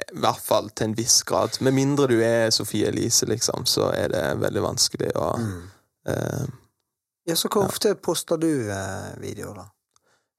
I 0.00 0.22
hvert 0.24 0.40
fall 0.42 0.70
til 0.74 0.90
en 0.90 0.96
viss 0.96 1.20
grad. 1.28 1.60
Med 1.60 1.76
mindre 1.76 2.08
du 2.10 2.16
er 2.24 2.50
Sofie 2.50 2.88
Elise, 2.88 3.28
liksom, 3.28 3.66
så 3.68 3.90
er 3.94 4.10
det 4.10 4.24
veldig 4.40 4.64
vanskelig 4.64 5.12
å 5.20 5.28
eh, 6.08 6.48
Ja, 7.28 7.36
så 7.36 7.50
hvor 7.52 7.68
ofte 7.68 7.94
poster 7.94 8.40
du 8.40 8.50
eh, 8.72 9.12
videoer, 9.22 9.62
da? 9.62 9.68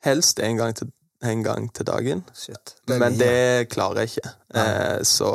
Helst 0.04 0.42
en 0.42 0.58
gang 0.58 0.76
til, 0.76 0.92
en 1.24 1.44
gang 1.46 1.70
til 1.72 1.88
dagen. 1.88 2.26
Shit. 2.34 2.76
Men 2.90 3.16
det 3.20 3.70
klarer 3.72 4.04
jeg 4.04 4.16
ikke. 4.16 4.36
Eh, 4.58 5.00
så 5.08 5.32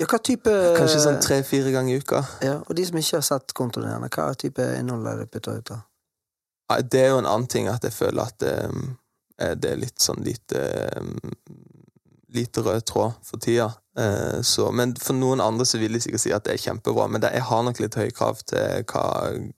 Ja, 0.00 0.08
hva 0.10 0.18
type 0.18 0.52
kanskje 0.74 1.02
sånn 1.04 1.20
tre-fire 1.22 1.70
ganger 1.74 1.94
i 1.94 2.02
uka. 2.02 2.24
Ja, 2.42 2.56
Og 2.66 2.74
de 2.74 2.86
som 2.86 2.98
ikke 2.98 3.20
har 3.20 3.26
sett 3.26 3.54
kontoen 3.54 3.86
din, 3.86 4.08
hva 4.16 4.32
type 4.34 4.64
innhold 4.78 5.06
er 5.06 5.22
det 5.22 5.30
putta 5.30 5.54
ut, 5.54 5.68
da? 5.70 5.80
Ja, 6.70 6.80
Det 6.82 7.00
er 7.00 7.08
jo 7.12 7.20
en 7.22 7.30
annen 7.30 7.46
ting 7.46 7.68
at 7.68 7.84
jeg 7.84 7.92
føler 7.92 8.24
at 8.24 8.42
um, 8.66 8.96
eh, 9.38 9.54
det 9.54 9.70
er 9.70 9.80
litt 9.80 10.00
sånn 10.02 10.24
lite 10.24 10.66
um, 10.98 11.18
Lite 12.34 12.64
rød 12.66 12.82
tråd 12.82 13.12
for 13.22 13.38
tida. 13.38 13.68
Uh, 13.94 14.40
så, 14.42 14.72
men 14.74 14.96
for 14.98 15.14
noen 15.14 15.38
andre 15.38 15.62
så 15.62 15.78
vil 15.78 15.94
jeg 15.94 16.02
sikkert 16.02 16.22
si 16.24 16.32
at 16.34 16.42
det 16.48 16.56
er 16.56 16.64
kjempebra. 16.64 17.04
Men 17.06 17.22
det, 17.22 17.30
jeg 17.30 17.46
har 17.46 17.62
nok 17.62 17.78
litt 17.78 17.94
høye 17.94 18.10
krav 18.10 18.40
til 18.42 18.82
hva, 18.90 19.04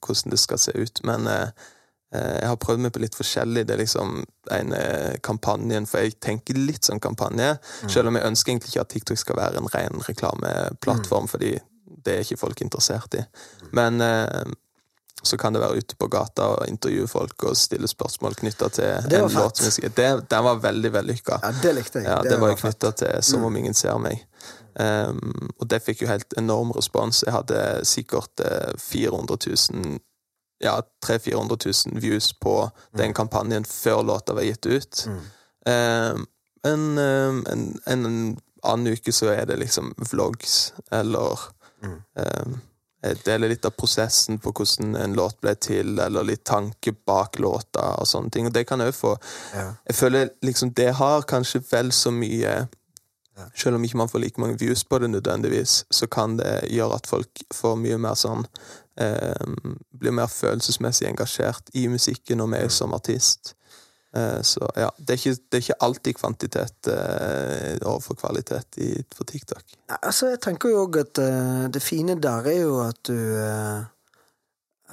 hvordan 0.05 0.35
det 0.35 0.37
skal 0.37 0.61
se 0.61 0.75
ut. 0.77 1.01
Men 1.09 1.25
eh, 1.25 1.47
eh, 1.47 1.65
jeg 2.13 2.47
har 2.47 2.55
prøvd 2.55 2.79
meg 2.85 2.93
på 2.95 3.01
litt 3.03 3.15
forskjellig. 3.17 3.65
Det 3.67 3.73
er 3.75 3.81
liksom 3.83 4.21
en 4.55 4.73
eh, 4.73 5.17
kampanjen, 5.23 5.85
for 5.89 5.99
jeg 6.05 6.19
tenker 6.23 6.55
litt 6.55 6.87
sånn 6.87 7.01
kampanje. 7.03 7.57
Selv 7.91 8.07
om 8.07 8.15
jeg 8.15 8.25
ønsker 8.29 8.51
egentlig 8.53 8.71
ikke 8.71 8.85
at 8.85 8.93
TikTok 8.93 9.19
skal 9.19 9.35
være 9.41 9.57
en 9.59 9.67
ren 9.73 9.99
reklameplattform, 10.07 11.27
fordi 11.27 11.57
det 12.05 12.13
er 12.15 12.23
ikke 12.23 12.39
folk 12.39 12.61
interessert 12.63 13.17
i. 13.19 13.25
Men 13.75 13.99
eh, 14.01 14.47
så 15.23 15.35
kan 15.41 15.51
det 15.55 15.59
være 15.63 15.81
ute 15.81 15.95
på 15.99 16.07
gata 16.13 16.45
og 16.53 16.67
intervjue 16.69 17.07
folk 17.11 17.43
og 17.49 17.57
stille 17.57 17.87
spørsmål 17.89 18.35
knytta 18.37 18.69
til 18.69 19.09
Det 19.09 19.19
var 19.23 19.29
en 19.33 19.39
låt. 19.41 19.61
Det, 19.97 20.07
den 20.29 20.43
var 20.45 20.61
veldig 20.63 20.91
vellykka. 20.93 21.39
Ja, 21.43 21.51
det 21.63 21.73
likte 21.75 21.99
jeg. 22.03 22.07
Ja, 22.07 22.21
det 22.23 22.37
var 22.39 22.53
jo 22.53 22.55
fett. 22.61 22.77
knytta 22.77 22.91
til 23.01 23.23
Som 23.23 23.39
Mm. 23.41 23.45
om 23.49 23.57
ingen 23.57 23.73
ser 23.73 23.97
meg. 23.99 24.23
Um, 24.79 25.49
og 25.59 25.67
det 25.67 25.81
fikk 25.83 26.03
jo 26.03 26.07
helt 26.07 26.33
enorm 26.37 26.71
respons. 26.71 27.23
Jeg 27.25 27.33
hadde 27.33 27.81
sikkert 27.83 28.39
eh, 28.45 28.75
400 28.77 29.37
000 29.73 29.99
Ja, 30.59 30.81
300 31.05 31.55
000-400 31.55 31.91
000 31.93 32.01
views 32.01 32.31
på 32.39 32.71
den 32.97 33.13
kampanjen 33.13 33.65
før 33.65 34.03
låta 34.03 34.33
var 34.33 34.41
gitt 34.47 34.65
ut. 34.65 35.03
Mm. 35.07 35.19
Eh, 35.65 36.23
men 36.63 36.97
um, 36.97 37.43
en, 37.51 37.79
en 37.85 38.05
annen 38.63 38.93
uke 38.93 39.13
så 39.13 39.29
er 39.31 39.45
det 39.45 39.59
liksom 39.61 39.93
vlogs, 40.11 40.73
eller 40.91 41.37
Mm. 41.77 41.99
eh, 42.17 42.55
jeg 43.03 43.19
deler 43.25 43.51
litt 43.51 43.65
av 43.69 43.75
prosessen 43.77 44.39
på 44.41 44.49
hvordan 44.51 44.95
en 44.97 45.13
låt 45.13 45.35
ble 45.45 45.51
til, 45.61 45.99
eller 46.01 46.25
litt 46.25 46.41
tanke 46.49 46.89
bak 47.05 47.37
låta, 47.39 47.83
og 48.01 48.07
sånne 48.09 48.31
ting. 48.33 48.47
Og 48.49 48.53
det 48.55 48.63
kan 48.67 48.81
jeg 48.81 48.89
òg 48.89 48.97
få 48.97 49.11
Ja. 49.53 49.67
Jeg 49.85 49.95
føler 49.95 50.29
liksom 50.41 50.73
det 50.73 50.95
har 50.97 51.21
kanskje 51.21 51.61
vel 51.71 51.91
så 51.91 52.11
mye 52.11 52.67
Selv 53.55 53.75
om 53.75 53.83
ikke 53.85 53.97
man 53.97 54.09
får 54.09 54.19
like 54.19 54.41
mange 54.41 54.57
views 54.57 54.83
på 54.83 54.97
det 54.97 55.11
nødvendigvis, 55.11 55.83
så 55.91 56.07
kan 56.09 56.37
det 56.37 56.71
gjøre 56.73 56.95
at 56.95 57.05
folk 57.07 57.29
får 57.53 57.75
mye 57.77 57.97
mer 58.01 58.15
sånn 58.17 58.47
eh, 59.01 59.53
Blir 59.97 60.15
mer 60.15 60.31
følelsesmessig 60.31 61.07
engasjert 61.09 61.71
i 61.73 61.87
musikken 61.91 62.43
og 62.43 62.51
meg 62.53 62.71
som 62.73 62.93
artist. 62.97 63.55
Eh, 64.15 64.41
så 64.41 64.71
ja, 64.75 64.91
det 64.97 65.13
er, 65.13 65.19
ikke, 65.19 65.41
det 65.51 65.57
er 65.57 65.65
ikke 65.65 65.83
alltid 65.87 66.17
kvantitet 66.17 66.89
eh, 66.93 67.75
overfor 67.81 68.17
kvalitet 68.21 68.79
i, 68.81 68.93
for 69.13 69.27
TikTok. 69.27 69.75
Nei, 69.91 69.99
Altså, 70.01 70.31
jeg 70.33 70.41
tenker 70.43 70.71
jo 70.71 70.85
òg 70.85 71.01
at 71.03 71.21
uh, 71.21 71.67
det 71.73 71.83
fine 71.83 72.15
der 72.21 72.49
er 72.53 72.61
jo 72.61 72.79
at 72.85 73.01
du 73.09 73.17
uh, 73.17 73.83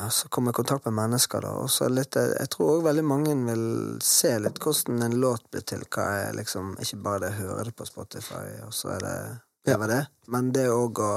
altså 0.02 0.28
kommer 0.28 0.50
i 0.50 0.58
kontakt 0.58 0.88
med 0.88 0.96
mennesker, 0.98 1.46
da. 1.46 1.54
Og 1.62 1.70
så 1.70 1.88
litt 1.88 2.18
Jeg, 2.18 2.34
Jeg 2.40 2.50
tror 2.50 2.74
òg 2.74 2.86
veldig 2.88 3.06
mange 3.06 3.36
vil 3.46 3.66
se 4.02 4.34
litt 4.42 4.58
hvordan 4.58 5.06
en 5.06 5.18
låt 5.22 5.46
blir 5.50 5.62
til. 5.62 5.86
Hva 5.86 6.10
er 6.26 6.38
liksom 6.40 6.74
Ikke 6.82 7.02
bare 7.06 7.26
det 7.26 7.34
å 7.36 7.40
høre 7.42 7.68
det 7.70 7.76
på 7.78 7.86
Spotify, 7.88 8.46
og 8.66 8.74
så 8.74 8.96
er 8.96 9.04
det 9.06 9.16
det, 9.64 9.78
var 9.80 9.88
det. 9.88 10.02
Men 10.28 10.50
det 10.52 10.66
òg 10.68 10.98
å 11.00 11.12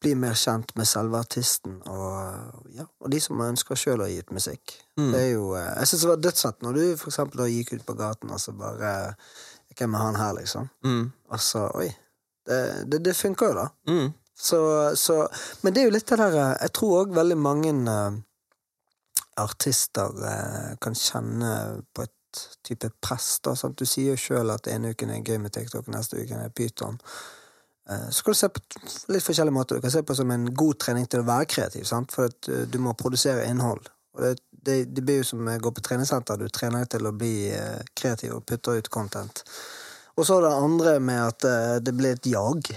bli 0.00 0.14
mer 0.18 0.34
kjent 0.36 0.74
med 0.76 0.88
selve 0.88 1.20
artisten, 1.24 1.78
og, 1.88 2.66
ja, 2.76 2.84
og 3.00 3.10
de 3.12 3.20
som 3.22 3.40
ønsker 3.40 3.78
sjøl 3.78 4.04
å 4.04 4.08
gi 4.10 4.18
ut 4.20 4.34
musikk. 4.36 4.76
Mm. 5.00 5.10
Det 5.12 5.20
er 5.20 5.30
jo 5.30 5.46
eh, 5.56 5.72
Jeg 5.80 5.90
syns 5.90 6.02
det 6.04 6.10
var 6.10 6.22
dødsfett 6.24 6.64
når 6.64 6.76
du 6.76 6.82
for 7.00 7.12
eksempel 7.12 7.42
da 7.42 7.48
gikk 7.50 7.72
ut 7.76 7.86
på 7.88 7.96
gaten 7.98 8.32
og 8.32 8.40
så 8.40 8.54
bare 8.56 8.92
Hvem 9.76 9.92
er 9.92 10.04
han 10.06 10.16
her, 10.16 10.36
liksom? 10.38 10.68
Mm. 10.84 11.02
Og 11.32 11.42
så 11.44 11.66
Oi. 11.76 11.90
Det, 12.46 12.60
det, 12.88 13.02
det 13.04 13.16
funker 13.18 13.50
jo, 13.50 13.56
da. 13.58 13.66
Mm. 13.92 14.12
Så, 14.36 14.60
så 14.96 15.16
Men 15.60 15.74
det 15.74 15.82
er 15.82 15.88
jo 15.88 15.94
litt 15.96 16.08
det 16.08 16.20
der 16.20 16.36
Jeg 16.38 16.72
tror 16.76 17.00
òg 17.02 17.16
veldig 17.16 17.36
mange 17.40 17.72
uh, 17.88 18.16
artister 19.40 20.16
uh, 20.20 20.76
kan 20.80 20.96
kjenne 20.96 21.50
på 21.92 22.06
et 22.06 22.12
type 22.64 22.90
press. 23.00 23.38
da, 23.44 23.56
sant? 23.56 23.78
Du 23.78 23.88
sier 23.88 24.14
jo 24.14 24.20
sjøl 24.20 24.52
at 24.52 24.68
ene 24.68 24.92
uken 24.92 25.12
er 25.12 25.24
gøy 25.24 25.40
med 25.40 25.54
TikTok, 25.56 25.88
neste 25.92 26.20
uken 26.20 26.42
er 26.44 26.52
Pyton. 26.52 26.98
Eh, 27.90 28.10
Så 28.10 28.22
kan 28.22 28.32
du 28.32 28.34
se 28.34 28.48
på 28.48 28.60
litt 29.08 29.24
forskjellige 29.24 29.54
måter. 29.54 29.76
Du 29.76 29.80
kan 29.80 29.90
se 29.90 30.02
på 30.02 30.14
som 30.14 30.30
en 30.30 30.54
god 30.54 30.78
trening 30.82 31.06
til 31.06 31.22
å 31.22 31.28
være 31.28 31.46
kreativ. 31.50 31.84
Sant? 31.84 32.12
For 32.12 32.32
eh, 32.50 32.66
du 32.66 32.78
må 32.82 32.94
produsere 32.98 33.46
innhold. 33.46 33.88
Det, 34.18 34.36
det, 34.50 34.76
det 34.96 35.04
blir 35.04 35.20
jo 35.20 35.28
som 35.30 35.48
å 35.48 35.58
gå 35.62 35.72
på 35.72 35.84
treningssenter. 35.84 36.40
Du 36.40 36.48
trener 36.48 36.88
til 36.90 37.06
å 37.06 37.14
bli 37.14 37.50
eh, 37.54 37.82
kreativ 37.94 38.38
og 38.38 38.46
putter 38.48 38.80
ut 38.80 38.90
content. 38.90 39.44
Og 40.16 40.24
så 40.26 40.38
er 40.38 40.46
det 40.46 40.54
andre 40.64 40.98
med 41.04 41.20
at 41.20 41.44
det 41.84 41.92
blir 41.92 42.14
et 42.16 42.26
jag. 42.30 42.70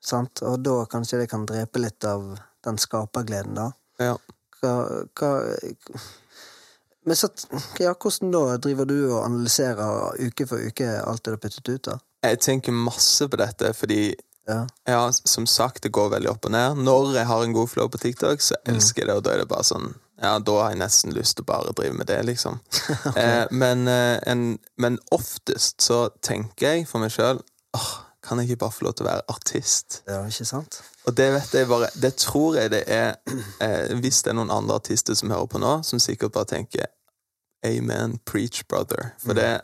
Sant? 0.00 0.40
Og 0.40 0.62
da 0.64 0.86
kanskje 0.88 1.18
det 1.20 1.26
kan 1.28 1.44
drepe 1.46 1.82
litt 1.82 2.04
av 2.08 2.30
den 2.64 2.78
skapergleden, 2.80 3.58
da. 3.58 3.66
Ja. 4.00 4.14
Hva, 4.58 4.72
hva 5.18 5.32
Men 7.04 7.16
så, 7.16 7.28
ja, 7.78 7.92
hvordan 7.92 8.32
da 8.32 8.56
driver 8.56 8.88
du 8.88 8.96
og 9.10 9.20
analyserer 9.20 10.16
uke 10.16 10.46
for 10.48 10.64
uke 10.64 10.88
alt 11.02 11.22
det 11.24 11.34
du 11.34 11.36
har 11.36 11.42
puttet 11.44 11.68
ut, 11.68 11.90
da? 11.90 11.98
Jeg 12.24 12.40
tenker 12.42 12.74
masse 12.74 13.28
på 13.30 13.38
dette, 13.38 13.70
fordi 13.76 14.00
Ja. 14.48 14.66
ja, 14.88 15.12
som 15.12 15.46
sagt, 15.46 15.82
det 15.82 15.92
går 15.92 16.08
veldig 16.14 16.30
opp 16.30 16.46
og 16.48 16.52
ned. 16.54 16.80
Når 16.80 17.10
jeg 17.18 17.28
har 17.28 17.42
en 17.44 17.52
god 17.52 17.68
flow 17.68 17.88
på 17.92 18.00
TikTok, 18.00 18.40
så 18.40 18.56
elsker 18.64 19.02
jeg 19.02 19.10
det, 19.10 19.16
og 19.20 19.24
da 19.26 19.34
er 19.34 19.42
det 19.42 19.50
bare 19.50 19.66
sånn 19.68 19.90
Ja, 20.18 20.38
da 20.42 20.54
har 20.62 20.72
jeg 20.72 20.80
nesten 20.80 21.12
lyst 21.14 21.36
til 21.36 21.44
å 21.44 21.50
bare 21.52 21.74
drive 21.76 21.94
med 21.94 22.08
det, 22.08 22.18
liksom. 22.26 22.56
eh, 23.20 23.44
men, 23.52 23.84
eh, 23.92 24.16
en, 24.26 24.58
men 24.80 24.96
oftest 25.14 25.84
så 25.84 26.06
tenker 26.24 26.72
jeg 26.72 26.88
for 26.88 27.04
meg 27.04 27.12
sjøl 27.14 27.42
åh, 27.76 27.90
kan 28.24 28.40
jeg 28.40 28.48
ikke 28.48 28.64
bare 28.64 28.74
få 28.74 28.86
lov 28.88 28.96
til 28.96 29.06
å 29.06 29.10
være 29.10 29.26
artist? 29.36 30.00
ja, 30.08 30.22
ikke 30.26 30.48
sant? 30.48 30.80
Og 31.08 31.16
det 31.16 31.28
vet 31.32 31.54
jeg 31.54 31.68
bare 31.68 31.88
Det 31.96 32.14
tror 32.20 32.58
jeg 32.58 32.72
det 32.72 32.82
er 32.92 33.14
eh, 33.64 33.94
Hvis 33.96 34.20
det 34.24 34.32
er 34.32 34.36
noen 34.36 34.52
andre 34.52 34.76
artister 34.80 35.16
som 35.16 35.30
hører 35.32 35.48
på 35.48 35.60
nå, 35.62 35.78
som 35.86 36.00
sikkert 36.02 36.34
bare 36.34 36.50
tenker 36.56 36.88
Amen, 37.66 38.18
preach, 38.24 38.62
brother. 38.68 39.12
For 39.18 39.34
det 39.34 39.60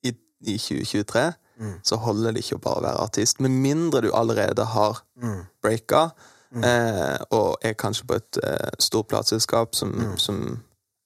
i, 0.00 0.14
I 0.40 0.54
2023 0.56 1.24
Mm. 1.60 1.74
så 1.86 1.96
holder 2.02 2.32
det 2.32 2.42
ikke 2.42 2.56
å 2.56 2.62
bare 2.64 2.82
være 2.82 3.02
artist. 3.04 3.40
Med 3.40 3.50
mindre 3.50 4.00
du 4.02 4.10
allerede 4.12 4.64
har 4.64 5.02
Mm. 5.22 5.46
breaka, 5.62 6.10
eh, 6.62 7.18
og 7.30 7.56
er 7.62 7.74
kanskje 7.74 8.06
på 8.06 8.14
et 8.16 8.38
eh, 8.42 8.70
stort 8.78 9.08
plateselskap 9.08 9.74
som, 9.74 9.90
Mm. 9.92 10.18
som 10.18 10.62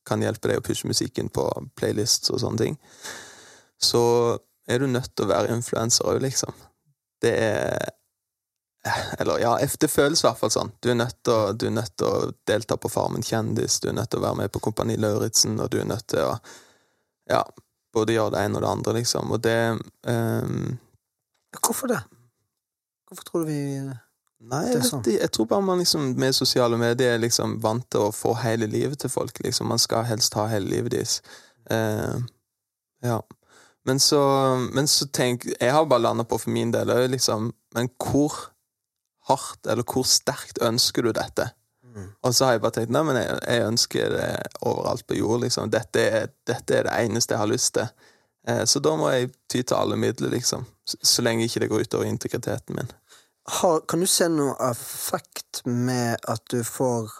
kan 0.06 0.20
hjelpe 0.22 0.48
deg 0.48 0.58
å 0.58 0.64
pushe 0.64 0.88
musikken 0.88 1.28
på 1.28 1.44
playlists 1.76 2.30
og 2.30 2.40
sånne 2.40 2.58
ting, 2.58 2.78
så 3.78 4.38
er 4.68 4.78
du 4.78 4.86
nødt 4.86 5.14
til 5.16 5.26
å 5.26 5.28
være 5.28 5.52
influenser 5.54 6.04
òg, 6.04 6.20
liksom. 6.22 6.52
Det 7.20 7.34
er 7.38 7.88
Eller 9.18 9.38
ja, 9.42 9.56
det 9.58 9.90
føles 9.90 10.22
i 10.22 10.26
hvert 10.26 10.38
fall 10.38 10.50
sånn. 10.50 10.70
Du 10.80 10.88
er, 10.88 10.94
å, 10.94 11.52
du 11.52 11.66
er 11.66 11.70
nødt 11.74 11.96
til 11.98 12.06
å 12.06 12.32
delta 12.46 12.76
på 12.76 12.88
Farmen 12.88 13.22
kjendis, 13.22 13.80
du 13.80 13.88
er 13.88 13.92
nødt 13.92 14.08
til 14.10 14.20
å 14.20 14.22
være 14.22 14.36
med 14.36 14.52
på 14.52 14.60
Kompani 14.60 14.96
Lauritzen, 14.96 15.60
og 15.60 15.68
du 15.70 15.80
er 15.80 15.84
nødt 15.84 16.06
til 16.06 16.20
å 16.20 16.38
ja, 17.28 17.42
både 17.94 18.16
gjøre 18.16 18.34
det 18.34 18.44
ene 18.44 18.58
og 18.58 18.64
det 18.64 18.70
andre, 18.70 18.94
liksom. 18.98 19.32
Og 19.34 19.42
det 19.44 19.58
um, 20.08 20.76
Hvorfor 21.58 21.90
det? 21.90 22.02
Hvorfor 23.08 23.24
tror 23.24 23.44
du 23.44 23.50
vi 23.50 23.62
Nei, 24.38 24.60
jeg, 24.68 24.78
vet 24.78 24.86
sånn. 24.86 25.06
jeg 25.10 25.30
tror 25.34 25.48
bare 25.50 25.64
man 25.66 25.80
liksom 25.82 26.12
med 26.20 26.36
sosiale 26.36 26.76
medier 26.78 27.16
er 27.16 27.22
liksom 27.22 27.56
vant 27.62 27.82
til 27.90 28.06
å 28.06 28.14
få 28.14 28.36
hele 28.38 28.68
livet 28.70 29.00
til 29.02 29.10
folk. 29.10 29.40
liksom. 29.42 29.66
Man 29.72 29.82
skal 29.82 30.06
helst 30.06 30.36
ha 30.38 30.44
hele 30.46 30.70
livet 30.70 30.94
deres. 30.94 31.16
Uh, 31.66 32.22
ja. 33.02 33.18
Men 33.88 33.98
så, 34.02 34.20
men 34.74 34.88
så 34.90 35.06
tenk 35.14 35.46
Jeg 35.48 35.72
har 35.72 35.86
bare 35.88 36.02
landa 36.02 36.24
på 36.28 36.38
for 36.42 36.52
min 36.52 36.72
del 36.74 36.90
òg, 36.92 37.06
liksom 37.12 37.52
Men 37.76 37.88
hvor 38.02 38.34
hardt, 39.28 39.66
eller 39.66 39.84
hvor 39.86 40.06
sterkt 40.08 40.60
ønsker 40.64 41.04
du 41.04 41.12
dette? 41.16 41.50
Og 42.22 42.34
så 42.34 42.44
har 42.44 42.52
jeg 42.56 42.62
bare 42.64 42.76
tenkt 42.76 42.92
nei, 42.94 43.02
men 43.06 43.16
jeg, 43.16 43.38
jeg 43.46 43.66
ønsker 43.66 44.14
det 44.14 44.28
overalt 44.60 45.06
på 45.06 45.18
jord. 45.18 45.40
liksom. 45.44 45.70
Dette 45.70 46.04
er, 46.20 46.30
dette 46.46 46.76
er 46.76 46.88
det 46.88 46.94
eneste 47.04 47.34
jeg 47.34 47.42
har 47.42 47.50
lyst 47.50 47.74
til. 47.74 47.88
Eh, 48.48 48.64
så 48.64 48.80
da 48.84 48.94
må 48.96 49.10
jeg 49.10 49.30
ty 49.50 49.62
til 49.62 49.76
alle 49.76 49.96
midler, 49.96 50.30
liksom. 50.30 50.66
Så, 50.86 50.98
så 51.02 51.22
lenge 51.22 51.44
ikke 51.44 51.60
det 51.64 51.70
går 51.72 51.86
utover 51.86 52.04
integriteten 52.10 52.76
min. 52.76 52.90
har, 53.60 53.80
Kan 53.88 54.00
du 54.00 54.06
se 54.06 54.28
noe 54.28 54.56
effekt 54.70 55.62
med 55.64 56.16
at 56.28 56.42
du 56.52 56.62
får 56.64 57.10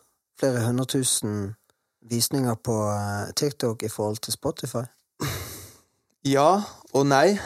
flere 0.41 0.67
hundre 0.67 0.87
tusen 0.87 1.55
visninger 2.11 2.55
på 2.65 2.77
eh, 2.93 3.33
TikTok 3.37 3.83
i 3.83 3.89
forhold 3.93 4.23
til 4.25 4.33
Spotify? 4.33 4.85
Ja 6.25 6.63
og 6.93 7.07
nei. 7.07 7.39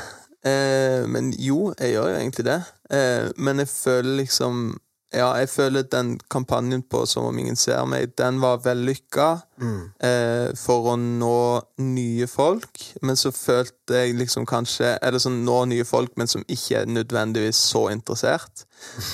Eh, 0.45 1.03
men 1.07 1.33
jo, 1.39 1.73
jeg 1.79 1.95
gjør 1.95 2.09
jo 2.11 2.19
egentlig 2.19 2.45
det. 2.47 2.63
Eh, 2.91 3.31
men 3.37 3.63
jeg 3.63 3.69
føler 3.69 4.17
liksom 4.23 4.81
Ja, 5.13 5.29
jeg 5.37 5.51
føler 5.53 5.85
den 5.93 6.15
kampanjen 6.33 6.83
på 6.83 7.03
Som 7.07 7.27
om 7.29 7.39
ingen 7.39 7.57
ser 7.57 7.85
meg, 7.85 8.15
den 8.17 8.39
var 8.41 8.63
vellykka 8.65 9.27
eh, 9.61 10.55
for 10.57 10.89
å 10.93 10.97
nå 10.97 11.61
nye 11.85 12.29
folk. 12.31 12.81
Men 13.05 13.19
så 13.21 13.33
følte 13.35 14.01
jeg 14.01 14.17
liksom 14.17 14.47
kanskje 14.49 14.95
Eller 15.03 15.23
sånn 15.23 15.43
nå 15.45 15.59
nye 15.69 15.85
folk, 15.85 16.15
men 16.17 16.31
som 16.31 16.45
ikke 16.49 16.83
er 16.83 16.91
nødvendigvis 16.91 17.61
så 17.73 17.89
interessert. 17.95 18.67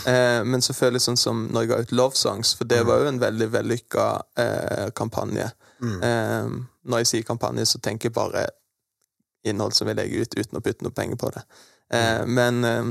Eh, 0.08 0.40
men 0.48 0.62
så 0.64 0.72
føler 0.72 0.96
jeg 0.96 1.04
sånn 1.04 1.18
som 1.20 1.40
når 1.52 1.64
jeg 1.64 1.68
ga 1.68 1.78
ut 1.82 1.90
Love 1.98 2.16
Songs, 2.16 2.54
for 2.56 2.64
det 2.70 2.78
var 2.88 3.02
jo 3.02 3.10
en 3.10 3.18
veldig 3.20 3.48
vellykka 3.52 4.04
eh, 4.40 4.86
kampanje. 4.96 5.50
Eh, 5.84 6.54
når 6.88 7.02
jeg 7.02 7.10
sier 7.10 7.26
kampanje, 7.28 7.66
så 7.68 7.80
tenker 7.84 8.08
jeg 8.08 8.16
bare 8.16 8.46
innhold 9.44 9.76
som 9.76 9.90
jeg 9.90 9.98
legger 9.98 10.24
ut 10.24 10.38
uten 10.38 10.58
å 10.58 10.64
putte 10.64 10.86
noe 10.86 10.94
penger 10.96 11.20
på 11.20 11.30
det. 11.34 11.44
Eh, 11.94 12.24
men, 12.26 12.64
eh, 12.64 12.90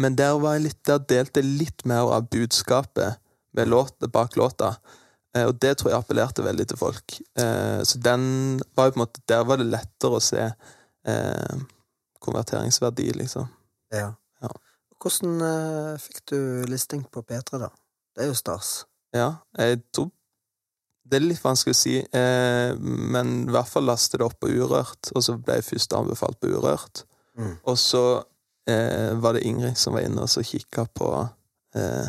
men 0.00 0.16
der 0.16 0.38
var 0.40 0.56
jeg 0.56 0.68
litt 0.68 0.80
Der 0.88 1.02
delte 1.12 1.42
jeg 1.42 1.58
litt 1.60 1.84
mer 1.88 2.08
av 2.14 2.28
budskapet 2.32 3.20
med 3.56 3.68
låt, 3.68 3.98
bak 4.12 4.36
låta. 4.38 4.76
Eh, 5.36 5.46
og 5.46 5.58
det 5.62 5.76
tror 5.78 5.92
jeg 5.92 6.02
appellerte 6.02 6.44
veldig 6.44 6.66
til 6.70 6.80
folk. 6.80 7.18
Eh, 7.38 7.80
så 7.86 8.00
den 8.02 8.22
var 8.78 8.88
jo 8.88 8.94
på 8.94 9.00
en 9.00 9.04
måte 9.04 9.22
Der 9.30 9.44
var 9.46 9.60
det 9.60 9.68
lettere 9.70 10.18
å 10.18 10.22
se 10.24 10.42
eh, 10.42 11.60
konverteringsverdi, 12.20 13.10
liksom. 13.16 13.48
Ja. 13.94 14.12
Ja. 14.42 14.54
Hvordan 15.00 15.96
fikk 16.00 16.24
du 16.28 16.38
listing 16.68 17.06
på 17.08 17.22
P3, 17.24 17.60
da? 17.62 17.70
Det 18.14 18.24
er 18.24 18.28
jo 18.28 18.36
stas. 18.36 18.84
Ja, 19.16 19.40
jeg 19.56 19.80
tror 19.94 20.10
Det 21.10 21.16
er 21.16 21.24
litt 21.24 21.42
vanskelig 21.42 21.72
å 21.74 21.78
si, 21.78 21.94
men 22.78 23.30
i 23.48 23.50
hvert 23.50 23.66
fall 23.66 23.88
laste 23.88 24.20
det 24.20 24.26
opp 24.28 24.36
på 24.38 24.50
Urørt, 24.52 25.08
og 25.10 25.24
så 25.26 25.34
ble 25.34 25.56
jeg 25.58 25.66
først 25.66 25.96
anbefalt 25.96 26.38
på 26.38 26.52
Urørt. 26.52 27.02
Mm. 27.34 27.56
Og 27.64 27.78
så 27.80 28.02
eh, 28.70 29.12
var 29.20 29.36
det 29.36 29.44
Ingrid 29.46 29.78
som 29.78 29.96
var 29.96 30.06
inne 30.06 30.24
og 30.24 30.30
så 30.30 30.44
kikka 30.46 30.86
på 30.94 31.10
eh, 31.74 32.08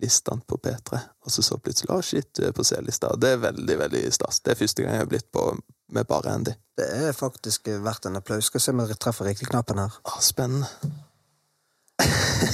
listene 0.00 0.46
på 0.46 0.56
P3, 0.56 1.00
og 1.24 1.32
så 1.32 1.42
så 1.44 1.58
plutselig 1.58 1.90
'Å, 1.90 2.00
shit, 2.02 2.30
du 2.36 2.46
er 2.46 2.56
på 2.56 2.64
C-lista'. 2.64 3.12
Og 3.12 3.20
det 3.20 3.34
er 3.34 3.44
veldig, 3.44 3.78
veldig 3.78 4.02
stas. 4.12 4.40
Det 4.40 4.54
er 4.54 4.62
første 4.62 4.82
gang 4.82 4.96
jeg 4.96 5.04
har 5.04 5.12
blitt 5.12 5.30
på 5.32 5.44
med 5.90 6.06
bare 6.06 6.32
Andy. 6.32 6.54
Det 6.78 6.88
er 6.88 7.12
faktisk 7.12 7.68
verdt 7.68 8.06
en 8.06 8.16
applaus. 8.16 8.48
Skal 8.48 8.60
se 8.60 8.72
om 8.72 8.80
jeg 8.80 8.98
treffer 8.98 9.28
riktig 9.28 9.50
knappen 9.50 9.78
her. 9.78 10.00
Ah, 10.04 10.20
spennende. 10.20 10.70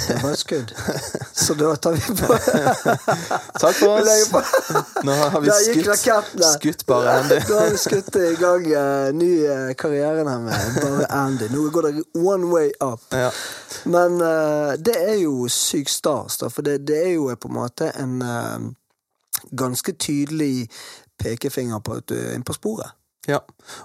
Det 0.08 0.16
var 0.22 0.30
et 0.32 0.38
skudd. 0.38 0.72
Så 1.46 1.54
da 1.54 1.76
tar 1.76 1.92
vi 1.92 2.00
på. 2.18 2.38
Takk 3.62 3.76
for 3.78 4.00
oss. 4.00 4.32
Nå 5.04 5.12
har 5.12 5.40
vi 5.40 5.50
skutt, 5.50 6.44
skutt 6.54 6.86
bare 6.86 7.18
Andy. 7.20 7.40
Da 7.48 7.60
har 7.60 7.70
vi 7.70 7.78
skutt 7.78 8.16
i 8.16 8.32
gang 8.40 8.66
uh, 8.72 9.12
ny 9.14 9.30
karriere 9.78 10.24
her 10.28 10.42
med 10.46 10.80
bare 10.80 11.06
Andy. 11.10 11.48
Nå 11.52 11.68
går 11.70 11.90
det 11.90 12.04
one 12.14 12.50
way 12.52 12.72
up. 12.80 13.02
Ja. 13.10 13.30
Men 13.84 14.20
uh, 14.22 14.74
det 14.78 14.96
er 14.96 15.16
jo 15.22 15.46
sykt 15.52 15.90
stas, 15.90 16.40
da, 16.42 16.50
for 16.50 16.66
det, 16.66 16.78
det 16.88 17.02
er 17.04 17.14
jo 17.16 17.30
på 17.36 17.48
en 17.52 17.58
måte 17.58 17.92
en 17.94 18.18
uh, 18.22 18.70
ganske 19.50 19.92
tydelig 19.92 20.68
pekefinger 21.22 21.80
på 21.80 22.00
at 22.00 22.08
du 22.08 22.16
er 22.18 22.34
inne 22.34 22.46
på 22.46 22.56
sporet. 22.56 22.92
ja. 23.28 23.40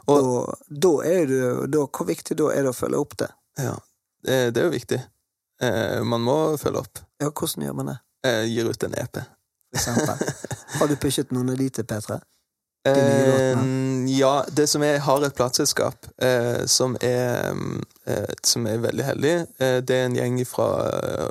Og 0.05 0.26
Og 0.26 0.57
da 0.70 0.91
er 1.05 1.26
du 1.26 1.38
da, 1.68 1.86
Hvor 1.88 2.05
viktig 2.05 2.38
da 2.38 2.51
er 2.53 2.64
det 2.64 2.74
å 2.74 2.78
følge 2.78 2.99
opp 2.99 3.18
det? 3.18 3.30
Ja, 3.57 3.76
det, 4.24 4.55
det 4.55 4.62
er 4.62 4.70
jo 4.70 4.74
viktig. 4.76 4.99
Eh, 5.62 6.01
man 6.03 6.24
må 6.26 6.38
følge 6.57 6.82
opp. 6.82 7.03
Ja, 7.22 7.30
hvordan 7.30 7.68
gjør 7.68 7.78
man 7.78 7.93
det? 7.93 7.97
Eh, 8.28 8.43
gir 8.49 8.70
ut 8.70 8.84
en 8.84 8.97
EP. 8.97 9.22
Har 10.80 10.88
du 10.89 10.95
pushet 10.99 11.32
noen 11.32 11.53
av 11.53 11.57
de 11.62 11.70
til 11.70 11.88
P3? 11.88 12.18
De 12.18 12.91
Eh, 12.91 13.57
ja, 14.18 14.45
det 14.49 14.66
som 14.70 14.82
er, 14.82 14.95
jeg 14.95 15.03
har 15.05 15.22
et 15.26 15.36
plateselskap 15.38 16.07
eh, 16.18 16.64
som, 16.66 16.95
er, 17.05 17.51
mm, 17.53 17.84
som 18.43 18.68
er 18.68 18.82
veldig 18.84 19.05
heldig. 19.05 19.34
Eh, 19.62 19.78
det 19.86 19.97
er 19.97 20.07
en 20.07 20.18
gjeng 20.18 20.39
fra 20.49 20.68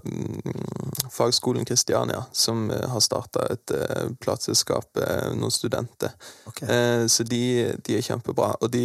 mm, 0.05 1.11
fagskolen 1.11 1.65
Kristiania 1.69 2.25
som 2.33 2.71
eh, 2.71 2.87
har 2.89 3.01
starta 3.01 3.47
et 3.53 3.75
eh, 3.77 4.11
plateselskap, 4.23 4.97
eh, 4.97 5.31
noen 5.35 5.55
studenter. 5.55 6.15
Okay. 6.51 6.69
Eh, 6.69 7.07
så 7.07 7.27
de, 7.27 7.43
de 7.87 7.99
er 7.99 8.07
kjempebra. 8.07 8.53
Og 8.61 8.71
de 8.73 8.85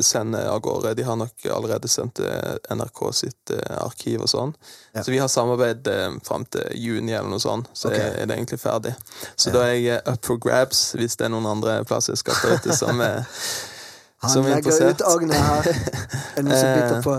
sender 0.00 0.48
av 0.50 0.62
gårde. 0.64 0.94
De 0.98 1.06
har 1.06 1.18
nok 1.20 1.46
allerede 1.50 1.90
sendt 1.90 2.22
NRK 2.70 3.02
sitt 3.12 3.54
eh, 3.54 3.76
arkiv 3.82 4.24
og 4.24 4.30
sånn. 4.30 4.54
Ja. 4.94 5.02
Så 5.02 5.10
vi 5.10 5.18
har 5.18 5.28
samarbeid 5.28 5.86
eh, 5.90 6.10
fram 6.24 6.46
til 6.46 6.70
juni 6.78 7.12
eller 7.12 7.30
noe 7.32 7.42
sånt, 7.42 7.70
så 7.74 7.90
okay. 7.90 8.14
er 8.22 8.30
det 8.30 8.38
egentlig 8.38 8.60
ferdig. 8.62 8.94
Så 9.36 9.50
Ja. 9.50 9.54
da 9.58 9.62
er 9.68 9.74
jeg 9.74 9.86
eh, 9.98 10.12
up 10.12 10.24
for 10.24 10.40
grabs 10.40 10.92
hvis 10.98 11.16
det 11.18 11.26
er 11.28 11.34
noen 11.34 11.46
andre 11.50 11.80
plateselskap 11.84 12.40
der 12.42 12.58
ute 12.58 12.76
som 12.76 13.00
er 13.04 13.24
Han 14.24 14.30
som 14.30 14.46
er 14.46 14.54
legger 14.56 14.88
ut 14.88 15.02
agnet 15.04 15.36
her. 15.36 15.66
Er 15.68 16.36
det 16.38 16.44
noe 16.46 16.56
som 16.56 16.68
Eh, 16.72 16.76
biter 16.78 17.02
på? 17.04 17.16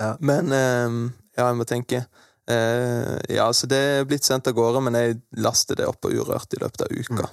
Ja. 0.00 0.14
Men 0.24 0.52
eh, 0.56 0.98
ja, 1.36 1.46
jeg 1.50 1.58
må 1.60 1.68
tenke. 1.68 2.04
Eh, 2.50 3.16
ja, 3.36 3.52
så 3.52 3.68
det 3.70 3.78
er 3.78 4.08
blitt 4.08 4.26
sendt 4.26 4.48
av 4.50 4.56
gårde, 4.56 4.82
men 4.86 4.96
jeg 4.98 5.18
laster 5.44 5.78
det 5.78 5.86
opp 5.86 6.00
på 6.02 6.12
Urørt 6.14 6.56
i 6.56 6.60
løpet 6.62 6.86
av 6.86 6.94
uka. 6.94 7.28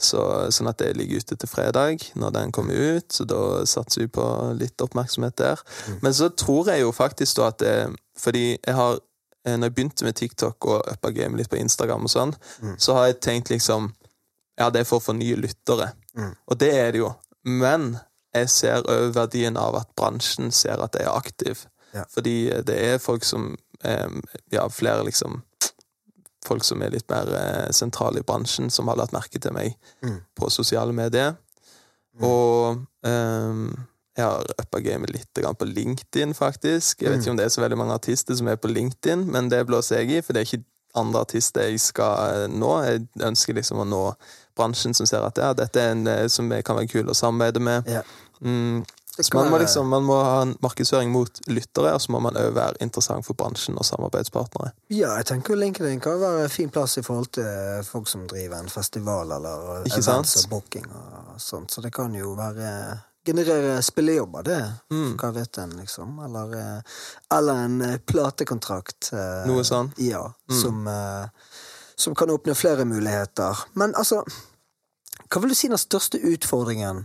Så, 0.00 0.22
sånn 0.50 0.68
at 0.70 0.80
det 0.82 0.96
ligger 0.98 1.22
ute 1.22 1.36
til 1.38 1.48
fredag, 1.48 2.02
når 2.18 2.34
den 2.34 2.52
kommer 2.54 2.74
ut. 2.74 3.06
Så 3.14 3.26
da 3.28 3.62
satser 3.68 4.04
vi 4.04 4.10
på 4.18 4.24
litt 4.58 4.82
oppmerksomhet 4.82 5.38
der. 5.38 5.62
Men 6.02 6.16
så 6.16 6.32
tror 6.34 6.72
jeg 6.72 6.82
jo 6.82 6.90
faktisk 6.96 7.38
da 7.38 7.50
at 7.52 7.62
det, 7.62 7.76
Fordi 8.20 8.58
jeg 8.58 8.74
har 8.76 8.98
eh, 9.46 9.56
Når 9.56 9.70
jeg 9.70 9.74
begynte 9.74 10.04
med 10.04 10.16
TikTok 10.18 10.66
og 10.66 10.92
uppa 10.92 11.14
game 11.14 11.38
litt 11.38 11.48
på 11.48 11.60
Instagram 11.60 12.04
og 12.04 12.12
sånn, 12.12 12.34
så 12.76 12.98
har 12.98 13.06
jeg 13.08 13.20
tenkt 13.24 13.54
liksom 13.54 13.92
Ja, 14.58 14.68
det 14.68 14.82
er 14.82 14.88
for 14.88 15.00
å 15.00 15.06
få 15.06 15.14
nye 15.16 15.38
lyttere. 15.40 15.92
Mm. 16.18 16.34
Og 16.50 16.58
det 16.60 16.74
er 16.76 16.92
det 16.92 17.00
jo. 17.00 17.14
Men 17.46 17.94
jeg 18.34 18.50
ser 18.52 18.84
òg 18.90 19.14
verdien 19.16 19.56
av 19.56 19.78
at 19.78 19.94
bransjen 19.96 20.50
ser 20.52 20.82
at 20.82 20.98
jeg 20.98 21.06
er 21.06 21.16
aktiv. 21.16 21.62
Ja. 21.94 22.04
Fordi 22.14 22.34
det 22.66 22.76
er 22.92 22.98
folk 23.02 23.24
som 23.26 23.56
eh, 23.84 24.08
Ja, 24.54 24.68
flere 24.68 25.04
liksom 25.04 25.40
Folk 26.46 26.64
som 26.64 26.80
er 26.82 26.90
litt 26.94 27.08
mer 27.10 27.28
eh, 27.36 27.70
sentrale 27.76 28.22
i 28.22 28.24
bransjen, 28.24 28.70
som 28.72 28.88
har 28.88 28.96
lagt 28.96 29.12
merke 29.12 29.38
til 29.38 29.52
meg 29.52 29.74
Mm. 30.02 30.20
på 30.38 30.48
sosiale 30.50 30.92
medier. 30.96 31.34
Og 32.20 32.80
um, 33.04 33.66
jeg 34.16 34.24
har 34.24 34.46
uppa 34.58 34.80
gamet 34.80 35.12
litt 35.14 35.40
på 35.58 35.68
LinkedIn, 35.68 36.32
faktisk. 36.34 37.02
Jeg 37.02 37.12
vet 37.12 37.20
ikke 37.20 37.30
om 37.34 37.36
det 37.36 37.44
er 37.46 37.52
så 37.54 37.60
veldig 37.62 37.78
mange 37.78 37.94
artister 37.94 38.34
som 38.36 38.48
er 38.48 38.56
på 38.56 38.68
LinkedIn, 38.72 39.26
men 39.30 39.48
det 39.52 39.66
blåser 39.68 40.00
jeg 40.00 40.10
i, 40.10 40.20
for 40.24 40.32
det 40.32 40.42
er 40.42 40.48
ikke 40.48 40.64
andre 40.98 41.20
artister 41.22 41.68
jeg 41.68 41.80
skal 41.80 42.16
eh, 42.44 42.48
nå. 42.50 42.72
Jeg 42.88 43.04
ønsker 43.28 43.54
liksom 43.60 43.84
å 43.84 43.86
nå 43.88 44.02
bransjen 44.58 44.96
som 44.96 45.06
ser 45.06 45.22
at 45.24 45.38
ja, 45.38 45.52
dette 45.56 45.80
er 45.80 45.92
en 45.94 46.06
eh, 46.10 46.26
som 46.32 46.50
jeg 46.50 46.64
kan 46.66 46.76
være 46.80 46.90
kul 46.90 47.08
å 47.12 47.16
samarbeide 47.16 47.62
med. 47.62 47.86
Ja. 47.88 48.02
Mm, 48.40 48.82
man 49.34 49.50
må 49.50 49.58
liksom 49.58 49.88
man 49.88 50.02
må 50.06 50.16
ha 50.24 50.42
en 50.42 50.54
markedsføring 50.62 51.10
mot 51.12 51.40
lyttere, 51.50 51.92
og 51.94 52.00
så 52.00 52.12
må 52.12 52.20
man 52.20 52.34
òg 52.40 52.54
være 52.56 52.80
interessant 52.80 53.26
for 53.26 53.34
bransjen 53.34 53.76
og 53.78 53.84
samarbeidspartnere. 53.84 54.72
Ja, 54.90 55.16
jeg 55.18 55.26
tenker 55.26 55.56
LinkedIn 55.58 56.00
kan 56.00 56.20
være 56.20 56.44
en 56.46 56.48
fin 56.52 56.70
plass 56.70 56.96
i 56.98 57.02
forhold 57.02 57.26
til 57.36 57.84
folk 57.90 58.08
som 58.08 58.26
driver 58.30 58.58
en 58.62 58.68
festival 58.72 59.30
eller 59.36 59.84
Ikke 59.86 59.98
events 60.00 60.30
sant? 60.38 60.44
og 60.44 60.50
booking 60.50 60.86
og 60.94 61.40
sånt. 61.40 61.70
Så 61.72 61.80
det 61.82 61.92
kan 61.92 62.14
jo 62.14 62.34
være 62.38 63.00
Generere 63.26 63.82
spillejobber, 63.84 64.42
det. 64.42 64.60
Mm. 64.90 65.10
Hva 65.20 65.28
vet 65.36 65.58
en, 65.60 65.74
liksom. 65.76 66.14
Eller, 66.24 66.54
eh, 66.56 67.02
eller 67.36 67.58
en 67.66 67.82
eh, 67.82 67.98
platekontrakt. 67.98 69.10
eh, 69.12 69.44
Noe 69.46 69.60
sånn. 69.62 69.90
Ja, 69.98 70.22
Mm. 70.48 70.60
som, 70.62 70.86
eh, 70.88 71.26
som 71.96 72.14
kan 72.14 72.30
åpne 72.30 72.54
flere 72.56 72.84
muligheter. 72.88 73.58
Men 73.74 73.92
altså 73.94 74.22
Hva 75.30 75.40
vil 75.42 75.50
du 75.50 75.54
si 75.54 75.68
den 75.68 75.76
største 75.78 76.18
utfordringen 76.32 77.04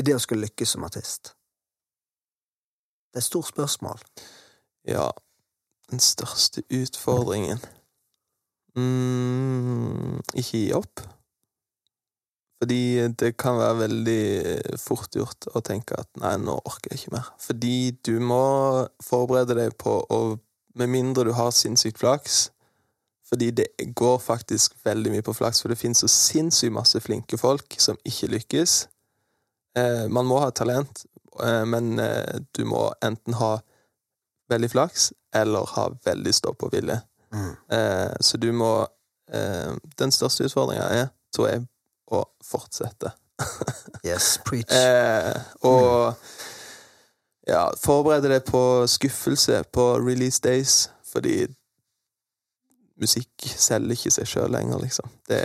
i 0.00 0.06
det 0.06 0.16
å 0.16 0.22
skulle 0.22 0.48
lykkes 0.48 0.76
som 0.76 0.86
artist? 0.86 1.34
Det 3.10 3.18
er 3.18 3.24
et 3.24 3.26
stort 3.26 3.50
spørsmål. 3.50 4.02
Ja, 4.88 5.08
den 5.90 6.00
største 6.00 6.62
utfordringen 6.70 7.58
mm, 8.78 10.20
Ikke 10.38 10.60
gi 10.62 10.68
opp. 10.76 11.02
Fordi 12.60 13.08
det 13.18 13.32
kan 13.40 13.56
være 13.56 13.78
veldig 13.80 14.78
fort 14.78 15.16
gjort 15.16 15.48
å 15.56 15.62
tenke 15.64 15.96
at 15.96 16.10
nei, 16.20 16.34
nå 16.38 16.58
orker 16.60 16.92
jeg 16.92 17.00
ikke 17.00 17.14
mer. 17.16 17.30
Fordi 17.40 17.76
du 18.04 18.18
må 18.20 18.44
forberede 19.02 19.56
deg 19.58 19.76
på 19.80 20.00
å 20.08 20.38
Med 20.78 20.86
mindre 20.86 21.24
du 21.26 21.32
har 21.34 21.50
sinnssykt 21.50 21.98
flaks. 21.98 22.52
Fordi 23.26 23.48
det 23.50 23.66
går 23.98 24.20
faktisk 24.22 24.76
veldig 24.84 25.10
mye 25.10 25.24
på 25.26 25.32
flaks, 25.34 25.62
for 25.62 25.68
det 25.68 25.78
finnes 25.80 25.98
så 25.98 26.06
sinnssykt 26.06 26.72
masse 26.72 27.00
flinke 27.02 27.38
folk 27.38 27.74
som 27.78 27.98
ikke 28.06 28.28
lykkes. 28.36 28.76
Eh, 29.78 30.08
man 30.08 30.26
må 30.26 30.40
ha 30.42 30.50
talent, 30.50 31.04
eh, 31.42 31.64
men 31.64 31.98
eh, 31.98 32.40
du 32.56 32.64
må 32.68 32.88
enten 33.04 33.36
ha 33.38 33.58
veldig 34.50 34.70
flaks 34.70 35.12
eller 35.34 35.66
ha 35.76 35.86
veldig 36.04 36.34
stå-på-vilje. 36.34 37.00
Mm. 37.34 37.50
Eh, 37.72 38.12
så 38.20 38.36
du 38.42 38.48
må 38.52 38.86
eh, 39.32 39.70
Den 39.96 40.10
største 40.10 40.48
utfordringa 40.48 40.88
er, 40.90 41.10
tror 41.34 41.48
jeg, 41.52 41.66
å 42.10 42.24
fortsette. 42.44 43.14
Yes, 44.00 44.38
preach. 44.44 44.72
Eh, 44.72 45.36
og 45.68 46.16
ja, 47.44 47.66
forberede 47.76 48.30
deg 48.32 48.46
på 48.48 48.86
skuffelse 48.88 49.58
på 49.74 49.84
release 50.00 50.40
days, 50.40 50.86
fordi 51.04 51.44
musikk 53.00 53.44
selger 53.60 53.96
ikke 53.96 54.12
seg 54.14 54.28
sjøl 54.28 54.54
lenger, 54.56 54.82
liksom. 54.86 55.10
Det 55.28 55.40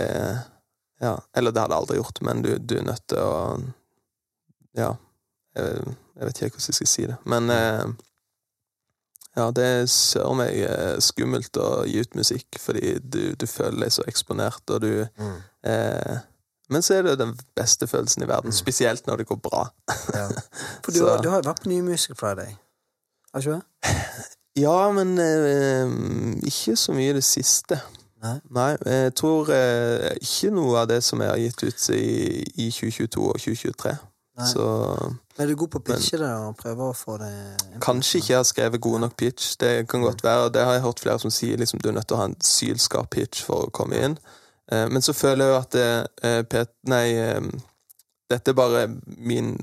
Ja. 1.03 1.17
Eller 1.35 1.51
det 1.51 1.59
hadde 1.59 1.75
jeg 1.75 1.83
aldri 1.83 1.97
gjort, 1.99 2.21
men 2.23 2.41
du, 2.45 2.53
du 2.57 2.77
er 2.79 2.85
nødt 2.87 3.03
til 3.11 3.19
å 3.19 3.33
Ja. 4.77 4.91
Jeg, 5.55 5.81
jeg 6.19 6.25
vet 6.27 6.41
ikke 6.41 6.57
hvordan 6.57 6.67
jeg 6.71 6.75
skal 6.79 6.87
si 6.91 7.05
det, 7.07 7.15
men 7.25 7.49
eh, 7.49 7.85
ja, 9.35 9.49
det 9.51 9.63
er 9.67 9.85
søren 9.91 10.37
meg 10.39 10.55
eh, 10.63 10.95
skummelt 11.03 11.57
å 11.59 11.83
gi 11.87 11.99
ut 12.03 12.15
musikk, 12.15 12.59
fordi 12.59 12.93
du, 13.03 13.19
du 13.39 13.45
føler 13.47 13.85
deg 13.85 13.91
så 13.95 14.05
eksponert, 14.07 14.63
og 14.71 14.81
du 14.85 14.93
Mm. 15.17 15.35
eh, 15.71 16.17
Men 16.69 16.81
så 16.81 16.95
er 16.97 17.03
det 17.05 17.19
den 17.19 17.35
beste 17.55 17.85
følelsen 17.87 18.23
i 18.23 18.27
verden, 18.27 18.51
spesielt 18.51 19.05
når 19.07 19.17
det 19.21 19.27
går 19.29 19.37
bra. 19.37 19.67
Ja. 20.15 20.27
For 20.83 20.91
du, 20.91 20.97
Så- 20.97 21.07
har- 21.09 21.21
du 21.21 21.29
har 21.29 21.37
jo 21.43 21.49
vært 21.49 21.61
på 21.63 21.69
New 21.69 21.83
Music 21.85 22.17
Friday, 22.17 22.55
har 23.33 23.41
du 23.41 23.49
ikke 23.51 23.59
det? 23.59 23.95
Ja, 24.57 24.91
men 24.91 25.17
eh, 25.19 25.85
ikke 26.47 26.75
så 26.79 26.93
mye 26.95 27.09
i 27.11 27.13
det 27.17 27.23
siste. 27.27 27.81
Nei. 28.23 28.77
jeg 28.85 29.11
tror 29.19 29.49
eh, 29.53 30.15
ikke 30.21 30.49
noe 30.55 30.79
av 30.79 30.87
det 30.87 31.01
som 31.03 31.19
jeg 31.21 31.29
har 31.29 31.37
gitt 31.37 31.63
ut 31.67 31.89
i, 31.93 32.39
i 32.63 32.69
2022 32.71 33.25
og 33.27 33.35
2023. 33.43 33.91
Så 34.43 34.63
Men 35.37 35.45
er 35.45 35.47
du 35.47 35.55
god 35.55 35.71
på 35.71 35.79
å 35.79 35.83
pitche 35.83 36.17
det 36.19 36.27
og 36.27 36.57
prøve 36.59 36.89
å 36.89 36.95
få 36.95 37.17
det 37.21 37.29
kanskje 37.83 38.19
ikke 38.19 38.33
jeg 38.33 38.39
har 38.39 38.47
skrevet 38.47 38.81
god 38.83 38.99
nok 39.05 39.15
pitch. 39.17 39.53
Det 39.59 39.87
kan 39.87 40.03
godt 40.03 40.23
være, 40.23 40.47
og 40.47 40.53
det 40.53 40.65
har 40.65 40.73
jeg 40.73 40.83
hørt 40.83 40.99
flere 40.99 41.19
som 41.19 41.31
sier. 41.31 41.57
liksom 41.57 41.79
Du 41.79 41.89
er 41.89 41.95
nødt 41.95 42.07
til 42.07 42.17
å 42.17 42.23
ha 42.23 42.27
en 42.31 42.35
sylskarp 42.43 43.09
pitch 43.15 43.45
for 43.47 43.67
å 43.67 43.71
komme 43.71 43.95
inn. 43.95 44.17
Eh, 44.71 44.89
men 44.89 45.01
så 45.01 45.13
føler 45.13 45.45
jeg 45.45 45.53
jo 45.53 45.61
at 45.61 45.71
det, 45.71 46.07
eh, 46.23 46.41
Pet, 46.43 46.73
nei, 46.83 47.05
eh, 47.15 47.41
dette 48.29 48.51
er 48.51 48.57
bare 48.57 48.87
min 49.05 49.55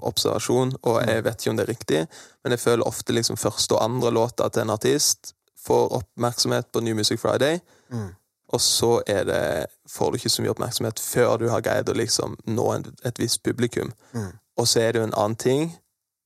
observasjon, 0.00 0.76
og 0.82 1.02
jeg 1.04 1.24
vet 1.24 1.40
ikke 1.40 1.50
om 1.50 1.56
det 1.56 1.64
er 1.68 1.72
riktig, 1.74 2.06
men 2.44 2.54
jeg 2.54 2.60
føler 2.62 2.86
ofte 2.86 3.12
liksom 3.12 3.36
første 3.36 3.74
og 3.74 3.82
andre 3.82 4.10
låta 4.10 4.48
til 4.48 4.62
en 4.62 4.70
artist 4.70 5.34
får 5.66 5.92
oppmerksomhet 5.98 6.70
på 6.72 6.80
New 6.80 6.94
Music 6.94 7.20
Friday, 7.20 7.60
Mm. 7.90 8.14
Og 8.54 8.60
så 8.62 8.90
det, 9.06 9.66
får 9.90 10.10
du 10.14 10.16
ikke 10.20 10.30
så 10.32 10.44
mye 10.44 10.52
oppmerksomhet 10.54 11.00
før 11.02 11.36
du 11.42 11.48
har 11.50 11.64
greid 11.66 11.90
å 11.90 11.96
liksom 11.98 12.36
nå 12.54 12.66
en, 12.76 12.86
et 13.04 13.18
visst 13.20 13.42
publikum. 13.46 13.90
Mm. 14.14 14.30
Og 14.60 14.68
så 14.70 14.84
er 14.84 14.92
det 14.94 15.00
jo 15.02 15.08
en 15.08 15.16
annen 15.18 15.36
ting 15.40 15.68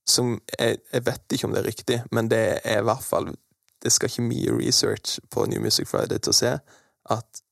som 0.08 0.34
jeg, 0.58 0.78
jeg 0.92 1.04
vet 1.06 1.34
ikke 1.36 1.48
om 1.48 1.52
det 1.56 1.62
er 1.62 1.68
riktig, 1.68 1.98
men 2.12 2.28
det 2.32 2.42
er 2.64 2.80
i 2.82 2.86
hvert 2.88 3.04
fall 3.04 3.32
Det 3.78 3.92
skal 3.94 4.08
ikke 4.10 4.22
mye 4.26 4.54
research 4.58 5.18
på 5.30 5.44
New 5.46 5.60
Music 5.62 5.86
Friday 5.86 6.18
til 6.18 6.32
å 6.32 6.36
se 6.36 6.48
at 7.14 7.42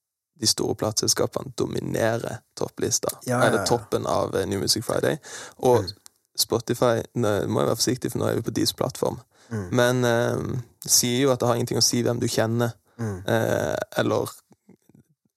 de 0.40 0.48
store 0.50 0.74
plateselskapene 0.74 1.52
dominerer 1.56 2.40
topplista. 2.58 3.12
Ja, 3.24 3.36
ja, 3.36 3.36
ja. 3.38 3.46
Eller 3.46 3.66
toppen 3.68 4.08
av 4.10 4.34
eh, 4.36 4.42
New 4.50 4.58
Music 4.60 4.84
Friday. 4.84 5.16
Og 5.62 5.84
Mm. 5.86 5.92
Spotify 6.36 6.98
Nå 7.14 7.30
må 7.48 7.62
jeg 7.62 7.68
være 7.70 7.76
forsiktig, 7.78 8.10
for 8.12 8.20
nå 8.20 8.26
er 8.28 8.34
vi 8.36 8.42
på 8.44 8.52
deres 8.58 8.74
plattform. 8.76 9.20
Mm. 9.48 9.62
Men 9.78 10.04
eh, 10.04 10.58
sier 10.84 11.22
jo 11.22 11.30
at 11.32 11.40
det 11.40 11.48
har 11.48 11.56
ingenting 11.56 11.78
å 11.80 11.84
si 11.86 12.02
hvem 12.04 12.18
du 12.20 12.26
kjenner. 12.28 12.74
Mm. 12.98 13.22
Eh, 13.28 13.76
eller 14.02 14.34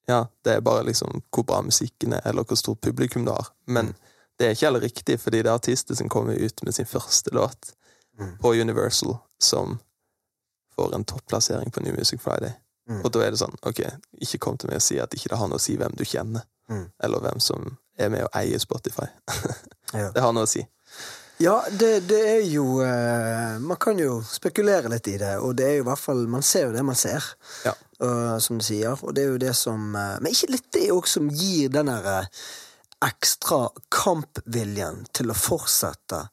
Ja, 0.09 0.23
det 0.43 0.55
er 0.57 0.61
bare 0.65 0.83
liksom 0.87 1.21
hvor 1.29 1.45
bra 1.45 1.59
musikken 1.61 2.13
er, 2.17 2.21
eller 2.25 2.43
hvor 2.49 2.57
stort 2.57 2.81
publikum 2.81 3.25
du 3.27 3.31
har. 3.31 3.51
Men 3.67 3.91
Mm. 3.91 3.95
det 4.39 4.47
er 4.47 4.51
ikke 4.55 4.65
heller 4.65 4.81
riktig, 4.87 5.19
fordi 5.21 5.41
det 5.43 5.49
er 5.51 5.53
artister 5.59 5.95
som 5.95 6.09
kommer 6.09 6.33
ut 6.39 6.63
med 6.65 6.73
sin 6.75 6.85
første 6.89 7.29
låt 7.35 7.73
Mm. 8.19 8.37
på 8.41 8.51
Universal, 8.61 9.17
som 9.39 9.77
får 10.75 10.95
en 10.95 11.03
topplassering 11.05 11.71
på 11.71 11.79
New 11.83 11.93
Music 11.95 12.21
Friday. 12.21 12.51
Mm. 12.89 13.03
Og 13.05 13.11
da 13.13 13.19
er 13.23 13.29
det 13.31 13.39
sånn, 13.39 13.55
ok, 13.63 13.79
ikke 14.21 14.37
kom 14.39 14.57
til 14.57 14.67
meg 14.69 14.75
og 14.75 14.81
si 14.81 14.97
at 14.99 15.13
ikke 15.13 15.29
det 15.29 15.37
har 15.37 15.47
noe 15.47 15.57
å 15.57 15.61
si 15.61 15.75
hvem 15.77 15.95
du 15.95 16.03
kjenner, 16.03 16.41
Mm. 16.69 16.91
eller 17.03 17.19
hvem 17.19 17.39
som 17.39 17.77
er 17.97 18.09
med 18.09 18.23
og 18.23 18.29
eier 18.33 18.59
Spotify. 18.59 19.05
Ja. 19.93 20.11
det 20.11 20.21
har 20.21 20.31
noe 20.33 20.43
å 20.43 20.47
si. 20.47 20.65
Ja, 21.39 21.63
det, 21.71 22.01
det 22.09 22.19
er 22.33 22.41
jo 22.51 22.81
eh, 22.83 23.59
Man 23.63 23.77
kan 23.79 23.99
jo 24.01 24.17
spekulere 24.27 24.89
litt 24.91 25.07
i 25.07 25.13
det, 25.21 25.37
og 25.39 25.53
det 25.55 25.67
er 25.69 25.77
jo 25.77 25.85
i 25.85 25.87
hvert 25.87 26.01
fall 26.01 26.25
Man 26.27 26.43
ser 26.43 26.65
jo 26.67 26.73
det 26.75 26.83
man 26.83 26.97
ser, 26.99 27.23
Ja. 27.63 27.71
og, 28.03 28.41
som 28.43 28.59
du 28.59 28.65
sier. 28.67 28.99
Og 28.99 29.13
det 29.15 29.23
er 29.23 29.29
jo 29.31 29.37
det 29.39 29.53
som 29.55 29.93
eh, 29.95 30.17
Men 30.19 30.33
ikke 30.33 30.51
litt 30.51 30.67
det 30.75 30.89
òg 30.91 31.07
som 31.07 31.29
gir 31.31 31.71
den 31.71 31.87
der 31.91 32.09
eh, 32.17 32.27
ekstra 33.07 33.69
kampviljen 33.95 35.05
til 35.15 35.31
å 35.31 35.37
fortsette, 35.39 36.25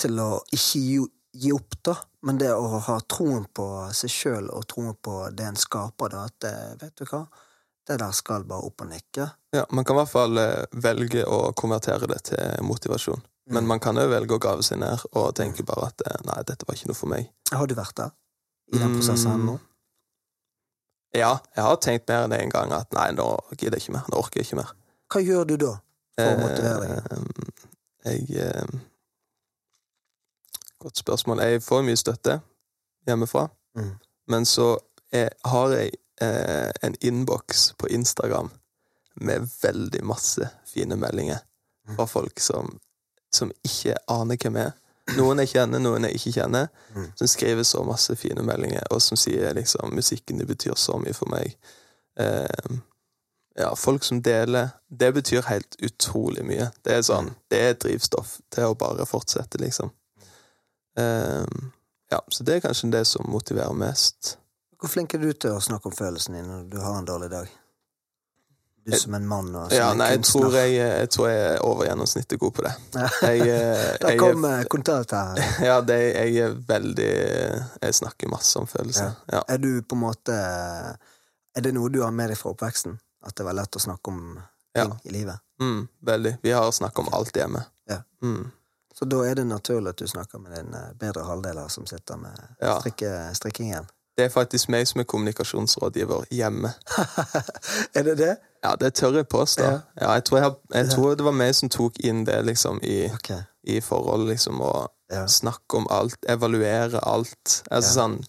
til 0.00 0.16
å 0.24 0.30
ikke 0.56 0.80
gi, 0.80 0.96
gi 1.44 1.50
opp, 1.52 1.76
da. 1.84 1.98
Men 2.24 2.38
det 2.40 2.48
å 2.56 2.78
ha 2.86 2.96
troen 3.04 3.44
på 3.52 3.66
seg 3.92 4.08
sjøl 4.14 4.48
og 4.48 4.64
troen 4.72 4.94
på 4.96 5.18
det 5.36 5.44
en 5.50 5.60
skaper, 5.60 6.14
da. 6.16 6.22
At 6.30 6.38
det, 6.40 6.54
vet 6.80 6.96
du 6.96 7.04
hva, 7.10 7.26
det 7.84 7.98
der 8.00 8.16
skal 8.16 8.48
bare 8.48 8.64
opp 8.70 8.80
og 8.86 8.88
nikke. 8.94 9.28
Ja, 9.52 9.66
Man 9.68 9.84
kan 9.84 9.98
i 9.98 10.00
hvert 10.00 10.14
fall 10.16 10.40
eh, 10.40 10.64
velge 10.88 11.26
å 11.28 11.50
konvertere 11.52 12.08
det 12.08 12.22
til 12.32 12.64
motivasjon. 12.64 13.20
Mm. 13.46 13.54
Men 13.54 13.66
man 13.66 13.80
kan 13.80 13.96
jo 13.96 14.06
velge 14.08 14.34
å 14.34 14.40
grave 14.40 14.62
seg 14.64 14.78
ned 14.80 15.02
og 15.12 15.34
tenke 15.36 15.62
bare 15.68 15.86
at 15.90 16.00
eh, 16.06 16.20
nei, 16.24 16.42
dette 16.48 16.64
var 16.66 16.74
ikke 16.78 16.88
noe 16.88 16.96
for 16.96 17.10
meg. 17.12 17.26
Har 17.52 17.66
du 17.68 17.74
vært 17.76 17.96
der? 17.96 18.10
I 18.72 18.78
den 18.80 18.94
prosessen 18.96 19.34
Mm. 19.36 19.46
nå? 19.46 19.58
Ja, 21.14 21.38
jeg 21.54 21.62
har 21.64 21.76
tenkt 21.76 22.08
mer 22.08 22.24
enn 22.24 22.32
en 22.32 22.50
gang 22.50 22.72
at 22.72 22.90
nei, 22.96 23.10
nå 23.12 23.26
gidder 23.58 23.76
jeg 23.78 23.82
ikke 23.84 23.92
mer. 23.98 24.06
Nå 24.10 24.16
orker 24.18 24.40
jeg 24.40 24.46
ikke 24.48 24.56
mer. 24.62 24.72
Hva 25.12 25.20
gjør 25.22 25.44
du 25.46 25.56
da? 25.56 25.74
For 26.16 26.32
å 26.32 26.40
motivere 26.40 26.88
deg? 26.88 27.52
Eh, 28.06 28.10
jeg 28.10 28.40
eh, 28.46 28.80
Godt 30.84 30.96
spørsmål. 31.00 31.40
Jeg 31.40 31.62
får 31.64 31.82
mye 31.86 31.96
støtte 31.96 32.40
hjemmefra, 33.08 33.48
Mm. 33.76 33.92
men 34.28 34.44
så 34.44 34.78
jeg, 35.12 35.30
har 35.44 35.68
jeg 35.70 35.92
eh, 36.20 36.70
en 36.82 36.94
innboks 37.00 37.72
på 37.78 37.86
Instagram 37.90 38.50
med 39.20 39.48
veldig 39.62 40.02
masse 40.04 40.48
fine 40.66 40.96
meldinger 40.96 41.38
Mm. 41.88 41.96
fra 41.96 42.04
folk 42.06 42.40
som, 42.40 42.78
som 43.34 43.52
ikke 43.64 43.96
aner 44.08 44.36
hvem 44.40 44.56
er. 44.62 44.72
Noen 45.18 45.42
jeg 45.42 45.50
kjenner, 45.52 45.82
noen 45.84 46.06
jeg 46.08 46.16
ikke 46.16 46.32
kjenner, 46.40 46.68
Mm. 46.94 47.10
som 47.18 47.28
skriver 47.28 47.62
så 47.66 47.82
masse 47.84 48.14
fine 48.16 48.42
meldinger, 48.42 48.86
og 48.90 49.02
som 49.02 49.18
sier 49.20 49.52
liksom 49.54 49.92
musikken 49.94 50.38
det 50.38 50.46
betyr 50.48 50.76
så 50.80 50.96
mye 51.02 51.12
for 51.14 51.28
meg. 51.28 51.56
Eh, 52.16 52.78
ja, 53.58 53.74
folk 53.76 54.02
som 54.04 54.22
deler. 54.22 54.68
Det 54.88 55.12
betyr 55.14 55.42
helt 55.50 55.76
utrolig 55.82 56.44
mye. 56.44 56.70
Det 56.82 56.92
er 56.96 57.02
sånn, 57.02 57.34
det 57.50 57.60
er 57.60 57.74
drivstoff 57.74 58.38
til 58.50 58.70
å 58.70 58.78
bare 58.78 59.04
fortsette, 59.06 59.60
liksom. 59.60 59.90
Eh, 60.96 61.44
ja, 62.10 62.20
så 62.28 62.44
det 62.44 62.56
er 62.56 62.60
kanskje 62.68 62.90
det 62.90 63.04
som 63.06 63.26
motiverer 63.28 63.74
mest. 63.74 64.36
Hvor 64.80 64.88
flink 64.92 65.14
er 65.14 65.18
du 65.18 65.32
til 65.32 65.50
å 65.56 65.60
snakke 65.62 65.86
om 65.90 65.92
følelsene 65.96 66.40
dine 66.40 66.48
når 66.62 66.70
du 66.70 66.80
har 66.80 66.98
en 66.98 67.06
dårlig 67.08 67.30
dag? 67.30 67.48
Du 68.84 68.92
som 69.00 69.14
en 69.16 69.26
mann 69.26 69.54
og 69.56 69.70
som 69.70 69.78
Ja, 69.78 69.90
en 69.92 69.98
nei, 69.98 70.10
kunstner. 70.16 70.40
tror 70.42 70.56
jeg, 70.58 70.72
jeg 70.76 71.10
tror 71.10 71.28
jeg 71.30 71.44
er 71.44 71.62
over 71.64 71.86
gjennomsnittet 71.88 72.40
god 72.40 72.52
på 72.54 72.64
det. 72.66 72.72
Jeg, 73.22 73.40
eh, 73.48 73.84
Der 74.02 74.18
kom 74.20 74.44
eh, 74.44 74.58
her. 74.60 75.40
Ja, 75.68 75.80
det, 75.80 75.98
jeg 76.14 76.36
er 76.44 76.58
veldig 76.68 77.12
Jeg 77.80 77.94
snakker 77.94 78.28
masse 78.28 78.58
om 78.60 78.66
følelser. 78.68 79.14
Ja. 79.32 79.40
Er 79.48 79.58
du 79.58 79.82
på 79.82 79.96
en 79.96 80.04
måte 80.04 80.34
Er 80.34 81.64
det 81.64 81.72
noe 81.74 81.88
du 81.88 82.02
har 82.02 82.12
med 82.12 82.28
deg 82.34 82.38
fra 82.38 82.52
oppveksten? 82.52 82.98
At 83.24 83.36
det 83.36 83.46
var 83.46 83.56
lett 83.56 83.76
å 83.76 83.80
snakke 83.80 84.12
om 84.12 84.20
ting 84.74 84.90
Ja. 84.90 84.98
i 85.04 85.10
livet? 85.14 85.40
Mm, 85.60 85.88
veldig. 86.02 86.36
Vi 86.42 86.52
har 86.52 86.70
snakket 86.72 86.98
om 87.06 87.12
alt 87.14 87.36
hjemme. 87.36 87.64
Ja. 87.88 88.02
Mm. 88.22 88.50
Så 88.94 89.04
da 89.08 89.22
er 89.26 89.34
det 89.34 89.44
naturlig 89.48 89.94
at 89.94 89.96
du 90.02 90.06
snakker 90.06 90.38
med 90.38 90.52
din 90.58 90.74
eh, 90.74 90.92
bedre 91.00 91.24
halvdeler 91.24 91.68
som 91.72 91.86
sitter 91.86 92.16
med 92.20 92.36
strikke, 92.60 93.14
strikkingen. 93.34 93.86
Det 94.16 94.24
er 94.24 94.30
faktisk 94.30 94.68
meg 94.70 94.86
som 94.86 95.00
er 95.02 95.06
kommunikasjonsrådgiver 95.10 96.28
hjemme. 96.30 96.70
er 97.98 98.02
det 98.06 98.18
det? 98.18 98.34
Ja, 98.64 98.74
det 98.80 98.94
tør 98.94 99.18
jeg 99.18 99.28
påstå. 99.28 99.64
Ja. 99.64 99.80
Ja. 100.00 100.12
jeg, 100.12 100.24
tror 100.24 100.38
jeg, 100.38 100.52
jeg 100.74 100.90
tror 100.90 101.14
det 101.18 101.24
var 101.26 101.34
meg 101.36 101.54
som 101.58 101.68
tok 101.68 101.98
inn 101.98 102.22
det 102.24 102.38
liksom 102.46 102.78
i, 102.82 103.08
okay. 103.14 103.42
i 103.62 103.80
forhold, 103.80 104.28
liksom, 104.30 104.60
å 104.62 104.88
Ja. 105.12 105.26
snakke 105.28 105.76
om 105.76 105.86
alt, 105.90 106.16
evaluere 106.28 107.00
alt. 107.04 107.62
Altså 107.70 107.90
Ja. 107.90 107.94
sånn 108.02 108.24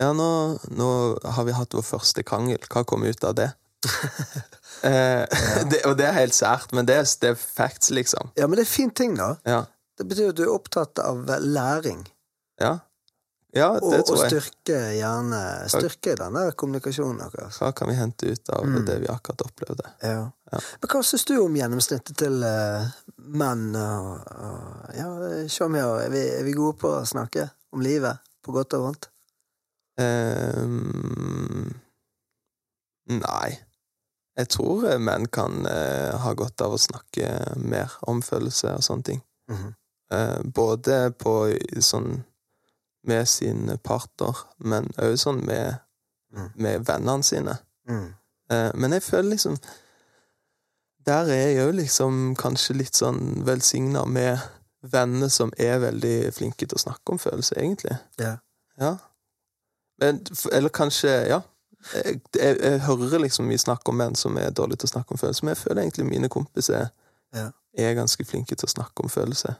Ja, 0.00 0.12
nå, 0.12 0.58
nå 0.70 1.18
har 1.24 1.44
vi 1.44 1.52
hatt 1.52 1.74
vår 1.74 1.82
første 1.84 2.22
krangel. 2.22 2.60
Hva 2.70 2.84
kom 2.84 3.02
ut 3.04 3.24
av 3.24 3.34
det? 3.34 3.52
Eh, 4.80 5.26
det, 5.70 5.82
og 5.84 5.98
det 5.98 6.06
er 6.06 6.14
helt 6.16 6.32
sært, 6.32 6.70
men 6.72 6.86
det 6.88 6.96
det 7.20 7.30
er 7.30 7.34
facts, 7.36 7.90
liksom. 7.90 8.30
Ja, 8.38 8.46
men 8.46 8.56
det 8.56 8.62
er 8.64 8.70
fin 8.70 8.90
ting, 8.90 9.16
da. 9.18 9.34
Ja. 9.44 9.64
Det 9.98 10.06
betyr 10.08 10.30
at 10.30 10.38
du 10.38 10.42
er 10.46 10.54
opptatt 10.54 10.98
av 10.98 11.26
læring. 11.44 12.06
Ja, 12.60 12.78
ja 13.52 13.68
det 13.74 14.00
og 14.00 14.06
tror 14.06 14.20
jeg. 14.22 14.30
styrke 14.30 14.78
gjerne 14.94 15.40
Styrke 15.72 16.14
denne 16.18 16.42
kommunikasjonen 16.58 17.30
deres. 17.34 17.58
Hva 17.58 17.72
kan 17.74 17.90
vi 17.90 17.96
hente 17.98 18.30
ut 18.30 18.50
av 18.54 18.66
Mm. 18.66 18.84
det 18.86 18.98
vi 19.02 19.08
akkurat 19.10 19.42
opplevde? 19.42 19.90
Ja. 20.02 20.30
Ja. 20.52 20.58
Men 20.80 20.90
hva 20.92 21.02
syns 21.02 21.24
du 21.24 21.36
om 21.38 21.56
gjennomsnittet 21.56 22.16
til 22.18 22.42
uh, 22.42 22.86
menn 23.16 23.74
og, 23.76 24.22
og 24.34 24.94
Ja, 24.98 25.08
se 25.48 25.64
om 25.64 25.74
jeg 25.74 25.86
er, 25.86 26.10
vi, 26.10 26.22
er 26.38 26.44
vi 26.46 26.54
gode 26.54 26.78
på 26.78 26.92
å 27.00 27.06
snakke 27.06 27.48
om 27.72 27.82
livet, 27.82 28.18
på 28.42 28.54
godt 28.54 28.74
og 28.78 28.86
vondt? 28.86 29.10
Um, 30.00 31.74
nei. 33.06 33.50
Jeg 34.38 34.48
tror 34.54 34.86
eh, 34.88 34.98
menn 35.02 35.26
kan 35.28 35.66
uh, 35.66 36.16
ha 36.22 36.32
godt 36.38 36.62
av 36.64 36.74
å 36.74 36.80
snakke 36.80 37.54
mer 37.58 37.98
om 38.08 38.22
følelser 38.24 38.78
og 38.78 38.86
sånne 38.86 39.06
ting. 39.10 39.22
Mm 39.50 39.56
-hmm. 39.56 39.72
uh, 40.14 40.40
både 40.44 41.10
på 41.10 41.52
sånn 41.80 42.24
med 43.04 43.28
sin 43.28 43.78
partner, 43.84 44.36
men 44.58 44.88
òg 44.98 45.16
sånn 45.18 45.44
med, 45.46 45.78
Mm. 46.32 46.50
med 46.54 46.84
vennene 46.86 47.22
sine. 47.26 47.56
Mm. 47.88 48.14
Eh, 48.50 48.70
men 48.74 48.92
jeg 48.92 49.02
føler 49.02 49.30
liksom 49.30 49.56
Der 51.06 51.24
er 51.24 51.48
jeg 51.48 51.56
jo 51.66 51.70
liksom 51.72 52.36
kanskje 52.36 52.76
litt 52.76 52.94
sånn 52.94 53.42
velsigna 53.46 54.04
med 54.04 54.38
venner 54.82 55.28
som 55.28 55.52
er 55.58 55.78
veldig 55.78 56.32
flinke 56.34 56.66
til 56.66 56.76
å 56.76 56.82
snakke 56.82 57.12
om 57.12 57.18
følelser, 57.18 57.56
egentlig. 57.58 57.96
Ja. 58.18 58.36
Ja. 58.78 58.96
Men, 59.98 60.20
eller 60.52 60.68
kanskje 60.68 61.08
Ja. 61.28 61.40
Jeg, 61.94 62.20
jeg, 62.36 62.58
jeg 62.60 62.80
hører 62.80 63.18
liksom 63.18 63.48
vi 63.48 63.56
snakker 63.56 63.88
om 63.88 63.96
menn 63.96 64.14
som 64.14 64.36
er 64.36 64.50
dårlige 64.50 64.76
til 64.76 64.86
å 64.86 64.92
snakke 64.92 65.12
om 65.12 65.18
følelser, 65.18 65.44
men 65.44 65.54
jeg 65.54 65.62
føler 65.62 65.82
egentlig 65.82 66.06
mine 66.06 66.28
kompiser 66.28 66.90
yeah. 67.34 67.50
er 67.72 67.94
ganske 67.94 68.24
flinke 68.24 68.54
til 68.54 68.68
å 68.68 68.74
snakke 68.74 69.02
om 69.02 69.08
følelser. 69.08 69.54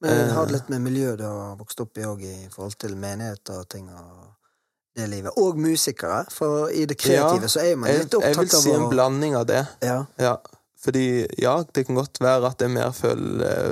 Men 0.00 0.28
Eh. 0.28 0.32
har 0.34 0.46
litt 0.52 0.68
med 0.68 0.82
miljøet 0.84 1.18
du 1.18 1.24
har 1.24 1.56
vokst 1.56 1.80
opp 1.80 1.98
i 1.98 2.04
òg, 2.04 2.20
i 2.22 2.48
forhold 2.52 2.76
til 2.78 2.96
menigheter 2.96 3.62
og 3.62 3.68
ting 3.68 3.88
og 3.88 4.34
det 4.96 5.08
livet. 5.08 5.32
Og 5.36 5.58
musikere, 5.60 6.24
for 6.32 6.68
i 6.68 6.84
det 6.84 6.98
kreative 6.98 7.48
Ja, 7.48 7.48
så 7.48 7.60
er 7.64 7.76
man 7.76 7.90
litt 7.90 8.14
opptatt 8.14 8.20
av 8.20 8.20
å... 8.20 8.44
jeg 8.44 8.50
vil 8.52 8.62
si 8.62 8.74
en 8.74 8.86
å 8.86 8.90
blanding 8.92 9.36
av 9.36 9.46
det. 9.48 9.64
ja. 9.82 10.04
Ja, 10.18 10.36
fordi 10.86 11.26
ja, 11.40 11.64
det 11.74 11.86
kan 11.86 11.96
godt 11.96 12.20
være 12.20 12.46
at 12.46 12.58
det 12.60 12.68
er 12.68 12.74
mer 12.76 12.92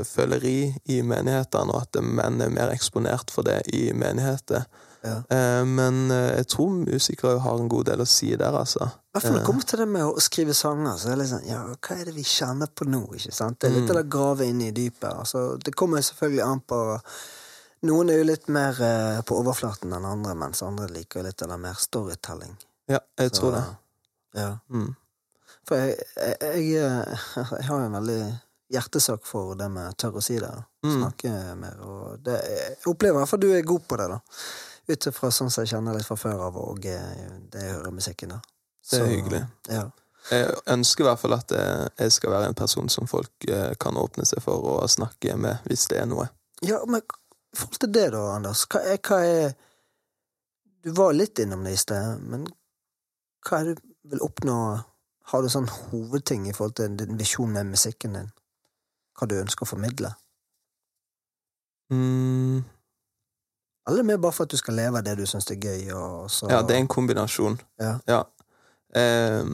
føleri 0.04 0.74
i 0.90 1.02
menighetene, 1.02 1.70
og 1.70 1.82
at 1.84 2.00
menn 2.02 2.40
er 2.40 2.50
mer 2.50 2.72
eksponert 2.74 3.30
for 3.30 3.46
det 3.46 3.60
i 3.72 3.92
menigheter. 3.92 4.64
Ja. 5.04 5.18
Eh, 5.36 5.62
men 5.68 6.10
eh, 6.10 6.30
jeg 6.38 6.46
tror 6.54 6.70
musikere 6.80 7.38
har 7.44 7.58
en 7.60 7.68
god 7.68 7.84
del 7.90 8.00
å 8.00 8.06
si 8.08 8.30
der, 8.40 8.56
altså. 8.56 8.86
I 8.88 9.12
hvert 9.18 9.22
fall 9.26 9.34
når 9.34 9.38
det 9.38 9.42
Eh, 9.44 9.46
kommer 9.50 9.66
til 9.68 9.78
det 9.82 9.86
med 9.92 10.04
å 10.08 10.22
skrive 10.24 10.54
sanger, 10.56 10.96
så 10.98 11.10
er 11.10 11.14
det 11.14 11.18
litt 11.22 11.32
sånn 11.34 11.46
Ja, 11.50 11.58
hva 11.76 11.96
er 12.00 12.04
det 12.08 12.14
vi 12.16 12.24
kjenner 12.24 12.70
på 12.72 12.86
nå, 12.88 13.02
ikke 13.18 13.34
sant? 13.36 13.58
Det 13.60 13.68
er 13.68 13.74
litt 13.76 13.84
Mm. 13.84 13.90
av 13.90 13.96
det 14.00 14.04
å 14.06 14.12
grave 14.16 14.46
inn 14.48 14.62
i 14.64 14.70
dypet. 14.72 15.10
Altså, 15.12 15.42
det 15.62 15.74
kommer 15.76 16.00
jo 16.00 16.08
selvfølgelig 16.08 16.44
an 16.46 16.60
på 16.66 16.80
Noen 17.84 18.08
er 18.08 18.16
jo 18.22 18.24
litt 18.30 18.48
mer 18.48 18.78
eh, 18.80 19.20
på 19.28 19.36
overflaten 19.42 19.92
enn 19.92 20.06
andre, 20.08 20.32
mens 20.34 20.62
andre 20.64 20.86
liker 20.88 21.22
litt 21.22 21.42
av 21.44 21.50
det 21.52 21.58
mer 21.60 21.74
storytelling. 21.76 22.56
ja, 22.88 22.98
jeg 23.18 23.30
Så, 23.34 23.40
tror 23.42 23.52
det. 23.52 23.64
Ja. 24.40 24.58
Mm. 24.72 24.94
For 25.68 25.76
jeg, 25.76 25.98
jeg, 26.16 26.64
jeg, 26.72 27.18
jeg 27.60 27.66
har 27.68 27.80
en 27.84 27.92
veldig 27.98 28.40
hjertesak 28.72 29.26
for 29.28 29.54
det 29.54 29.68
med 29.70 29.96
tørre 30.00 30.16
å 30.16 30.24
si 30.24 30.38
det. 30.40 30.48
Snakke 30.48 30.64
Mm. 30.84 30.96
Snakke 31.02 31.56
mer. 31.56 31.76
Og 31.84 32.18
det, 32.24 32.34
jeg 32.48 32.76
opplever 32.90 33.16
i 33.16 33.20
hvert 33.22 33.28
fall 33.30 33.40
du 33.44 33.50
er 33.52 33.62
god 33.68 33.84
på 33.88 33.96
det, 34.00 34.08
da. 34.10 34.18
Ut 34.88 35.06
ifra 35.08 35.30
sånn 35.32 35.50
som 35.52 35.64
jeg 35.64 35.74
kjenner 35.74 35.96
litt 35.96 36.06
fra 36.08 36.16
før 36.20 36.46
av, 36.48 36.56
og 36.60 36.86
eh, 36.88 37.28
det 37.52 37.62
jeg 37.62 37.76
hører 37.78 37.94
musikken. 37.94 38.34
da. 38.36 38.40
Det 38.90 39.00
er 39.00 39.12
hyggelig. 39.12 39.44
Ja. 39.72 39.84
Jeg 40.30 40.56
ønsker 40.72 41.04
i 41.04 41.08
hvert 41.08 41.20
fall 41.20 41.36
at 41.36 41.52
eh, 41.52 41.86
jeg 42.00 42.12
skal 42.16 42.32
være 42.32 42.48
en 42.50 42.56
person 42.56 42.88
som 42.92 43.08
folk 43.08 43.48
eh, 43.48 43.72
kan 43.80 43.96
åpne 44.00 44.24
seg 44.28 44.40
for 44.44 44.64
å 44.74 44.76
snakke 44.88 45.36
med, 45.40 45.64
hvis 45.68 45.86
det 45.92 46.00
er 46.00 46.08
noe. 46.08 46.28
ja, 46.64 46.80
men 46.88 47.00
i 47.00 47.56
forhold 47.56 47.80
til 47.80 47.92
det, 47.94 48.06
da, 48.14 48.22
Anders, 48.34 48.64
hva 48.72 48.80
er, 48.82 48.98
hva 49.04 49.20
er 49.24 49.54
Du 50.84 50.90
var 50.92 51.14
litt 51.14 51.38
innom 51.38 51.62
det 51.64 51.76
i 51.76 51.80
sted, 51.80 52.24
men 52.28 52.48
hva 53.46 53.60
er 53.60 53.70
det 53.70 53.76
du 53.78 54.10
vil 54.10 54.24
oppnå 54.24 54.56
Har 55.30 55.42
du 55.42 55.48
sånn 55.48 55.68
hovedting 55.70 56.48
i 56.48 56.52
forhold 56.52 56.74
til 56.76 56.96
din 56.98 57.16
visjon 57.16 57.52
med 57.52 57.70
musikken 57.70 58.18
din? 58.18 58.32
Hva 59.16 59.28
du 59.30 59.38
ønsker 59.38 59.64
å 59.64 59.70
formidle? 59.70 60.10
Mm. 61.92 62.64
Eller 63.88 64.02
mer 64.02 64.16
bare 64.16 64.32
for 64.32 64.48
at 64.48 64.52
du 64.54 64.56
skal 64.56 64.78
leve 64.78 65.00
av 65.00 65.04
det 65.04 65.16
du 65.18 65.26
syns 65.28 65.50
er 65.52 65.60
gøy, 65.60 65.88
Ja, 65.88 66.62
det 66.62 66.76
er 66.76 66.80
en 66.80 66.88
kombinasjon. 66.88 67.58
Ja. 67.80 68.22
Eh, 68.96 69.44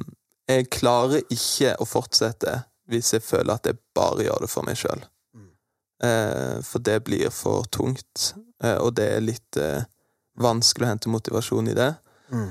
jeg 0.51 0.69
klarer 0.71 1.25
ikke 1.33 1.75
å 1.81 1.87
fortsette 1.89 2.61
hvis 2.91 3.13
jeg 3.15 3.23
føler 3.23 3.55
at 3.55 3.67
jeg 3.67 3.79
bare 3.95 4.27
gjør 4.27 4.45
det 4.45 4.51
for 4.51 4.67
meg 4.67 4.79
sjøl. 4.79 5.03
Mm. 5.35 5.51
Eh, 6.07 6.57
for 6.67 6.83
det 6.87 6.99
blir 7.07 7.31
for 7.35 7.67
tungt, 7.75 8.33
eh, 8.63 8.79
og 8.79 8.97
det 8.99 9.07
er 9.17 9.25
litt 9.25 9.59
eh, 9.61 9.87
vanskelig 10.41 10.87
å 10.87 10.93
hente 10.93 11.13
motivasjon 11.13 11.71
i 11.71 11.77
det. 11.79 11.93
Mm. 12.35 12.51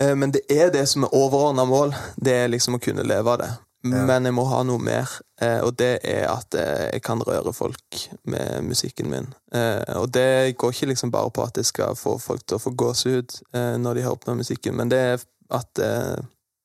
Eh, 0.00 0.14
men 0.16 0.32
det 0.34 0.44
er 0.52 0.72
det 0.74 0.86
som 0.88 1.04
er 1.04 1.14
overordna 1.16 1.64
mål. 1.68 1.94
Det 2.16 2.34
er 2.44 2.52
liksom 2.52 2.78
å 2.78 2.82
kunne 2.82 3.04
leve 3.06 3.36
av 3.36 3.42
det. 3.42 3.52
Ja. 3.84 4.04
Men 4.06 4.28
jeg 4.28 4.34
må 4.36 4.44
ha 4.46 4.60
noe 4.62 4.78
mer, 4.78 5.10
eh, 5.42 5.58
og 5.66 5.74
det 5.80 5.96
er 6.06 6.28
at 6.30 6.54
eh, 6.54 6.84
jeg 6.92 7.02
kan 7.02 7.22
røre 7.26 7.50
folk 7.52 7.96
med 8.30 8.62
musikken 8.62 9.08
min. 9.10 9.26
Eh, 9.50 9.96
og 9.98 10.12
det 10.14 10.54
går 10.56 10.70
ikke 10.70 10.92
liksom 10.92 11.10
bare 11.10 11.32
på 11.34 11.42
at 11.42 11.58
jeg 11.58 11.66
skal 11.66 11.98
få 11.98 12.14
folk 12.22 12.44
til 12.46 12.60
å 12.60 12.62
få 12.62 12.70
gåsehud 12.78 13.34
eh, 13.58 13.74
når 13.82 13.98
de 13.98 14.04
hører 14.06 14.20
på 14.22 14.36
musikken, 14.38 14.76
men 14.78 14.92
det 14.92 15.00
er 15.08 15.26
at 15.52 15.82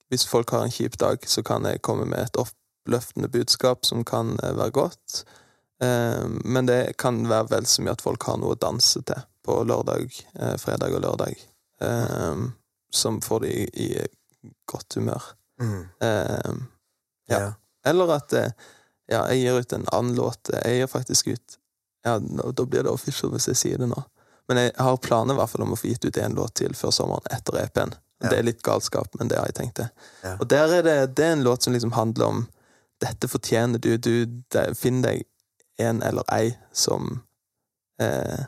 hvis 0.08 0.24
folk 0.30 0.54
har 0.56 0.62
en 0.64 0.72
kjip 0.72 0.94
dag, 1.02 1.26
så 1.28 1.42
kan 1.44 1.66
jeg 1.68 1.82
komme 1.84 2.06
med 2.08 2.22
et 2.22 2.38
oppløftende 2.40 3.28
budskap 3.28 3.84
som 3.84 4.06
kan 4.08 4.38
være 4.40 4.70
godt. 4.72 5.26
Men 6.48 6.70
det 6.70 6.96
kan 6.96 7.20
være 7.28 7.50
vel 7.52 7.68
så 7.68 7.84
mye 7.84 7.98
at 7.98 8.06
folk 8.06 8.24
har 8.30 8.40
noe 8.40 8.56
å 8.56 8.62
danse 8.62 9.02
til 9.04 9.20
på 9.44 9.58
lørdag, 9.68 10.16
fredag 10.64 10.96
og 10.96 11.04
lørdag, 11.04 11.44
som 12.96 13.20
får 13.20 13.44
de 13.44 13.52
i, 13.52 13.90
i 13.90 14.54
godt 14.72 14.96
humør. 15.02 15.28
Mm. 15.60 16.64
Eh, 17.30 17.36
Ja. 17.36 17.40
Ja. 17.40 17.54
eller 17.92 18.12
at 18.16 18.34
eh, 18.34 18.52
ja, 19.10 19.26
jeg 19.32 19.42
gir 19.46 19.60
ut 19.60 19.74
en 19.74 19.86
annen 19.92 20.16
låt. 20.16 20.50
Jeg 20.54 20.80
gir 20.82 20.88
faktisk 20.88 21.28
ut 21.28 21.58
ja, 22.06 22.20
Da 22.20 22.66
blir 22.66 22.84
det 22.84 22.92
official 22.92 23.32
hvis 23.32 23.48
jeg 23.48 23.56
sier 23.56 23.78
det 23.78 23.88
nå. 23.90 24.04
Men 24.48 24.58
jeg 24.58 24.72
har 24.80 24.98
planer 24.98 25.34
i 25.34 25.38
hvert 25.38 25.50
fall 25.50 25.62
om 25.66 25.74
å 25.74 25.80
få 25.80 25.88
gitt 25.92 26.06
ut 26.06 26.18
én 26.18 26.36
låt 26.36 26.54
til 26.56 26.74
før 26.76 26.92
sommeren, 26.96 27.26
etter 27.32 27.58
EP-en. 27.64 27.94
Ja. 28.24 28.30
Det 28.30 28.38
er 28.40 28.44
litt 28.48 28.62
galskap, 28.64 29.08
men 29.20 29.28
det 29.28 29.38
har 29.38 29.46
jeg 29.52 29.56
tenkt 29.60 29.76
det. 29.82 29.90
Ja. 30.24 30.38
Og 30.40 30.48
der 30.50 30.72
er 30.80 30.84
det, 30.84 31.16
det 31.18 31.26
er 31.26 31.32
en 31.36 31.44
låt 31.44 31.64
som 31.64 31.74
liksom 31.76 31.92
handler 31.92 32.26
om 32.26 32.46
dette 33.04 33.28
fortjener 33.28 33.78
du. 33.80 33.98
du 33.98 34.26
det, 34.52 34.78
Finn 34.80 35.02
deg 35.04 35.24
en 35.80 36.00
eller 36.02 36.24
ei 36.34 36.56
som 36.74 37.22
eh, 38.02 38.46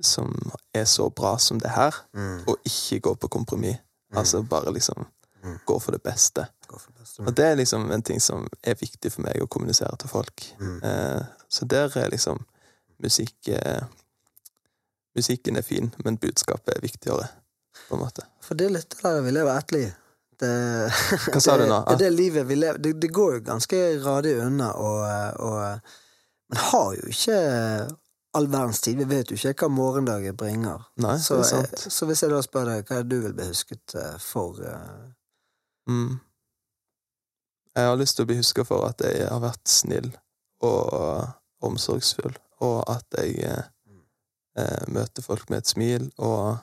Som 0.00 0.30
er 0.74 0.84
så 0.84 1.08
bra 1.10 1.38
som 1.38 1.58
det 1.58 1.70
her, 1.74 1.94
Mm. 2.14 2.44
og 2.46 2.56
ikke 2.64 3.00
gå 3.00 3.14
på 3.18 3.28
kompromiss. 3.28 3.78
Mm. 4.12 4.18
Altså 4.18 4.42
bare 4.42 4.70
liksom 4.72 5.06
Mm. 5.48 5.58
gå 5.66 5.78
for 5.80 5.96
det 5.96 6.02
beste. 6.04 6.46
For 6.68 6.86
det 6.92 7.00
beste. 7.00 7.22
Og 7.22 7.34
det 7.36 7.46
er 7.46 7.58
liksom 7.60 7.90
en 7.94 8.02
ting 8.02 8.20
som 8.20 8.46
er 8.62 8.78
viktig 8.78 9.12
for 9.14 9.24
meg 9.26 9.42
å 9.42 9.48
kommunisere 9.50 9.96
til 10.00 10.10
folk. 10.12 10.44
Mm. 10.60 10.78
Eh, 10.84 11.22
så 11.48 11.68
der 11.68 11.96
er 11.98 12.12
liksom 12.12 12.44
musikk 13.02 13.48
eh, 13.48 13.84
Musikken 15.18 15.56
er 15.58 15.64
fin, 15.66 15.88
men 16.04 16.18
budskapet 16.20 16.76
er 16.76 16.82
viktigere, 16.84 17.24
på 17.88 17.96
en 17.96 18.02
måte. 18.04 18.22
For 18.44 18.54
det 18.54 18.68
er 18.68 18.74
litt 18.76 18.92
det 18.92 19.00
der 19.02 19.24
vi 19.24 19.32
lever 19.34 19.50
etterlig. 19.50 19.88
Det, 20.38 20.50
Hva 21.32 21.40
sa 21.42 21.56
det, 21.58 21.64
du 21.64 21.72
nå? 21.72 21.78
Det 21.88 21.96
det 22.04 22.10
livet 22.14 22.46
vi 22.46 22.54
lever 22.54 22.78
Det, 22.78 22.92
det 23.02 23.08
går 23.10 23.32
jo 23.34 23.40
ganske 23.48 23.80
radig 24.04 24.36
unna, 24.38 24.68
og, 24.78 25.00
og 25.42 26.52
Man 26.52 26.60
har 26.68 26.92
jo 27.00 27.10
ikke 27.10 27.38
all 28.38 28.46
verdens 28.48 28.80
tid. 28.80 29.00
Vi 29.00 29.08
vet 29.10 29.32
jo 29.32 29.38
ikke 29.40 29.66
hva 29.66 29.68
morgendagen 29.74 30.36
bringer. 30.38 30.86
Nei, 31.02 31.18
Så, 31.18 31.40
eh, 31.42 31.66
så 31.74 32.06
hvis 32.06 32.22
jeg 32.22 32.30
da 32.30 32.40
spør 32.44 32.70
deg, 32.70 32.86
hva 32.86 33.02
du 33.02 33.18
vil 33.24 33.34
bli 33.34 33.48
husket 33.50 33.94
eh, 33.98 34.14
for? 34.22 34.60
Eh? 35.88 35.92
Mm. 35.92 36.18
Jeg 37.76 37.86
har 37.86 37.98
lyst 38.00 38.16
til 38.18 38.26
å 38.26 38.28
bli 38.30 38.38
huska 38.40 38.64
for 38.66 38.88
at 38.88 39.02
jeg 39.06 39.26
har 39.28 39.42
vært 39.42 39.68
snill 39.70 40.08
og 40.66 41.28
omsorgsfull, 41.62 42.34
og 42.64 42.80
at 42.90 43.20
jeg 43.20 43.36
eh, 43.46 43.68
eh, 44.58 44.88
møter 44.90 45.22
folk 45.22 45.50
med 45.50 45.62
et 45.62 45.70
smil, 45.70 46.08
og 46.18 46.56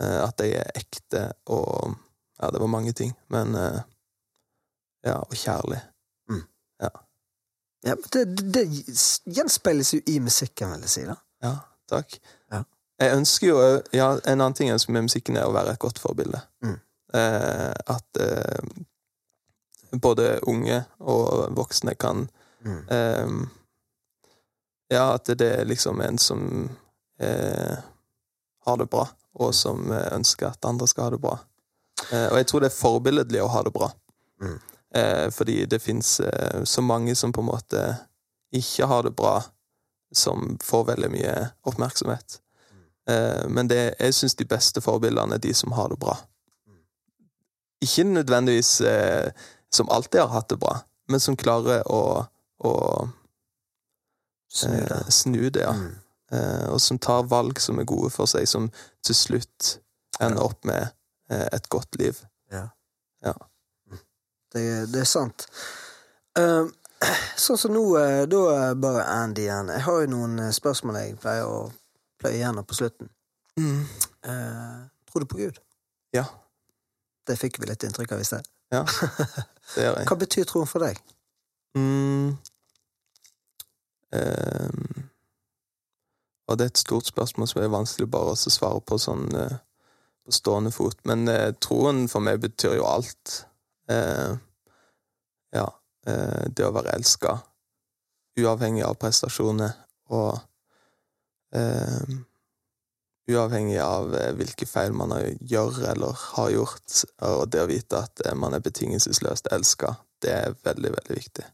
eh, 0.00 0.22
at 0.22 0.40
jeg 0.40 0.58
er 0.62 0.82
ekte 0.82 1.28
og 1.46 1.96
Ja, 2.36 2.50
det 2.52 2.60
var 2.60 2.68
mange 2.68 2.92
ting, 2.92 3.14
men 3.32 3.54
eh, 3.56 3.78
Ja, 5.06 5.20
og 5.20 5.32
kjærlig. 5.32 5.78
Ja, 7.86 7.94
men 7.94 8.04
det, 8.12 8.24
det, 8.24 8.52
det 8.54 8.64
gjenspeiles 9.36 9.94
jo 9.94 10.00
i 10.06 10.18
musikken, 10.20 10.72
vil 10.72 10.86
jeg 10.86 10.90
si. 10.90 11.04
da. 11.06 11.14
Ja, 11.44 11.52
takk. 11.90 12.18
Ja. 12.52 12.62
Jeg 12.98 13.18
ønsker 13.18 13.46
jo 13.46 13.58
ja, 13.92 14.08
En 14.24 14.40
annen 14.40 14.56
ting 14.56 14.70
jeg 14.70 14.78
ønsker 14.78 14.94
med 14.96 15.06
musikken, 15.06 15.36
er 15.36 15.46
å 15.46 15.54
være 15.54 15.76
et 15.76 15.82
godt 15.82 16.00
forbilde. 16.02 16.40
Mm. 16.64 16.78
Eh, 17.16 17.72
at 17.96 18.20
eh, 18.20 18.64
både 19.92 20.40
unge 20.50 20.84
og 21.00 21.56
voksne 21.56 21.94
kan 21.94 22.28
Mm. 22.66 22.88
eh, 22.88 23.46
Ja, 24.88 25.14
at 25.14 25.24
det 25.24 25.46
er 25.60 25.64
liksom 25.64 26.00
en 26.00 26.18
som 26.18 26.70
eh, 27.20 27.76
har 28.66 28.76
det 28.76 28.86
bra, 28.90 29.08
og 29.34 29.54
som 29.54 29.92
ønsker 29.92 30.46
at 30.48 30.64
andre 30.64 30.86
skal 30.86 31.04
ha 31.04 31.10
det 31.10 31.20
bra. 31.20 31.38
Eh, 32.12 32.26
og 32.30 32.36
jeg 32.36 32.46
tror 32.46 32.60
det 32.60 32.70
er 32.70 32.76
forbilledlig 32.76 33.42
å 33.42 33.48
ha 33.50 33.62
det 33.62 33.72
bra. 33.74 33.90
Mm. 34.42 34.58
Eh, 34.94 35.30
fordi 35.30 35.66
det 35.66 35.82
fins 35.82 36.20
så 36.64 36.82
mange 36.82 37.14
som 37.14 37.32
på 37.32 37.40
en 37.40 37.50
måte 37.50 37.82
ikke 38.54 38.86
har 38.86 39.02
det 39.02 39.14
bra, 39.16 39.42
som 40.14 40.58
får 40.62 40.84
veldig 40.84 41.10
mye 41.10 41.34
oppmerksomhet. 41.66 42.40
Eh, 43.08 43.48
men 43.48 43.68
det, 43.68 43.94
jeg 43.98 44.14
syns 44.14 44.34
de 44.34 44.44
beste 44.44 44.80
forbildene 44.80 45.34
er 45.34 45.42
de 45.42 45.54
som 45.54 45.72
har 45.72 45.88
det 45.88 45.98
bra. 45.98 46.16
Ikke 47.84 48.04
nødvendigvis 48.08 48.80
eh, 48.80 49.30
som 49.74 49.90
alltid 49.92 50.20
har 50.20 50.32
hatt 50.32 50.48
det 50.48 50.58
bra, 50.62 50.78
men 51.08 51.20
som 51.20 51.36
klarer 51.36 51.82
å, 51.92 52.24
å 52.64 52.72
Snu 54.48 54.76
det. 54.76 54.94
eh, 54.94 55.08
snu 55.08 55.50
det, 55.50 55.60
ja. 55.66 55.72
Mm. 55.76 55.94
Eh, 56.32 56.68
og 56.72 56.80
som 56.80 56.98
tar 56.98 57.26
valg 57.30 57.60
som 57.60 57.78
er 57.78 57.84
gode 57.86 58.10
for 58.10 58.26
seg, 58.30 58.48
som 58.48 58.70
til 59.04 59.14
slutt 59.14 59.76
ender 60.20 60.42
opp 60.42 60.64
med 60.66 60.88
eh, 61.30 61.46
et 61.52 61.68
godt 61.68 61.98
liv. 62.00 62.18
Ja. 62.52 62.68
Ja. 63.24 63.34
Det, 64.52 64.64
det 64.92 65.02
er 65.02 65.08
sant. 65.10 65.46
Um, 66.38 66.70
sånn 67.36 67.60
som 67.60 67.74
nå, 67.74 67.82
eh, 68.00 68.22
da 68.30 68.72
bare 68.80 69.04
Andy 69.12 69.44
igjen. 69.44 69.68
Jeg 69.74 69.84
har 69.84 70.00
jo 70.02 70.10
noen 70.14 70.38
eh, 70.46 70.54
spørsmål 70.56 70.98
jeg 71.02 71.18
pleier 71.20 71.50
å 71.50 71.66
pløye 72.22 72.40
gjennom 72.40 72.64
på 72.64 72.78
slutten. 72.78 73.10
Eh, 73.60 74.78
tror 75.10 75.24
du 75.24 75.28
på 75.28 75.40
Gud? 75.42 75.60
Ja, 76.16 76.24
Det 77.26 77.38
fikk 77.38 77.60
vi 77.60 77.68
litt 77.70 77.82
inntrykk 77.86 78.16
av 78.16 78.22
i 78.22 78.28
sted. 78.28 78.48
ja. 78.74 78.84
Det 79.74 79.84
gjør 79.84 79.96
jeg. 80.00 80.08
Hva 80.08 80.18
betyr 80.20 80.48
troen 80.48 80.70
for 80.70 80.86
deg? 80.86 81.00
Mm. 81.76 82.36
Ehm. 84.16 85.08
og 86.46 86.56
det 86.56 86.64
er 86.64 86.70
et 86.70 86.78
stort 86.80 87.08
spørsmål 87.10 87.48
som 87.50 87.60
er 87.60 87.72
vanskelig 87.72 88.06
bare 88.08 88.32
å 88.32 88.38
svare 88.38 88.80
på 88.86 88.96
sånn 89.02 89.26
eh, 89.34 89.56
på 90.26 90.32
stående 90.34 90.70
fot. 90.74 90.98
Men 91.04 91.28
eh, 91.28 91.50
troen 91.62 92.06
for 92.10 92.24
meg 92.24 92.40
betyr 92.42 92.78
jo 92.78 92.86
alt. 92.88 93.34
Eh, 93.90 94.38
ja. 95.54 95.66
eh, 96.06 96.46
det 96.50 96.66
å 96.66 96.72
være 96.74 96.94
elska, 96.96 97.36
uavhengig 98.40 98.84
av 98.86 98.98
prestasjoner, 99.00 99.74
og 100.14 100.38
Uavhengig 103.26 103.80
av 103.82 104.12
eh, 104.14 104.32
hvilke 104.38 104.68
feil 104.70 104.92
man 104.94 105.10
gjør 105.50 105.80
eller 105.90 106.18
har 106.36 106.50
gjort, 106.54 106.98
og 107.26 107.48
det 107.50 107.62
å 107.64 107.66
vite 107.66 107.98
at 107.98 108.20
eh, 108.22 108.36
man 108.38 108.54
er 108.54 108.62
betingelsesløst 108.62 109.48
elska, 109.54 109.96
det 110.22 110.30
er 110.30 110.54
veldig, 110.62 110.92
veldig 110.94 111.16
viktig. 111.16 111.46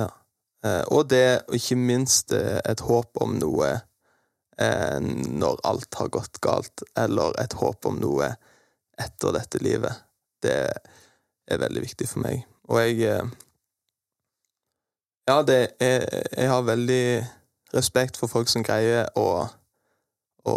Ja. 0.00 0.08
Eh, 0.66 0.82
og 0.90 1.06
det, 1.12 1.44
og 1.46 1.54
ikke 1.54 1.78
minst, 1.78 2.34
et 2.34 2.82
håp 2.82 3.22
om 3.22 3.38
noe 3.38 3.76
når 4.56 5.58
alt 5.68 5.98
har 5.98 6.08
gått 6.08 6.38
galt, 6.40 6.80
eller 6.96 7.34
et 7.42 7.52
håp 7.60 7.84
om 7.90 7.98
noe 8.00 8.30
etter 8.96 9.34
dette 9.36 9.60
livet. 9.60 9.92
Det 10.40 10.54
er 10.64 11.60
veldig 11.60 11.82
viktig 11.84 12.06
for 12.08 12.24
meg. 12.24 12.46
Og 12.72 12.80
jeg 12.80 13.26
Ja, 15.28 15.42
det 15.42 15.76
er 15.76 16.08
Jeg 16.32 16.48
har 16.48 16.62
veldig 16.64 17.26
respekt 17.76 18.16
for 18.16 18.32
folk 18.32 18.48
som 18.48 18.64
greier 18.64 19.12
å 19.12 19.44
å 20.46 20.56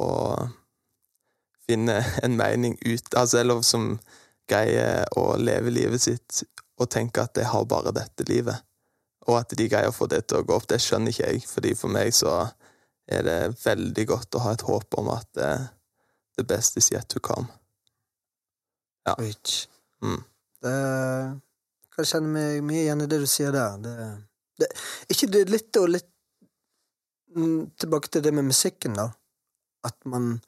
finne 1.69 1.99
en 2.23 2.37
mening 2.37 2.77
ut 2.85 3.13
Altså, 3.13 3.41
eller 3.41 3.61
som 3.65 3.91
greier 4.49 5.05
å 5.17 5.35
leve 5.37 5.73
livet 5.73 6.01
sitt 6.01 6.43
og 6.79 6.89
tenke 6.89 7.21
at 7.21 7.37
jeg 7.37 7.49
har 7.51 7.65
bare 7.69 7.93
dette 7.93 8.25
livet. 8.29 8.55
Og 9.27 9.35
at 9.41 9.53
de 9.57 9.67
greier 9.69 9.91
å 9.91 9.95
få 9.95 10.07
det 10.09 10.23
til 10.29 10.39
å 10.39 10.45
gå 10.47 10.55
opp, 10.55 10.67
det 10.71 10.79
skjønner 10.81 11.13
ikke 11.13 11.27
jeg. 11.27 11.43
Fordi 11.49 11.73
for 11.77 11.91
meg 11.93 12.15
så 12.15 12.47
er 13.09 13.25
det 13.25 13.37
veldig 13.61 14.05
godt 14.09 14.37
å 14.37 14.43
ha 14.45 14.53
et 14.55 14.65
håp 14.65 14.97
om 15.01 15.11
at 15.13 15.27
det, 15.37 15.51
the 16.39 16.45
best 16.47 16.79
is 16.79 16.89
yet 16.93 17.09
to 17.11 17.19
come. 17.19 17.49
Ja. 19.05 19.15
Mm. 20.01 20.21
Det 20.63 20.75
kan 21.95 22.07
kjenne 22.07 22.31
meg 22.31 22.63
mye 22.63 22.85
igjen 22.85 23.03
i 23.03 23.09
det 23.11 23.21
du 23.21 23.27
sier 23.29 23.53
der. 23.55 23.77
Det, 23.83 23.95
det, 24.61 24.71
ikke 25.11 25.31
det 25.35 25.45
litt 25.49 25.79
og 25.81 25.89
litt 25.91 26.09
mm, 27.35 27.75
Tilbake 27.79 28.11
til 28.13 28.23
det 28.23 28.33
med 28.35 28.47
musikken, 28.49 28.95
da. 28.97 29.09
At 29.87 29.95
man 30.05 30.39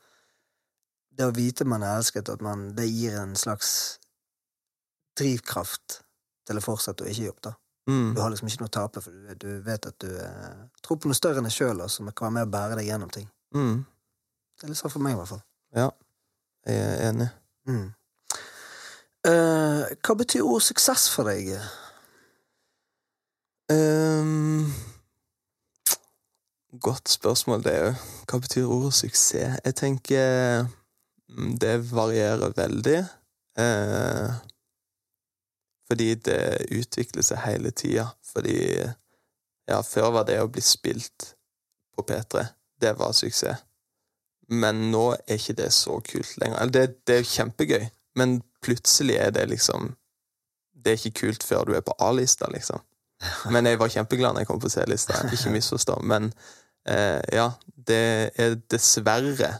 Det 1.11 1.27
å 1.27 1.33
vite 1.35 1.65
man 1.67 1.83
er 1.83 1.97
elsket, 1.99 2.29
at 2.31 2.41
man, 2.41 2.69
det 2.75 2.85
gir 2.87 3.17
en 3.19 3.33
slags 3.35 3.99
drivkraft 5.19 5.97
til 6.47 6.57
å 6.57 6.63
fortsette 6.63 7.03
å 7.03 7.09
ikke 7.11 7.33
opp, 7.33 7.41
da. 7.43 7.51
Mm. 7.91 8.13
Du 8.15 8.21
har 8.23 8.31
liksom 8.31 8.47
ikke 8.47 8.63
noe 8.63 8.71
å 8.71 8.73
tape, 8.77 9.03
for 9.03 9.11
du, 9.11 9.33
du 9.41 9.59
vet 9.65 9.89
at 9.89 9.97
du 9.99 10.07
eh, 10.07 10.61
tror 10.81 11.01
på 11.03 11.11
noe 11.11 11.17
større 11.19 11.41
enn 11.41 11.49
deg 11.49 11.53
sjøl, 11.53 11.83
som 11.91 12.07
kan 12.15 12.29
være 12.29 12.37
med 12.37 12.47
å 12.47 12.53
bære 12.55 12.77
deg 12.79 12.87
gjennom 12.87 13.11
ting. 13.11 13.27
Mm. 13.51 13.81
Det 14.55 14.65
er 14.65 14.71
litt 14.71 14.79
sånn 14.79 14.93
for 14.93 15.03
meg, 15.03 15.17
i 15.17 15.19
hvert 15.19 15.33
fall. 15.33 15.43
Ja, 15.75 15.89
jeg 16.69 16.79
er 16.87 17.03
enig. 17.09 17.29
Mm. 17.67 17.87
Eh, 19.27 19.83
hva 20.01 20.17
betyr 20.17 20.47
ordet 20.47 20.69
suksess 20.71 21.09
for 21.13 21.29
deg? 21.29 21.51
Ehm, 23.69 24.71
godt 26.79 27.09
spørsmål, 27.09 27.63
det 27.63 27.73
òg. 27.83 28.05
Hva 28.29 28.39
betyr 28.39 28.69
ordet 28.69 28.93
suksess? 28.95 29.59
Jeg 29.65 29.75
tenker 29.75 30.63
mm, 31.29 31.57
det 31.59 31.75
varierer 31.91 32.53
veldig. 32.55 32.99
Eh, 33.59 34.29
fordi 35.87 36.13
det 36.15 36.67
utvikler 36.71 37.25
seg 37.27 37.43
hele 37.45 37.71
tida. 37.71 38.07
Fordi 38.33 38.57
ja, 39.67 39.81
før 39.81 40.11
var 40.15 40.27
det 40.29 40.39
å 40.41 40.49
bli 40.51 40.63
spilt 40.63 41.33
på 41.95 42.05
P3, 42.07 42.45
det 42.81 42.95
var 42.99 43.15
suksess. 43.15 43.65
Men 44.51 44.89
nå 44.91 45.13
er 45.15 45.37
ikke 45.37 45.59
det 45.61 45.71
så 45.75 45.99
kult 46.03 46.37
lenger. 46.39 46.59
Eller 46.59 46.75
det, 46.75 46.85
det 47.07 47.19
er 47.19 47.27
kjempegøy, 47.27 47.83
men 48.19 48.41
plutselig 48.63 49.15
er 49.15 49.31
det 49.31 49.47
liksom 49.49 49.93
Det 50.81 50.91
er 50.91 50.97
ikke 50.97 51.19
kult 51.19 51.43
før 51.45 51.67
du 51.67 51.75
er 51.77 51.83
på 51.85 51.93
A-lista, 52.01 52.47
liksom. 52.49 52.79
Men 53.53 53.67
jeg 53.69 53.77
var 53.77 53.91
kjempeglad 53.93 54.33
når 54.33 54.41
jeg 54.41 54.47
kom 54.49 54.61
på 54.63 54.69
C-lista, 54.73 55.19
ikke 55.29 55.51
misforstå. 55.53 55.99
Men 56.09 56.31
ja, 56.85 57.51
det 57.87 58.31
er 58.41 58.55
dessverre 58.71 59.51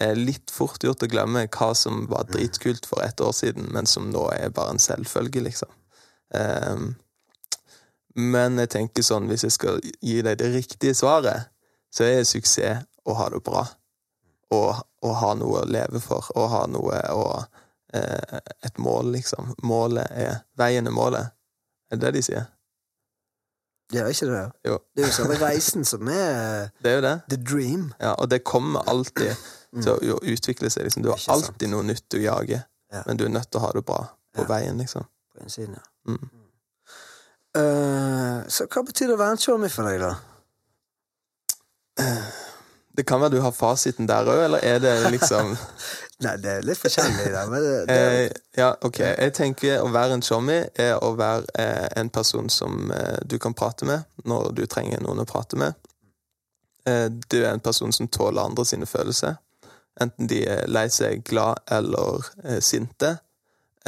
eh, 0.00 0.14
litt 0.16 0.50
fort 0.50 0.82
gjort 0.84 1.04
å 1.04 1.10
glemme 1.10 1.46
hva 1.52 1.72
som 1.76 2.06
var 2.10 2.28
dritkult 2.30 2.86
for 2.88 3.04
et 3.04 3.20
år 3.20 3.34
siden, 3.36 3.68
men 3.74 3.88
som 3.88 4.10
nå 4.12 4.26
er 4.34 4.54
bare 4.54 4.76
en 4.76 4.82
selvfølge, 4.82 5.44
liksom. 5.48 5.72
Eh, 6.34 6.86
men 8.14 8.60
jeg 8.60 8.72
tenker 8.74 9.04
sånn, 9.06 9.28
hvis 9.30 9.46
jeg 9.46 9.56
skal 9.56 9.80
gi 10.00 10.20
deg 10.24 10.38
det 10.40 10.52
riktige 10.52 10.96
svaret, 10.96 11.52
så 11.92 12.04
er 12.08 12.26
suksess 12.28 12.84
å 13.08 13.16
ha 13.18 13.28
det 13.32 13.42
bra. 13.44 13.64
Og, 14.52 14.82
og 15.04 15.14
ha 15.16 15.32
noe 15.40 15.62
å 15.62 15.68
leve 15.68 16.00
for, 16.04 16.26
og 16.36 16.50
ha 16.52 16.66
noe 16.68 16.98
å 17.16 17.26
eh, 17.96 18.40
Et 18.64 18.78
mål, 18.78 19.10
liksom. 19.16 19.54
Målet 19.68 20.12
er 20.12 20.42
Veien 20.56 20.86
er 20.86 20.94
målet. 20.94 21.32
Er 21.90 22.00
det 22.00 22.06
det 22.06 22.12
de 22.18 22.22
sier? 22.24 22.44
Ja, 23.92 24.06
ikke 24.08 24.26
det? 24.30 24.42
Jo. 24.66 24.78
Det 24.96 25.02
er 25.04 25.08
jo 25.10 25.12
selve 25.12 25.36
reisen 25.42 25.84
som 25.84 26.08
er 26.08 26.70
Det 26.82 26.90
er 26.92 26.94
jo 26.96 27.02
det. 27.04 27.14
the 27.30 27.36
dream. 27.36 27.92
Ja, 28.00 28.12
og 28.18 28.30
det 28.30 28.42
kommer 28.44 28.80
alltid 28.88 29.34
til 29.82 30.12
å 30.14 30.18
utvikle 30.22 30.70
seg. 30.70 30.84
Liksom. 30.88 31.02
Du 31.04 31.10
har 31.12 31.20
alltid 31.28 31.66
sant. 31.66 31.70
noe 31.70 31.82
nytt 31.82 32.04
du 32.12 32.18
jager, 32.22 32.64
Ja. 32.92 33.02
men 33.06 33.16
du 33.16 33.24
er 33.24 33.28
nødt 33.32 33.50
til 33.50 33.60
å 33.60 33.66
ha 33.66 33.72
det 33.72 33.84
bra 33.88 34.00
på 34.34 34.42
Ja. 34.42 34.48
veien, 34.48 34.78
liksom. 34.78 35.04
På 35.34 35.40
innsiden, 35.44 35.76
ja. 35.78 35.84
Mm. 36.12 36.28
Uh, 37.56 38.48
så 38.48 38.64
hva 38.66 38.82
betyr 38.84 39.06
det 39.10 39.14
å 39.14 39.20
være 39.20 39.30
en 39.36 39.40
tjommi 39.44 39.68
for 39.68 39.84
deg, 39.88 40.00
da? 40.00 40.14
Det 42.96 43.06
kan 43.08 43.20
være 43.20 43.30
du 43.36 43.40
har 43.40 43.52
fasiten 43.56 44.08
der 44.08 44.24
òg, 44.28 44.42
eller 44.44 44.60
er 44.64 44.78
det 44.82 44.92
liksom 45.14 45.54
Nei, 46.22 46.36
det 46.38 46.50
er 46.50 46.66
litt 46.66 46.78
forskjellig, 46.78 47.30
da. 47.34 47.46
Men 47.50 47.64
det, 47.64 47.78
det, 47.88 47.98
eh, 47.98 48.40
Ja, 48.60 48.72
ok. 48.80 48.98
Jeg 49.00 49.32
tenker 49.34 49.80
å 49.82 49.88
være 49.90 50.18
en 50.18 50.22
showmy 50.22 50.60
er 50.78 50.98
å 51.02 51.14
være 51.18 51.48
eh, 51.58 51.88
en 51.98 52.12
person 52.14 52.50
som 52.52 52.92
eh, 52.94 53.18
du 53.26 53.38
kan 53.42 53.56
prate 53.58 53.88
med 53.88 54.04
når 54.28 54.52
du 54.58 54.66
trenger 54.70 55.02
noen 55.02 55.24
å 55.24 55.28
prate 55.28 55.58
med. 55.58 55.74
Eh, 56.86 57.08
du 57.10 57.40
er 57.42 57.52
en 57.52 57.64
person 57.64 57.92
som 57.92 58.08
tåler 58.08 58.44
andre 58.44 58.66
sine 58.68 58.86
følelser. 58.86 59.38
Enten 60.00 60.28
de 60.30 60.44
er 60.48 60.70
lei 60.70 60.86
seg, 60.92 61.24
glad 61.26 61.60
eller 61.70 62.24
eh, 62.44 62.60
sinte. 62.64 63.16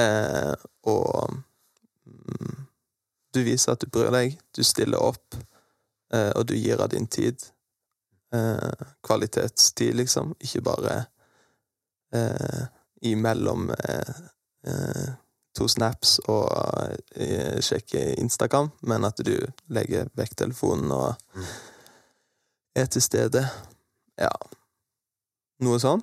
Eh, 0.01 0.55
og 0.91 1.35
mm, 2.05 2.61
du 3.35 3.43
viser 3.47 3.75
at 3.75 3.85
du 3.85 3.91
bryr 3.91 4.12
deg, 4.14 4.39
du 4.57 4.62
stiller 4.66 5.03
opp, 5.03 5.37
eh, 6.14 6.31
og 6.35 6.49
du 6.51 6.57
gir 6.59 6.83
av 6.83 6.91
din 6.93 7.07
tid. 7.07 7.47
Eh, 8.35 8.87
kvalitetstid, 9.07 9.95
liksom. 9.95 10.35
Ikke 10.43 10.64
bare 10.66 11.05
eh, 12.15 12.65
imellom 13.11 13.71
eh, 13.71 14.15
eh, 14.67 15.12
to 15.55 15.69
snaps 15.71 16.17
og 16.31 16.49
eh, 17.15 17.61
sjekke 17.62 18.15
Instagram, 18.21 18.71
men 18.89 19.07
at 19.07 19.21
du 19.27 19.37
legger 19.75 20.11
vekk 20.19 20.37
telefonen 20.45 20.91
og 20.95 21.15
er 22.75 22.91
til 22.91 23.05
stede. 23.05 23.45
Ja. 24.19 24.33
Noe 25.62 25.79
sånn? 25.83 26.03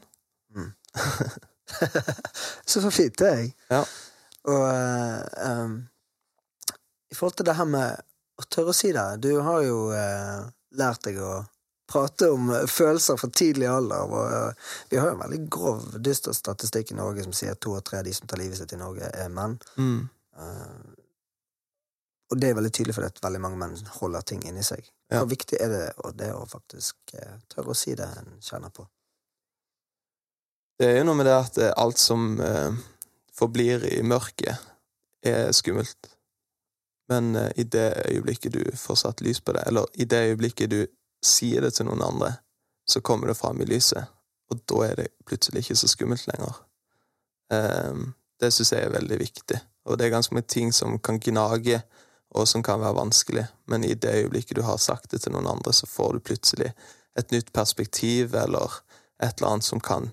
Så 2.65 2.81
så 2.81 2.91
fint, 2.91 3.19
det, 3.19 3.27
jeg. 3.27 3.51
Ja. 3.71 3.83
Og 4.51 4.63
em, 5.45 5.75
i 7.11 7.15
forhold 7.15 7.37
til 7.37 7.47
det 7.47 7.55
her 7.55 7.67
med 7.69 8.01
å 8.39 8.45
tørre 8.49 8.73
å 8.73 8.75
si 8.75 8.89
det 8.95 9.03
Du 9.21 9.29
har 9.45 9.61
jo 9.63 9.91
uh, 9.93 10.47
lært 10.79 11.03
deg 11.05 11.19
å 11.21 11.33
prate 11.91 12.29
om 12.31 12.49
eh, 12.53 12.65
følelser 12.69 13.19
fra 13.19 13.29
tidlig 13.29 13.67
alder. 13.69 14.07
Og, 14.07 14.33
eh, 14.33 14.71
vi 14.89 14.99
har 14.99 15.11
jo 15.11 15.17
en 15.17 15.23
veldig 15.25 15.41
grov, 15.51 15.83
dyster 16.03 16.35
statistikk 16.35 16.93
i 16.93 16.99
Norge 16.99 17.25
som 17.27 17.35
sier 17.35 17.55
at 17.55 17.61
to 17.63 17.75
av 17.77 17.83
tre 17.87 18.01
av 18.01 18.07
de 18.07 18.15
som 18.15 18.29
tar 18.29 18.41
livet 18.41 18.59
sitt 18.59 18.73
i 18.75 18.79
Norge, 18.79 19.11
er 19.11 19.31
menn. 19.33 19.57
Mm. 19.77 20.01
Uh, 20.39 20.97
og 22.31 22.39
det 22.39 22.47
er 22.47 22.55
veldig 22.55 22.71
tydelig 22.71 22.95
fordi 22.95 23.09
at 23.11 23.19
veldig 23.25 23.41
mange 23.43 23.59
menn 23.59 23.75
holder 23.97 24.23
ting 24.23 24.45
inni 24.47 24.63
seg. 24.63 24.85
Ja. 25.11 25.19
Hvor 25.19 25.27
viktig 25.33 25.59
er 25.59 25.73
det, 25.73 25.83
og 26.05 26.15
det 26.15 26.29
å 26.31 26.45
faktisk 26.47 27.11
eh, 27.19 27.33
tørre 27.51 27.73
å 27.73 27.75
si 27.75 27.91
det 27.99 28.07
en 28.07 28.37
kjenner 28.39 28.71
på? 28.71 28.85
Det 30.79 30.87
er 30.87 31.01
jo 31.01 31.09
noe 31.09 31.19
med 31.19 31.27
det 31.27 31.35
at 31.35 31.59
alt 31.75 31.99
som 31.99 32.39
eh, 32.39 32.79
forblir 33.35 33.83
i 33.91 33.99
mørket, 34.07 34.63
er 35.27 35.51
skummelt. 35.53 36.07
Men 37.11 37.35
i 37.59 37.67
det 37.67 37.89
øyeblikket 38.07 38.55
du 38.55 38.63
får 38.79 39.01
satt 39.03 39.21
lys 39.21 39.43
på 39.43 39.53
det, 39.53 39.67
eller 39.67 39.85
i 39.99 40.07
det 40.09 40.23
øyeblikket 40.31 40.71
du 40.71 40.79
sier 41.25 41.61
det 41.61 41.75
til 41.77 41.87
noen 41.89 42.03
andre, 42.05 42.33
så 42.87 43.01
kommer 43.01 43.29
det 43.29 43.37
fram 43.39 43.61
i 43.61 43.67
lyset, 43.69 44.09
og 44.51 44.61
da 44.67 44.85
er 44.87 44.95
det 44.99 45.09
plutselig 45.25 45.63
ikke 45.63 45.79
så 45.79 45.89
skummelt 45.91 46.27
lenger. 46.27 46.61
Eh, 47.53 48.05
det 48.41 48.51
syns 48.53 48.73
jeg 48.73 48.87
er 48.87 48.95
veldig 48.95 49.19
viktig, 49.21 49.59
og 49.85 49.97
det 49.97 50.07
er 50.07 50.15
ganske 50.15 50.35
mange 50.35 50.49
ting 50.49 50.73
som 50.75 50.97
kan 50.99 51.19
gnage, 51.21 51.81
og 52.31 52.47
som 52.47 52.63
kan 52.63 52.79
være 52.79 52.95
vanskelig, 52.95 53.45
men 53.67 53.83
i 53.83 53.93
det 53.93 54.13
øyeblikket 54.23 54.55
du 54.57 54.63
har 54.63 54.79
sagt 54.79 55.11
det 55.11 55.21
til 55.23 55.33
noen 55.35 55.49
andre, 55.51 55.73
så 55.75 55.87
får 55.87 56.13
du 56.13 56.25
plutselig 56.31 56.71
et 57.19 57.31
nytt 57.31 57.51
perspektiv, 57.53 58.35
eller 58.35 58.81
et 59.21 59.35
eller 59.37 59.49
annet 59.49 59.67
som 59.67 59.81
kan 59.83 60.09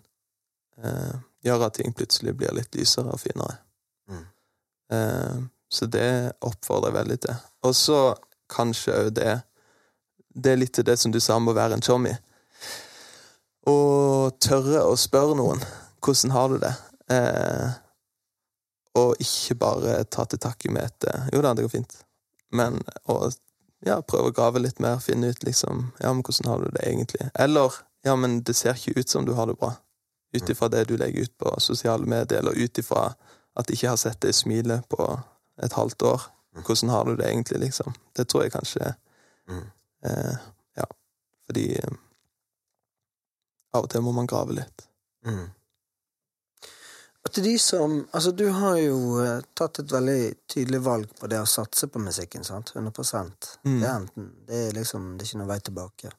eh, 0.82 1.14
gjøre 1.46 1.68
at 1.68 1.78
ting 1.78 1.94
plutselig 1.94 2.34
blir 2.36 2.54
litt 2.56 2.74
lysere 2.74 3.14
og 3.14 3.22
finere. 3.22 3.60
Mm. 4.10 4.24
Eh, 4.92 5.36
så 5.70 5.86
det 5.86 6.32
oppfordrer 6.40 6.90
jeg 6.90 6.98
veldig 6.98 7.18
til. 7.26 7.44
Og 7.68 7.76
så 7.76 8.00
kanskje 8.50 8.96
òg 8.96 9.12
det 9.18 9.34
Det 10.38 10.52
er 10.52 10.60
litt 10.60 10.74
til 10.76 10.86
det 10.86 10.96
som 11.00 11.12
du 11.12 11.18
sa 11.20 11.36
om 11.38 11.50
å 11.50 11.56
være 11.56 11.78
en 11.78 11.82
chommy. 11.82 12.12
Å 13.68 13.76
tørre 14.40 14.84
å 14.86 14.94
spørre 14.98 15.34
noen 15.38 15.62
hvordan 16.04 16.30
har 16.30 16.52
du 16.52 16.60
det, 16.62 16.74
eh, 17.10 17.72
og 18.98 19.18
ikke 19.22 19.56
bare 19.58 19.96
ta 20.06 20.24
til 20.30 20.40
takke 20.40 20.70
med 20.72 20.86
et 20.86 21.08
eh, 21.10 21.26
Jo 21.34 21.42
da, 21.42 21.50
det 21.56 21.64
går 21.66 21.72
fint, 21.72 21.96
men 22.54 22.78
å 23.10 23.18
ja, 23.84 23.98
prøve 24.00 24.30
å 24.30 24.34
grave 24.34 24.62
litt 24.62 24.78
mer, 24.82 25.02
finne 25.02 25.32
ut 25.34 25.42
liksom 25.46 25.88
Ja, 25.98 26.12
men 26.12 26.22
hvordan 26.22 26.48
har 26.52 26.62
du 26.62 26.70
det 26.70 26.86
egentlig? 26.86 27.28
Eller 27.34 27.74
ja, 28.06 28.14
men 28.16 28.40
det 28.46 28.54
ser 28.56 28.78
ikke 28.78 29.02
ut 29.02 29.10
som 29.10 29.26
du 29.26 29.34
har 29.34 29.50
det 29.50 29.58
bra. 29.58 29.74
Ut 30.36 30.48
ifra 30.48 30.70
det 30.70 30.86
du 30.88 30.94
legger 30.96 31.26
ut 31.26 31.34
på 31.40 31.56
sosiale 31.60 32.06
medier, 32.06 32.38
eller 32.38 32.54
ut 32.56 32.78
ifra 32.78 33.10
at 33.58 33.66
de 33.66 33.74
ikke 33.74 33.90
har 33.90 33.98
sett 34.00 34.20
deg 34.22 34.36
smile 34.36 34.80
på 34.88 35.02
et 35.62 35.74
halvt 35.74 36.06
år. 36.06 36.28
Hvordan 36.62 36.94
har 36.94 37.04
du 37.10 37.16
det 37.18 37.26
egentlig, 37.26 37.58
liksom? 37.66 37.94
Det 38.16 38.28
tror 38.30 38.46
jeg 38.46 38.54
kanskje 38.54 38.94
Mm. 39.48 39.64
Eh, 40.04 40.36
Ja. 40.78 40.86
Fordi 41.46 41.66
eh, 41.76 41.96
av 43.74 43.84
og 43.84 43.90
til 43.90 44.02
må 44.02 44.12
man 44.12 44.26
grave 44.26 44.56
litt. 44.56 44.84
Mm. 45.26 45.48
Og 47.24 47.32
til 47.34 47.44
de 47.44 47.58
som 47.58 47.98
Altså, 48.12 48.30
du 48.32 48.46
har 48.56 48.78
jo 48.80 49.18
eh, 49.20 49.42
tatt 49.54 49.82
et 49.82 49.92
veldig 49.92 50.20
tydelig 50.48 50.80
valg 50.84 51.10
på 51.20 51.28
det 51.28 51.40
å 51.42 51.48
satse 51.48 51.88
på 51.92 52.00
musikken, 52.00 52.44
sant? 52.44 52.72
100 52.74 53.02
Mm. 53.64 53.80
Det 53.80 53.88
er 53.88 53.94
enten 53.94 54.30
Det 54.46 54.56
er 54.66 54.72
liksom 54.72 55.16
Det 55.18 55.24
er 55.24 55.28
ikke 55.28 55.38
noe 55.38 55.52
vei 55.52 55.60
tilbake. 55.60 56.10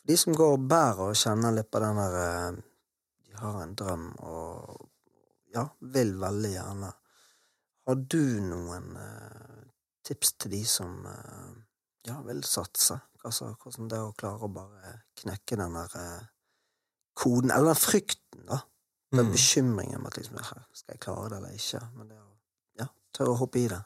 For 0.00 0.06
de 0.06 0.16
som 0.16 0.34
går 0.34 0.52
og 0.56 0.66
bærer 0.68 1.10
og 1.10 1.16
kjenner 1.16 1.52
litt 1.52 1.70
på 1.70 1.78
den 1.78 1.96
der 2.02 2.16
eh, 2.24 2.62
De 3.26 3.36
har 3.36 3.62
en 3.62 3.74
drøm 3.74 4.08
og 4.18 4.86
ja, 5.54 5.64
vil 5.80 6.14
veldig 6.18 6.50
gjerne. 6.52 6.92
Har 7.86 7.94
du 8.14 8.24
noen 8.40 8.96
eh, 8.96 9.62
tips 10.06 10.32
til 10.32 10.50
de 10.54 10.64
som 10.64 11.06
eh, 11.06 11.48
ja, 12.06 12.20
vil 12.26 12.42
satse? 12.44 13.00
Altså, 13.24 13.50
hvordan 13.60 13.88
det 13.90 13.98
å 14.00 14.12
klare 14.16 14.46
å 14.46 14.52
bare 14.52 14.94
knekke 15.20 15.58
den 15.60 15.74
der 15.76 15.96
eh, 16.00 16.26
koden, 17.20 17.50
eller 17.52 17.74
den 17.74 17.80
frykten, 17.82 18.46
da. 18.48 18.62
Den 19.10 19.26
Mm. 19.26 19.32
bekymringen 19.32 19.98
om 19.98 20.06
at 20.06 20.16
liksom, 20.16 20.38
«Her, 20.38 20.62
skal 20.72 20.94
jeg 20.94 21.00
klare 21.00 21.28
det 21.28 21.36
eller 21.36 21.56
ikke? 21.58 21.80
Men 21.96 22.08
det 22.08 22.18
å 22.20 22.28
ja, 22.78 22.86
tørre 23.12 23.32
å 23.34 23.40
hoppe 23.40 23.58
i 23.58 23.68
det. 23.68 23.80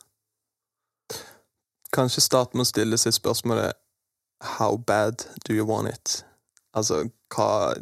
Kanskje 1.94 2.20
starte 2.20 2.58
med 2.58 2.66
å 2.66 2.68
stille 2.68 2.98
seg 2.98 3.14
spørsmålet 3.16 3.78
How 4.58 4.76
bad 4.76 5.24
do 5.46 5.54
you 5.54 5.64
want 5.64 5.88
it? 5.88 6.24
Altså, 6.74 7.08
hva, 7.32 7.74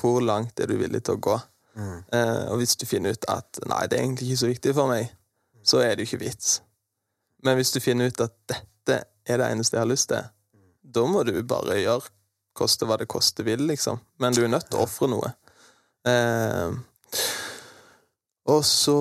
hvor 0.00 0.20
langt 0.24 0.60
er 0.60 0.70
du 0.70 0.78
villig 0.78 1.02
til 1.04 1.18
å 1.18 1.22
gå? 1.26 1.36
Mm. 1.74 1.98
Eh, 2.12 2.44
og 2.52 2.62
hvis 2.62 2.76
du 2.78 2.86
finner 2.86 3.12
ut 3.12 3.26
at 3.28 3.60
nei, 3.68 3.82
det 3.86 3.98
er 3.98 4.06
egentlig 4.06 4.30
ikke 4.30 4.40
så 4.40 4.50
viktig 4.50 4.74
for 4.78 4.88
meg, 4.88 5.10
så 5.66 5.82
er 5.84 5.94
det 5.94 6.06
jo 6.06 6.12
ikke 6.12 6.24
vits. 6.24 6.62
Men 7.44 7.58
hvis 7.58 7.74
du 7.74 7.80
finner 7.84 8.08
ut 8.08 8.22
at 8.24 8.34
dette 8.48 9.02
er 9.28 9.40
det 9.40 9.50
eneste 9.52 9.76
jeg 9.76 9.84
har 9.84 9.90
lyst 9.90 10.08
til, 10.12 10.30
da 10.88 11.04
må 11.08 11.22
du 11.26 11.34
bare 11.46 11.76
gjøre 11.82 12.08
koste 12.58 12.88
hva 12.88 12.96
det 12.98 13.08
koste 13.10 13.44
vil, 13.46 13.66
liksom. 13.68 14.00
Men 14.18 14.34
du 14.34 14.42
er 14.44 14.50
nødt 14.50 14.70
til 14.70 14.80
å 14.80 14.86
ofre 14.86 15.08
noe. 15.10 15.34
Eh, 16.08 16.74
og 18.48 18.64
så 18.64 18.98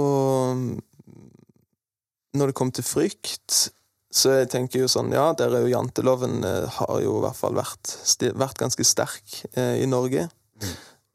Når 2.38 2.50
det 2.50 2.56
kom 2.58 2.72
til 2.76 2.84
frykt, 2.84 3.72
så 4.12 4.34
jeg 4.34 4.50
tenker 4.52 4.84
jo 4.84 4.90
sånn 4.92 5.14
Ja, 5.16 5.32
der 5.38 5.56
er 5.56 5.64
jo 5.66 5.72
janteloven 5.72 6.44
eh, 6.46 6.68
har 6.80 7.00
jo 7.02 7.18
i 7.20 7.24
hvert 7.24 7.40
fall 7.40 7.58
vært, 7.58 7.94
vært 8.36 8.60
ganske 8.60 8.86
sterk 8.86 9.42
eh, 9.54 9.82
i 9.82 9.88
Norge. 9.90 10.28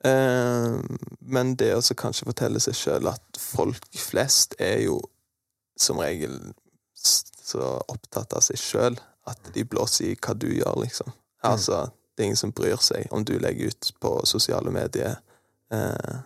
Eh, 0.02 0.78
men 1.20 1.54
det 1.60 1.72
å 1.76 1.82
kanskje 1.98 2.26
fortelle 2.30 2.62
seg 2.62 2.78
sjøl 2.78 3.12
at 3.12 3.38
folk 3.38 3.86
flest 3.98 4.56
er 4.62 4.82
jo 4.86 4.98
som 5.78 6.00
regel 6.02 6.38
så 7.52 7.72
opptatt 7.92 8.34
av 8.36 8.44
seg 8.44 8.60
sjøl 8.60 8.98
at 9.30 9.52
de 9.54 9.64
blåser 9.68 10.12
i 10.12 10.16
hva 10.18 10.34
du 10.34 10.48
gjør, 10.50 10.80
liksom. 10.82 11.12
Altså, 11.46 11.84
det 12.14 12.22
er 12.22 12.30
ingen 12.30 12.40
som 12.40 12.52
bryr 12.54 12.80
seg 12.82 13.08
om 13.14 13.24
du 13.26 13.34
legger 13.40 13.72
ut 13.72 13.92
på 14.02 14.10
sosiale 14.28 14.70
medier 14.74 15.16
eh, 15.72 16.18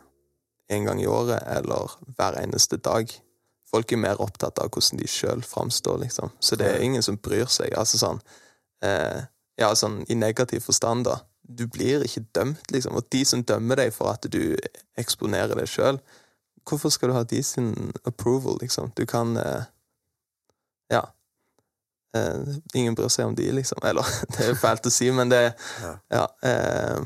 en 0.69 0.89
gang 0.89 1.01
i 1.03 1.07
året 1.07 1.43
eller 1.47 1.95
hver 2.17 2.39
eneste 2.41 2.77
dag. 2.77 3.13
Folk 3.71 3.93
er 3.93 4.03
mer 4.03 4.21
opptatt 4.23 4.59
av 4.63 4.71
hvordan 4.71 5.01
de 5.01 5.09
sjøl 5.11 5.43
framstår, 5.47 6.01
liksom. 6.05 6.33
Så 6.41 6.59
det 6.59 6.69
er 6.69 6.85
ingen 6.85 7.03
som 7.03 7.19
bryr 7.19 7.49
seg. 7.51 7.75
Altså 7.79 8.01
sånn 8.03 8.21
eh, 8.85 9.25
Ja, 9.57 9.71
sånn 9.73 10.03
i 10.13 10.15
negativ 10.19 10.67
forstand, 10.67 11.07
da. 11.09 11.23
Du 11.41 11.65
blir 11.71 12.03
ikke 12.05 12.27
dømt, 12.37 12.67
liksom. 12.75 12.99
Og 12.99 13.07
de 13.15 13.25
som 13.25 13.45
dømmer 13.47 13.81
deg 13.81 13.95
for 13.95 14.13
at 14.13 14.27
du 14.29 14.57
eksponerer 15.01 15.57
deg 15.57 15.71
sjøl, 15.71 16.01
hvorfor 16.67 16.93
skal 16.93 17.11
du 17.11 17.17
ha 17.17 17.23
de 17.25 17.41
sin 17.47 17.73
approval, 18.05 18.59
liksom? 18.61 18.93
Du 18.99 19.07
kan 19.07 19.37
eh, 19.41 19.65
Ja. 20.93 21.07
Eh, 22.15 22.57
ingen 22.75 22.95
bryr 22.95 23.09
seg 23.13 23.27
om 23.27 23.35
de, 23.35 23.51
liksom. 23.53 23.79
Eller, 23.83 24.07
det 24.33 24.45
er 24.45 24.53
jo 24.55 24.59
fælt 24.61 24.87
å 24.87 24.93
si, 24.93 25.11
men 25.11 25.33
det 25.33 25.45
Ja. 25.83 25.95
Ja. 26.13 26.27
Eh, 26.43 27.01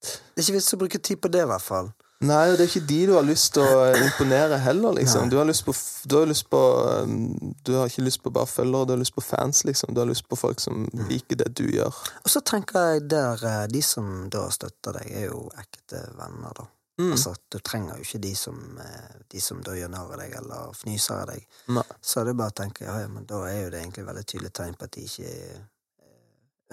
Det 0.00 0.40
er 0.40 0.46
ikke 0.46 0.56
vits 0.56 0.72
å 0.74 0.78
bruke 0.80 0.98
tid 0.98 1.20
på 1.20 1.28
det, 1.28 1.42
i 1.44 1.50
hvert 1.50 1.62
fall. 1.62 1.90
Nei, 2.20 2.50
det 2.52 2.60
er 2.60 2.68
ikke 2.68 2.84
de 2.88 2.98
du 3.08 3.14
har 3.16 3.24
lyst 3.24 3.54
til 3.54 3.64
å 3.64 3.84
imponere 3.96 4.58
heller, 4.60 4.92
liksom. 4.98 5.30
Du 5.32 5.38
har 5.40 5.46
lyst 5.48 5.64
på, 5.64 5.72
du 6.04 6.16
har 6.18 6.26
lyst 6.28 6.50
på 6.52 6.58
um, 7.04 7.54
Du 7.64 7.70
har 7.78 7.88
ikke 7.88 8.04
lyst 8.04 8.20
på 8.22 8.32
bare 8.32 8.48
følgere, 8.48 8.88
du 8.88 8.92
har 8.92 9.00
lyst 9.00 9.14
på 9.16 9.24
fans, 9.24 9.62
liksom. 9.64 9.94
Du 9.96 10.02
har 10.02 10.08
lyst 10.08 10.26
på 10.28 10.36
folk 10.36 10.60
som 10.60 10.82
liker 11.08 11.40
det 11.40 11.48
du 11.56 11.64
gjør. 11.72 11.96
Og 12.24 12.28
så 12.32 12.42
tenker 12.44 12.90
jeg 12.90 13.06
der 13.08 13.40
eh, 13.48 13.62
de 13.72 13.80
som 13.84 14.28
da 14.32 14.46
støtter 14.52 14.98
deg, 15.00 15.08
er 15.16 15.26
jo 15.30 15.46
ekte 15.60 16.02
venner, 16.18 16.52
da. 16.60 16.66
Mm. 17.00 17.12
Altså, 17.14 17.32
du 17.48 17.58
trenger 17.64 17.96
jo 17.96 18.04
ikke 18.04 18.20
de 18.20 18.34
som, 18.36 18.78
eh, 18.78 19.18
de 19.32 19.40
som 19.40 19.62
da 19.64 19.72
gjør 19.76 19.88
narr 19.88 20.12
av 20.12 20.20
deg 20.20 20.36
eller 20.36 20.72
fnyser 20.76 21.22
av 21.22 21.28
deg. 21.32 21.46
Ne. 21.72 21.84
Så 22.02 22.20
er 22.20 22.28
det 22.28 22.36
bare 22.36 22.52
å 22.52 22.58
tenke 22.60 22.84
ja, 22.84 22.98
ja, 23.00 23.08
men 23.08 23.24
da 23.28 23.44
er 23.48 23.62
jo 23.62 23.70
det 23.72 23.80
egentlig 23.80 24.08
veldig 24.10 24.24
tydelig 24.28 24.52
tegn 24.58 24.76
på 24.76 24.88
at 24.88 24.96
de 24.98 25.06
ikke 25.08 25.30
eh, 25.30 25.62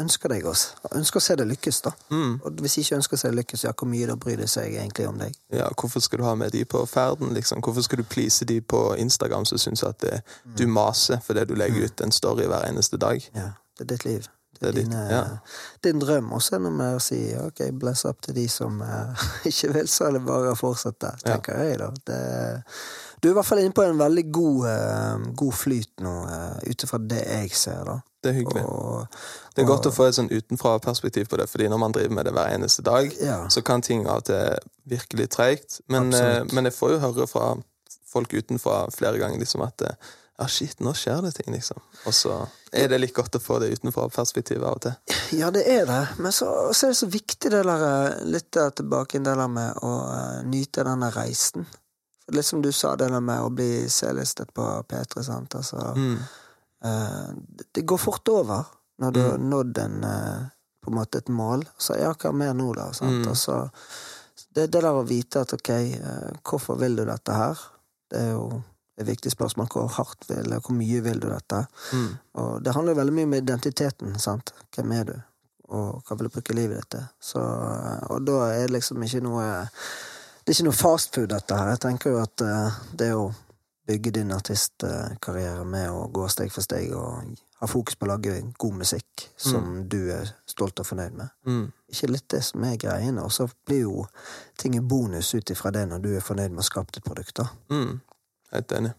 ønsker 0.03 0.33
deg 0.33 0.45
oss. 0.51 0.65
Ønsker 0.91 1.21
å 1.21 1.25
se 1.29 1.37
deg 1.39 1.49
lykkes, 1.53 1.81
da. 1.87 1.93
Mm. 2.11 2.37
Og 2.43 2.61
hvis 2.65 2.75
de 2.75 2.85
ikke 2.85 2.99
ønsker 2.99 3.17
å 3.17 3.21
se 3.23 3.31
deg 3.31 3.39
lykkes, 3.39 3.65
ja, 3.69 3.73
hvor 3.79 3.91
mye 3.93 4.11
da 4.11 4.17
bryr 4.19 4.41
de 4.43 4.51
seg 4.51 4.75
egentlig 4.75 5.07
om 5.09 5.21
deg? 5.21 5.37
Ja, 5.55 5.71
hvorfor 5.79 6.03
skal 6.03 6.21
du 6.21 6.27
ha 6.27 6.35
med 6.35 6.51
de 6.57 6.65
på 6.67 6.83
ferden, 6.91 7.31
liksom? 7.37 7.63
Hvorfor 7.65 7.87
skal 7.87 8.03
du 8.03 8.07
please 8.07 8.45
de 8.45 8.59
på 8.61 8.83
Instagram 8.99 9.47
som 9.47 9.61
syns 9.61 9.85
at 9.87 10.01
det, 10.03 10.19
du 10.59 10.67
maser 10.67 11.23
fordi 11.23 11.47
du 11.47 11.55
legger 11.55 11.87
ut 11.87 12.03
en 12.03 12.11
story 12.15 12.49
hver 12.51 12.67
eneste 12.67 12.99
dag? 12.99 13.23
Ja, 13.37 13.53
det 13.79 13.87
er 13.87 13.95
ditt 13.95 14.09
liv. 14.09 14.33
Det 14.61 14.69
er 14.69 14.77
din, 14.77 14.89
ditt, 14.89 14.93
dine, 14.93 15.03
ja. 15.11 15.23
din 15.85 15.99
drøm. 16.01 16.31
Og 16.35 16.43
så 16.43 16.55
er 16.55 16.61
det 16.61 16.67
noe 16.67 16.77
med 16.77 16.97
å 16.97 17.03
si 17.03 17.19
ok, 17.39 17.63
bless 17.79 18.05
up 18.09 18.21
til 18.25 18.37
de 18.37 18.47
som 18.51 18.81
eh, 18.83 19.27
ikke 19.51 19.73
vil, 19.75 19.91
så 19.91 20.09
er 20.09 20.17
det 20.17 20.23
bare 20.27 20.53
å 20.53 20.59
fortsette, 20.59 21.13
tenker 21.23 21.61
jeg, 21.63 21.79
da. 21.83 21.91
Det, 22.07 22.21
du 23.21 23.29
er 23.29 23.33
i 23.33 23.37
hvert 23.37 23.49
fall 23.49 23.63
inne 23.63 23.73
på 23.73 23.85
en 23.85 23.97
veldig 23.97 24.25
god, 24.33 24.59
eh, 24.69 25.29
god 25.41 25.55
flyt 25.57 26.03
nå, 26.05 26.13
uh, 26.29 26.59
ut 26.61 26.83
ifra 26.85 26.99
det 27.01 27.23
jeg 27.23 27.53
ser, 27.57 27.81
da. 27.87 27.97
Det 28.21 28.29
er 28.29 28.37
hyggelig. 28.39 28.63
Og, 28.65 29.17
Det 29.55 29.63
er 29.63 29.69
godt 29.69 29.89
å 29.89 29.93
få 29.93 30.05
et 30.09 30.17
sånn 30.17 30.29
utenfra-perspektiv 30.29 31.29
på 31.31 31.39
det, 31.41 31.47
fordi 31.49 31.69
når 31.71 31.81
man 31.81 31.95
driver 31.95 32.13
med 32.17 32.27
det 32.27 32.33
hver 32.37 32.53
eneste 32.53 32.85
dag, 32.85 33.09
ja. 33.23 33.39
så 33.49 33.63
kan 33.65 33.81
ting 33.85 34.05
av 34.05 34.21
og 34.21 34.27
til 34.29 34.69
virke 34.89 35.17
litt 35.17 35.33
treigt. 35.33 35.79
Men, 35.89 36.13
eh, 36.13 36.43
men 36.53 36.69
jeg 36.69 36.77
får 36.77 36.93
jo 36.93 37.01
høre 37.05 37.27
fra 37.29 37.47
folk 38.07 38.33
utenfra 38.33 38.85
flere 38.93 39.19
ganger 39.21 39.41
liksom 39.41 39.65
at 39.65 39.85
ja, 40.37 40.47
shit, 40.47 40.79
nå 40.85 40.91
skjer 40.93 41.21
det 41.25 41.31
ting, 41.37 41.49
liksom. 41.53 41.79
Og 42.05 42.13
så 42.13 42.33
er 42.71 42.87
det 42.91 42.99
litt 43.01 43.13
godt 43.15 43.35
å 43.35 43.41
få 43.41 43.57
det 43.63 43.71
utenfra-perspektivet 43.77 44.63
av 44.67 44.75
og 44.77 44.81
til. 44.85 45.15
Ja, 45.39 45.49
det 45.51 45.63
er 45.71 45.87
det. 45.89 46.01
Men 46.21 46.31
så, 46.35 46.49
så 46.77 46.87
er 46.87 46.93
det 46.93 46.99
så 46.99 47.09
viktig 47.09 47.49
det 47.53 47.63
der 47.65 47.85
eh, 47.87 48.19
litt 48.29 48.51
der 48.53 48.69
tilbake 48.77 49.17
det 49.23 49.33
der 49.39 49.49
med 49.49 49.79
å 49.81 49.93
uh, 50.05 50.43
nyte 50.45 50.85
denne 50.85 51.09
reisen. 51.15 51.65
Litt 52.35 52.45
som 52.45 52.61
du 52.61 52.69
sa, 52.75 52.93
det 52.99 53.07
der 53.09 53.23
med 53.23 53.41
å 53.41 53.49
bli 53.55 53.87
C-listet 53.89 54.53
på 54.53 54.67
P3, 54.89 55.23
sant. 55.25 55.55
Altså, 55.57 55.93
Mm. 55.97 56.19
uh, 56.85 57.31
det- 57.73 57.81
går 57.87 57.97
fort 57.97 58.29
over 58.29 58.65
når 59.01 59.11
du 59.13 59.21
har 59.23 59.37
nådd 59.41 59.77
en 59.77 60.03
uh, 60.03 60.45
på 60.83 60.91
en 60.91 60.99
måte 60.99 61.17
et 61.17 61.29
mål. 61.33 61.65
Så 61.77 61.97
ja, 61.97 62.13
hva 62.13 62.31
mer 62.31 62.53
nå, 62.53 62.69
da? 62.77 62.91
Sant? 62.93 63.23
Mm. 63.25 63.29
Og 63.31 63.37
så 63.37 63.57
det, 64.53 64.67
det 64.71 64.81
der 64.81 64.93
å 64.93 65.03
vite 65.07 65.41
at 65.41 65.53
ok, 65.53 65.69
hvorfor 66.45 66.77
vil 66.79 66.95
du 66.95 67.05
dette 67.05 67.33
her? 67.33 67.57
Det 68.09 68.21
er 68.21 68.31
jo 68.37 68.61
et 68.97 69.07
viktig 69.07 69.31
spørsmål. 69.31 69.69
Hvor 69.71 69.87
hardt 69.97 70.29
vil, 70.29 70.43
eller 70.45 70.59
hvor 70.59 70.75
mye 70.77 71.01
vil 71.05 71.21
du 71.21 71.29
dette? 71.29 71.63
Mm. 71.93 72.11
Og 72.41 72.51
det 72.65 72.75
handler 72.75 72.97
veldig 72.97 73.15
mye 73.17 73.29
om 73.29 73.39
identiteten. 73.39 74.19
sant? 74.19 74.53
Hvem 74.75 74.91
er 74.91 75.09
du? 75.11 75.15
Og 75.67 76.03
hva 76.07 76.15
vil 76.15 76.29
du 76.29 76.33
bruke 76.33 76.55
livet 76.55 76.79
ditt 76.79 76.91
til? 76.95 77.09
Så, 77.19 77.41
og 78.09 78.21
da 78.27 78.37
er 78.53 78.67
det 78.67 78.77
liksom 78.77 79.03
ikke 79.03 79.23
noe 79.25 79.47
Det 80.45 80.53
er 80.53 80.55
ikke 80.55 80.69
noe 80.69 80.79
fastfood, 80.79 81.27
dette 81.27 81.55
her. 81.59 81.73
Jeg 81.73 81.83
tenker 81.83 82.13
jo 82.13 82.21
at 82.23 82.41
eh, 82.45 82.75
det 82.95 83.09
å 83.19 83.25
bygge 83.87 84.13
din 84.15 84.31
artistkarriere 84.31 85.65
med 85.67 85.89
å 85.91 86.05
gå 86.11 86.23
steg 86.31 86.51
for 86.51 86.63
steg 86.63 86.93
og 86.95 87.35
ha 87.59 87.67
fokus 87.67 87.95
på 87.95 88.05
å 88.05 88.11
lage 88.13 88.35
god 88.59 88.75
musikk 88.79 89.25
som 89.35 89.81
du 89.89 90.11
er 90.13 90.29
stolt 90.47 90.79
og 90.79 90.87
fornøyd 90.87 91.15
med. 91.19 91.33
Mm. 91.47 91.65
Ikke 91.91 92.09
litt 92.11 92.27
det 92.31 92.41
som 92.47 92.63
er 92.67 92.75
greiene, 92.79 93.23
og 93.23 93.31
så 93.33 93.47
blir 93.67 93.85
jo 93.85 94.05
ting 94.59 94.75
en 94.77 94.87
bonus 94.87 95.33
ut 95.35 95.51
ifra 95.51 95.71
det 95.75 95.85
når 95.89 96.03
du 96.03 96.09
er 96.15 96.25
fornøyd 96.25 96.53
med 96.53 96.63
å 96.63 96.67
skape 96.67 96.99
et 96.99 97.07
produkt. 97.07 97.39
da. 97.39 97.47
Mm. 97.71 97.99
Helt 98.51 98.71
enig. 98.71 98.91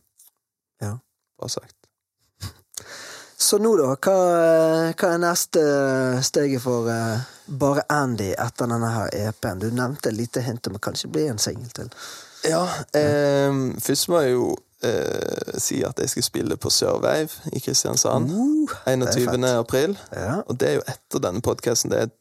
Ja. 0.80 0.98
Bra 1.38 1.48
sagt. 1.48 1.76
Så 3.36 3.58
nå, 3.62 3.76
da? 3.78 3.92
Hva, 3.94 4.14
hva 4.92 5.10
er 5.14 5.20
neste 5.22 5.64
steget 6.26 6.62
for 6.64 6.88
uh, 6.90 7.26
bare 7.46 7.84
Andy 7.92 8.32
etter 8.34 8.70
denne 8.70 8.90
her 8.92 9.12
EP-en? 9.14 9.62
Du 9.62 9.68
nevnte 9.70 10.10
et 10.10 10.18
lite 10.18 10.42
hint 10.44 10.66
om 10.66 10.76
det 10.76 10.82
kanskje 10.84 11.10
blir 11.14 11.30
en 11.32 11.42
singel 11.42 11.70
til. 11.76 11.92
Ja, 12.46 12.64
eh, 12.94 13.54
først 13.82 14.08
må 14.12 14.20
jeg 14.22 14.36
jo 14.36 14.50
eh, 14.86 15.58
si 15.58 15.80
at 15.86 15.98
jeg 15.98 16.10
skal 16.12 16.26
spille 16.26 16.56
på 16.56 16.70
Sørveiv 16.70 17.32
i 17.52 17.62
Kristiansand. 17.62 18.30
Uh, 18.30 18.74
er 18.86 18.96
21. 18.96 19.46
april. 19.48 19.98
Ja. 20.12 20.40
Og 20.46 20.60
det 20.60 20.68
er 20.68 20.78
jo 20.78 20.86
etter 20.86 21.22
denne 21.22 21.42
podkasten. 21.42 21.90
Det 21.94 22.04
er 22.04 22.12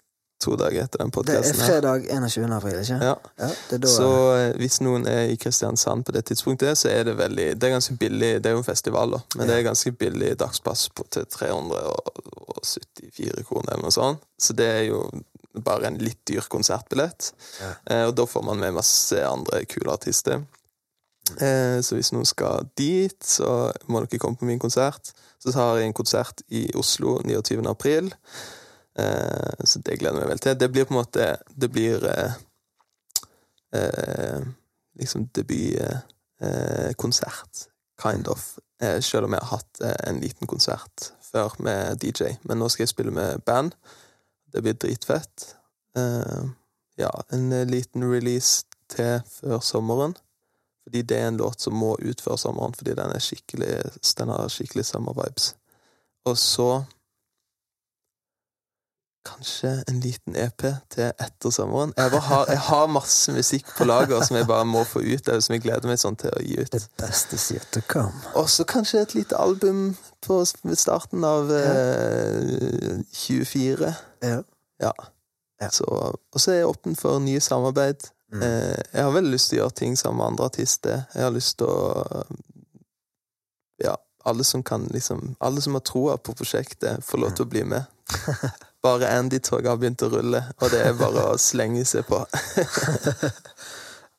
to 0.44 0.52
dager 0.60 0.84
etter 0.84 0.98
den 1.02 1.12
Det 1.26 1.36
er 1.38 1.54
fredag 1.58 2.00
21. 2.10 2.54
april, 2.54 2.80
ikke? 2.82 2.98
Ja. 3.02 3.16
Ja, 3.40 3.50
det 3.70 3.78
da, 3.84 3.88
Så 3.90 4.08
eh, 4.36 4.56
hvis 4.62 4.82
noen 4.86 5.04
er 5.10 5.24
i 5.32 5.38
Kristiansand 5.42 6.02
på 6.06 6.12
det 6.16 6.24
tidspunktet, 6.30 6.74
så 6.78 6.86
er 6.92 7.02
det 7.10 7.16
veldig 7.18 7.48
Det 7.58 7.66
er 7.68 7.78
ganske 7.78 7.96
billig. 7.98 8.32
Det 8.44 8.50
er 8.50 8.54
jo 8.58 8.62
en 8.62 8.72
festival, 8.72 9.08
da, 9.18 9.22
men 9.36 9.44
det 9.50 9.56
er 9.58 9.70
ganske 9.70 9.92
billig 9.92 10.40
dagspass 10.40 10.82
på, 10.94 11.02
til 11.10 11.26
374 11.26 13.48
kroner 13.48 13.72
eller 13.74 13.84
noe 13.88 13.96
sånt. 13.96 14.20
Så 14.38 14.54
det 14.54 14.68
er 14.68 14.84
jo 14.92 15.00
bare 15.58 15.88
en 15.90 15.98
litt 15.98 16.22
dyr 16.30 16.46
konsertbillett. 16.52 17.34
Ja. 17.62 17.72
Eh, 17.90 18.06
og 18.10 18.16
da 18.20 18.26
får 18.30 18.44
man 18.46 18.60
med 18.62 18.74
masse 18.78 19.18
andre 19.26 19.66
kule 19.66 19.92
artister. 19.94 20.44
Eh, 21.42 21.80
så 21.82 21.98
hvis 21.98 22.14
noen 22.16 22.28
skal 22.28 22.68
dit, 22.80 23.18
så 23.24 23.72
må 23.90 24.04
dere 24.06 24.22
komme 24.22 24.40
på 24.40 24.48
min 24.48 24.62
konsert. 24.62 25.12
Så 25.42 25.54
har 25.56 25.78
jeg 25.78 25.86
en 25.90 25.98
konsert 25.98 26.42
i 26.50 26.68
Oslo 26.78 27.20
29. 27.26 27.66
april. 27.70 28.12
Eh, 28.98 29.54
så 29.64 29.80
det 29.86 30.00
gleder 30.00 30.18
jeg 30.18 30.26
meg 30.26 30.32
vel 30.32 30.40
til. 30.42 30.60
Det 30.60 30.72
blir 30.74 30.86
på 30.88 30.94
en 30.94 31.02
måte 31.02 31.38
Det 31.62 31.70
blir 31.72 31.98
eh, 32.10 32.32
eh, 33.78 34.42
liksom 35.00 35.22
debutkonsert, 35.36 37.68
eh, 37.68 37.72
kind 38.02 38.28
of. 38.28 38.60
Eh, 38.82 39.02
selv 39.02 39.26
om 39.26 39.34
jeg 39.34 39.42
har 39.42 39.58
hatt 39.58 39.82
eh, 39.82 40.10
en 40.10 40.20
liten 40.22 40.48
konsert 40.48 41.14
før 41.32 41.50
med 41.60 41.98
DJ. 42.02 42.24
Men 42.44 42.58
nå 42.58 42.70
skal 42.70 42.84
jeg 42.84 42.90
spille 42.96 43.12
med 43.12 43.40
band. 43.46 43.72
Det 44.54 44.62
blir 44.64 44.74
dritfett. 44.74 45.56
Ja, 46.98 47.10
en 47.34 47.50
liten 47.68 48.04
release 48.06 48.66
til 48.90 49.22
før 49.26 49.60
sommeren. 49.60 50.16
Fordi 50.84 51.02
det 51.02 51.18
er 51.18 51.28
en 51.28 51.38
låt 51.38 51.62
som 51.62 51.74
må 51.76 51.98
ut 52.00 52.22
før 52.22 52.36
sommeren, 52.40 52.74
fordi 52.74 52.94
den 52.96 53.12
er 53.12 53.20
skikkelig 53.20 53.82
Den 54.18 54.30
har 54.30 54.48
skikkelig 54.48 54.86
summer-vibes. 54.86 55.56
Og 56.26 56.38
så 56.38 56.84
Kanskje 59.28 59.72
en 59.92 60.00
liten 60.04 60.36
EP 60.40 60.64
til 60.94 61.10
etter 61.10 61.54
sommeren. 61.54 61.94
Jeg, 61.98 62.22
har, 62.30 62.46
jeg 62.50 62.62
har 62.70 62.88
masse 62.92 63.34
musikk 63.36 63.70
på 63.78 63.88
lager 63.88 64.24
som 64.28 64.40
jeg 64.40 64.48
bare 64.50 64.68
må 64.68 64.84
få 64.88 65.04
ut, 65.04 65.32
som 65.44 65.56
jeg 65.56 65.66
gleder 65.66 65.90
meg 65.90 66.00
sånn 66.02 66.18
til 66.20 66.32
å 66.32 66.44
gi 66.44 66.60
ut. 66.62 66.72
det 66.74 66.84
beste 67.02 67.40
sier 67.42 67.66
to 67.74 67.84
come. 67.92 68.14
Og 68.40 68.50
så 68.52 68.66
kanskje 68.68 69.04
et 69.04 69.18
lite 69.18 69.40
album 69.40 69.92
på 70.26 70.40
starten 70.48 71.28
av 71.28 71.52
eh, 71.54 73.04
24. 73.14 73.94
Ja. 74.24 74.42
Ja. 74.84 74.94
Ja. 75.62 75.70
Så, 75.72 75.86
og 75.86 76.42
så 76.42 76.52
er 76.52 76.62
jeg 76.62 76.70
åpen 76.70 76.96
for 76.96 77.20
nye 77.24 77.42
samarbeid. 77.42 78.10
Mm. 78.34 78.42
Eh, 78.44 78.82
jeg 78.94 79.04
har 79.04 79.14
veldig 79.16 79.32
lyst 79.32 79.52
til 79.52 79.58
å 79.58 79.62
gjøre 79.64 79.78
ting 79.80 79.98
sammen 79.98 80.22
med 80.22 80.34
andre 80.34 80.50
artister. 80.52 81.06
Jeg 81.16 81.28
har 81.28 81.34
lyst 81.36 81.58
til 81.62 81.72
å 81.72 82.26
Ja, 83.78 83.94
alle 84.26 84.44
som 84.44 84.64
kan 84.64 84.88
liksom 84.92 85.36
Alle 85.40 85.62
som 85.62 85.78
har 85.78 85.84
troa 85.86 86.18
på 86.18 86.34
prosjektet, 86.34 87.04
får 87.06 87.22
lov 87.22 87.36
til 87.36 87.46
å 87.46 87.52
bli 87.52 87.64
med. 87.64 87.86
Bare 88.88 89.12
Andy-toget 89.20 89.68
har 89.68 89.82
begynt 89.82 90.06
å 90.06 90.12
rulle, 90.14 90.46
og 90.62 90.72
det 90.72 90.80
er 90.86 90.96
bare 90.96 91.28
å 91.34 91.42
slenge 91.42 91.84
seg 91.88 92.08
på. 92.08 92.24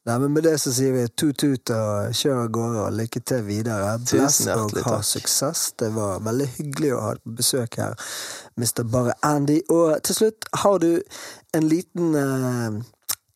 Nei, 0.09 0.19
men 0.19 0.33
Med 0.33 0.43
det 0.43 0.55
så 0.59 0.71
sier 0.73 0.95
vi 0.95 1.03
tut-tut 1.21 1.69
og 1.75 2.15
kjør 2.17 2.39
av 2.41 2.47
gårde 2.57 2.85
og 2.87 2.95
lykke 2.97 3.21
til 3.29 3.43
videre. 3.45 3.91
Bless 4.01 4.39
og 4.55 4.73
ha 4.87 5.01
suksess. 5.05 5.67
Det 5.77 5.91
var 5.93 6.23
veldig 6.25 6.47
hyggelig 6.55 6.93
å 6.97 7.01
ha 7.03 7.11
deg 7.17 7.27
på 7.27 7.35
besøk 7.43 7.77
her, 7.77 7.97
Mr. 8.57 8.87
Bare 8.89 9.17
Andy. 9.27 9.59
Og 9.75 9.99
til 10.09 10.17
slutt, 10.17 10.49
har 10.63 10.81
du 10.85 10.95
en 11.57 11.69
liten 11.69 12.17
eh, 12.17 12.79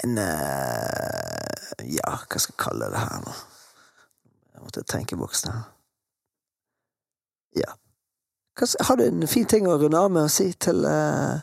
En 0.03 0.19
eh, 0.19 1.85
Ja, 1.93 2.17
hva 2.25 2.41
skal 2.41 2.55
jeg 2.55 2.63
kalle 2.65 2.89
det 2.95 3.05
her 3.05 3.21
nå? 3.27 3.37
Jeg 4.55 4.65
måtte 4.65 4.87
tenke 4.89 5.19
boksen 5.21 5.53
her. 5.53 5.69
Ja. 7.59 7.77
Har 8.81 8.97
du 8.97 9.05
en 9.07 9.27
fin 9.29 9.47
ting 9.49 9.67
å 9.69 9.79
runde 9.81 9.99
av 9.99 10.11
med 10.13 10.27
å 10.27 10.31
si 10.31 10.51
til 10.61 10.85
uh, 10.85 11.41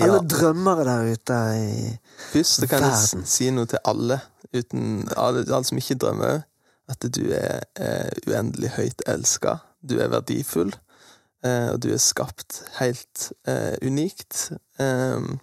alle 0.00 0.18
Ja. 0.18 0.22
drømmere 0.26 0.84
der 0.84 1.12
ute 1.14 1.36
i 1.56 1.98
Først 2.32 2.66
kan 2.68 2.82
jeg 2.82 2.90
Verden. 2.90 3.24
si 3.26 3.50
noe 3.54 3.66
til 3.70 3.78
alle, 3.84 4.20
uten 4.52 5.08
alle, 5.16 5.44
alle 5.46 5.64
som 5.64 5.78
ikke 5.78 5.94
drømmer, 6.02 6.42
at 6.90 7.06
du 7.14 7.22
er 7.32 7.60
er 7.76 8.10
uendelig 8.26 8.70
høyt 8.76 9.02
elska. 9.06 9.58
Du 9.86 9.98
er 10.02 10.08
verdifull, 10.12 10.74
eh, 11.44 11.70
og 11.72 11.80
du 11.82 11.92
er 11.94 11.98
skapt 12.02 12.62
helt 12.80 13.32
eh, 13.46 13.76
unikt. 13.86 14.50
Ehm, 14.80 15.38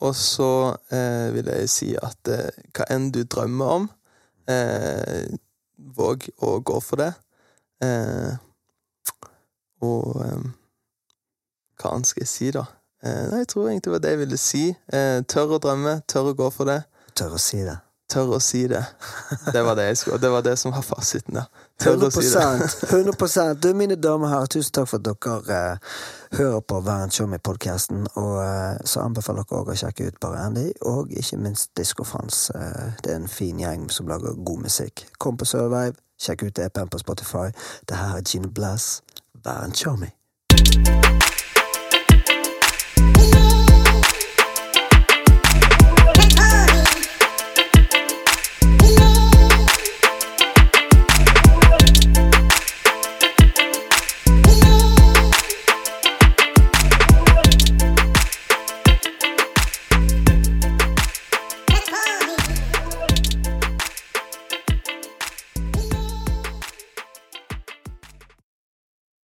og 0.00 0.14
så 0.16 0.76
eh, 0.90 1.28
vil 1.34 1.46
jeg 1.52 1.68
si 1.68 1.90
at 2.00 2.28
eh, 2.32 2.48
hva 2.72 2.88
enn 2.90 3.10
du 3.12 3.22
drømmer 3.24 3.66
om, 3.76 3.90
eh, 4.48 5.28
våg 5.78 6.30
å 6.42 6.56
gå 6.64 6.80
for 6.80 6.96
det. 6.96 7.12
Eh, 7.84 8.32
og 9.80 10.20
um, 10.20 10.50
hva 11.80 11.94
annet 11.94 12.10
skal 12.10 12.24
jeg 12.26 12.30
si, 12.30 12.50
da? 12.54 12.66
Uh, 13.00 13.28
nei, 13.30 13.44
jeg 13.44 13.52
tror 13.54 13.68
egentlig 13.68 13.88
det 13.88 13.94
var 13.94 14.02
det 14.04 14.10
jeg 14.14 14.24
ville 14.24 14.40
si. 14.40 14.64
Uh, 14.92 15.20
tør 15.28 15.56
å 15.56 15.62
drømme, 15.62 16.00
tør 16.10 16.32
å 16.32 16.34
gå 16.36 16.50
for 16.52 16.68
det. 16.68 16.82
Tør 17.16 17.38
å 17.38 17.40
si 17.40 17.62
det. 17.64 17.78
Tør 18.10 18.34
å 18.36 18.40
si 18.42 18.64
det. 18.68 18.82
Det 19.54 19.60
var 19.62 19.76
det 19.78 19.84
jeg 19.86 20.00
skulle, 20.00 20.18
det 20.20 20.30
var 20.32 20.42
det 20.42 20.56
som 20.58 20.74
var 20.74 20.82
fasiten, 20.82 21.38
ja. 21.38 21.44
Tør 21.80 22.08
å 22.08 22.10
si 22.12 22.26
det. 22.26 22.66
100 22.90 23.54
Du, 23.62 23.70
mine 23.78 23.96
damer 23.96 24.26
og 24.26 24.32
herrer, 24.34 24.50
tusen 24.52 24.74
takk 24.74 24.90
for 24.90 25.00
at 25.00 25.06
dere 25.06 25.60
uh, 25.78 25.94
hører 26.36 26.60
på 26.60 26.80
Vær 26.84 27.06
en 27.06 27.14
show 27.14 27.30
med-podkasten. 27.30 28.02
Og 28.20 28.84
så 28.84 29.06
anbefaler 29.06 29.46
dere 29.46 29.62
òg 29.62 29.72
å 29.72 29.78
sjekke 29.78 30.10
ut 30.10 30.20
Bare 30.20 30.42
Andy, 30.50 30.66
og 30.90 31.14
ikke 31.14 31.38
minst 31.40 31.70
Disko 31.78 32.04
Frans. 32.04 32.50
Det 33.00 33.14
er 33.14 33.22
en 33.22 33.30
fin 33.30 33.62
gjeng 33.62 33.88
som 33.94 34.10
lager 34.10 34.36
god 34.36 34.66
musikk. 34.66 35.06
Kom 35.22 35.40
på 35.40 35.48
Survive, 35.48 35.94
sjekk 36.20 36.50
ut 36.50 36.60
EP-en 36.66 36.90
på 36.90 37.00
Spotify. 37.00 37.48
Det 37.88 37.96
her 37.96 38.18
er 38.18 38.26
Gene 38.26 38.50
Blass. 38.52 38.98
And 39.44 39.76
show 39.76 39.96
me. 39.96 40.08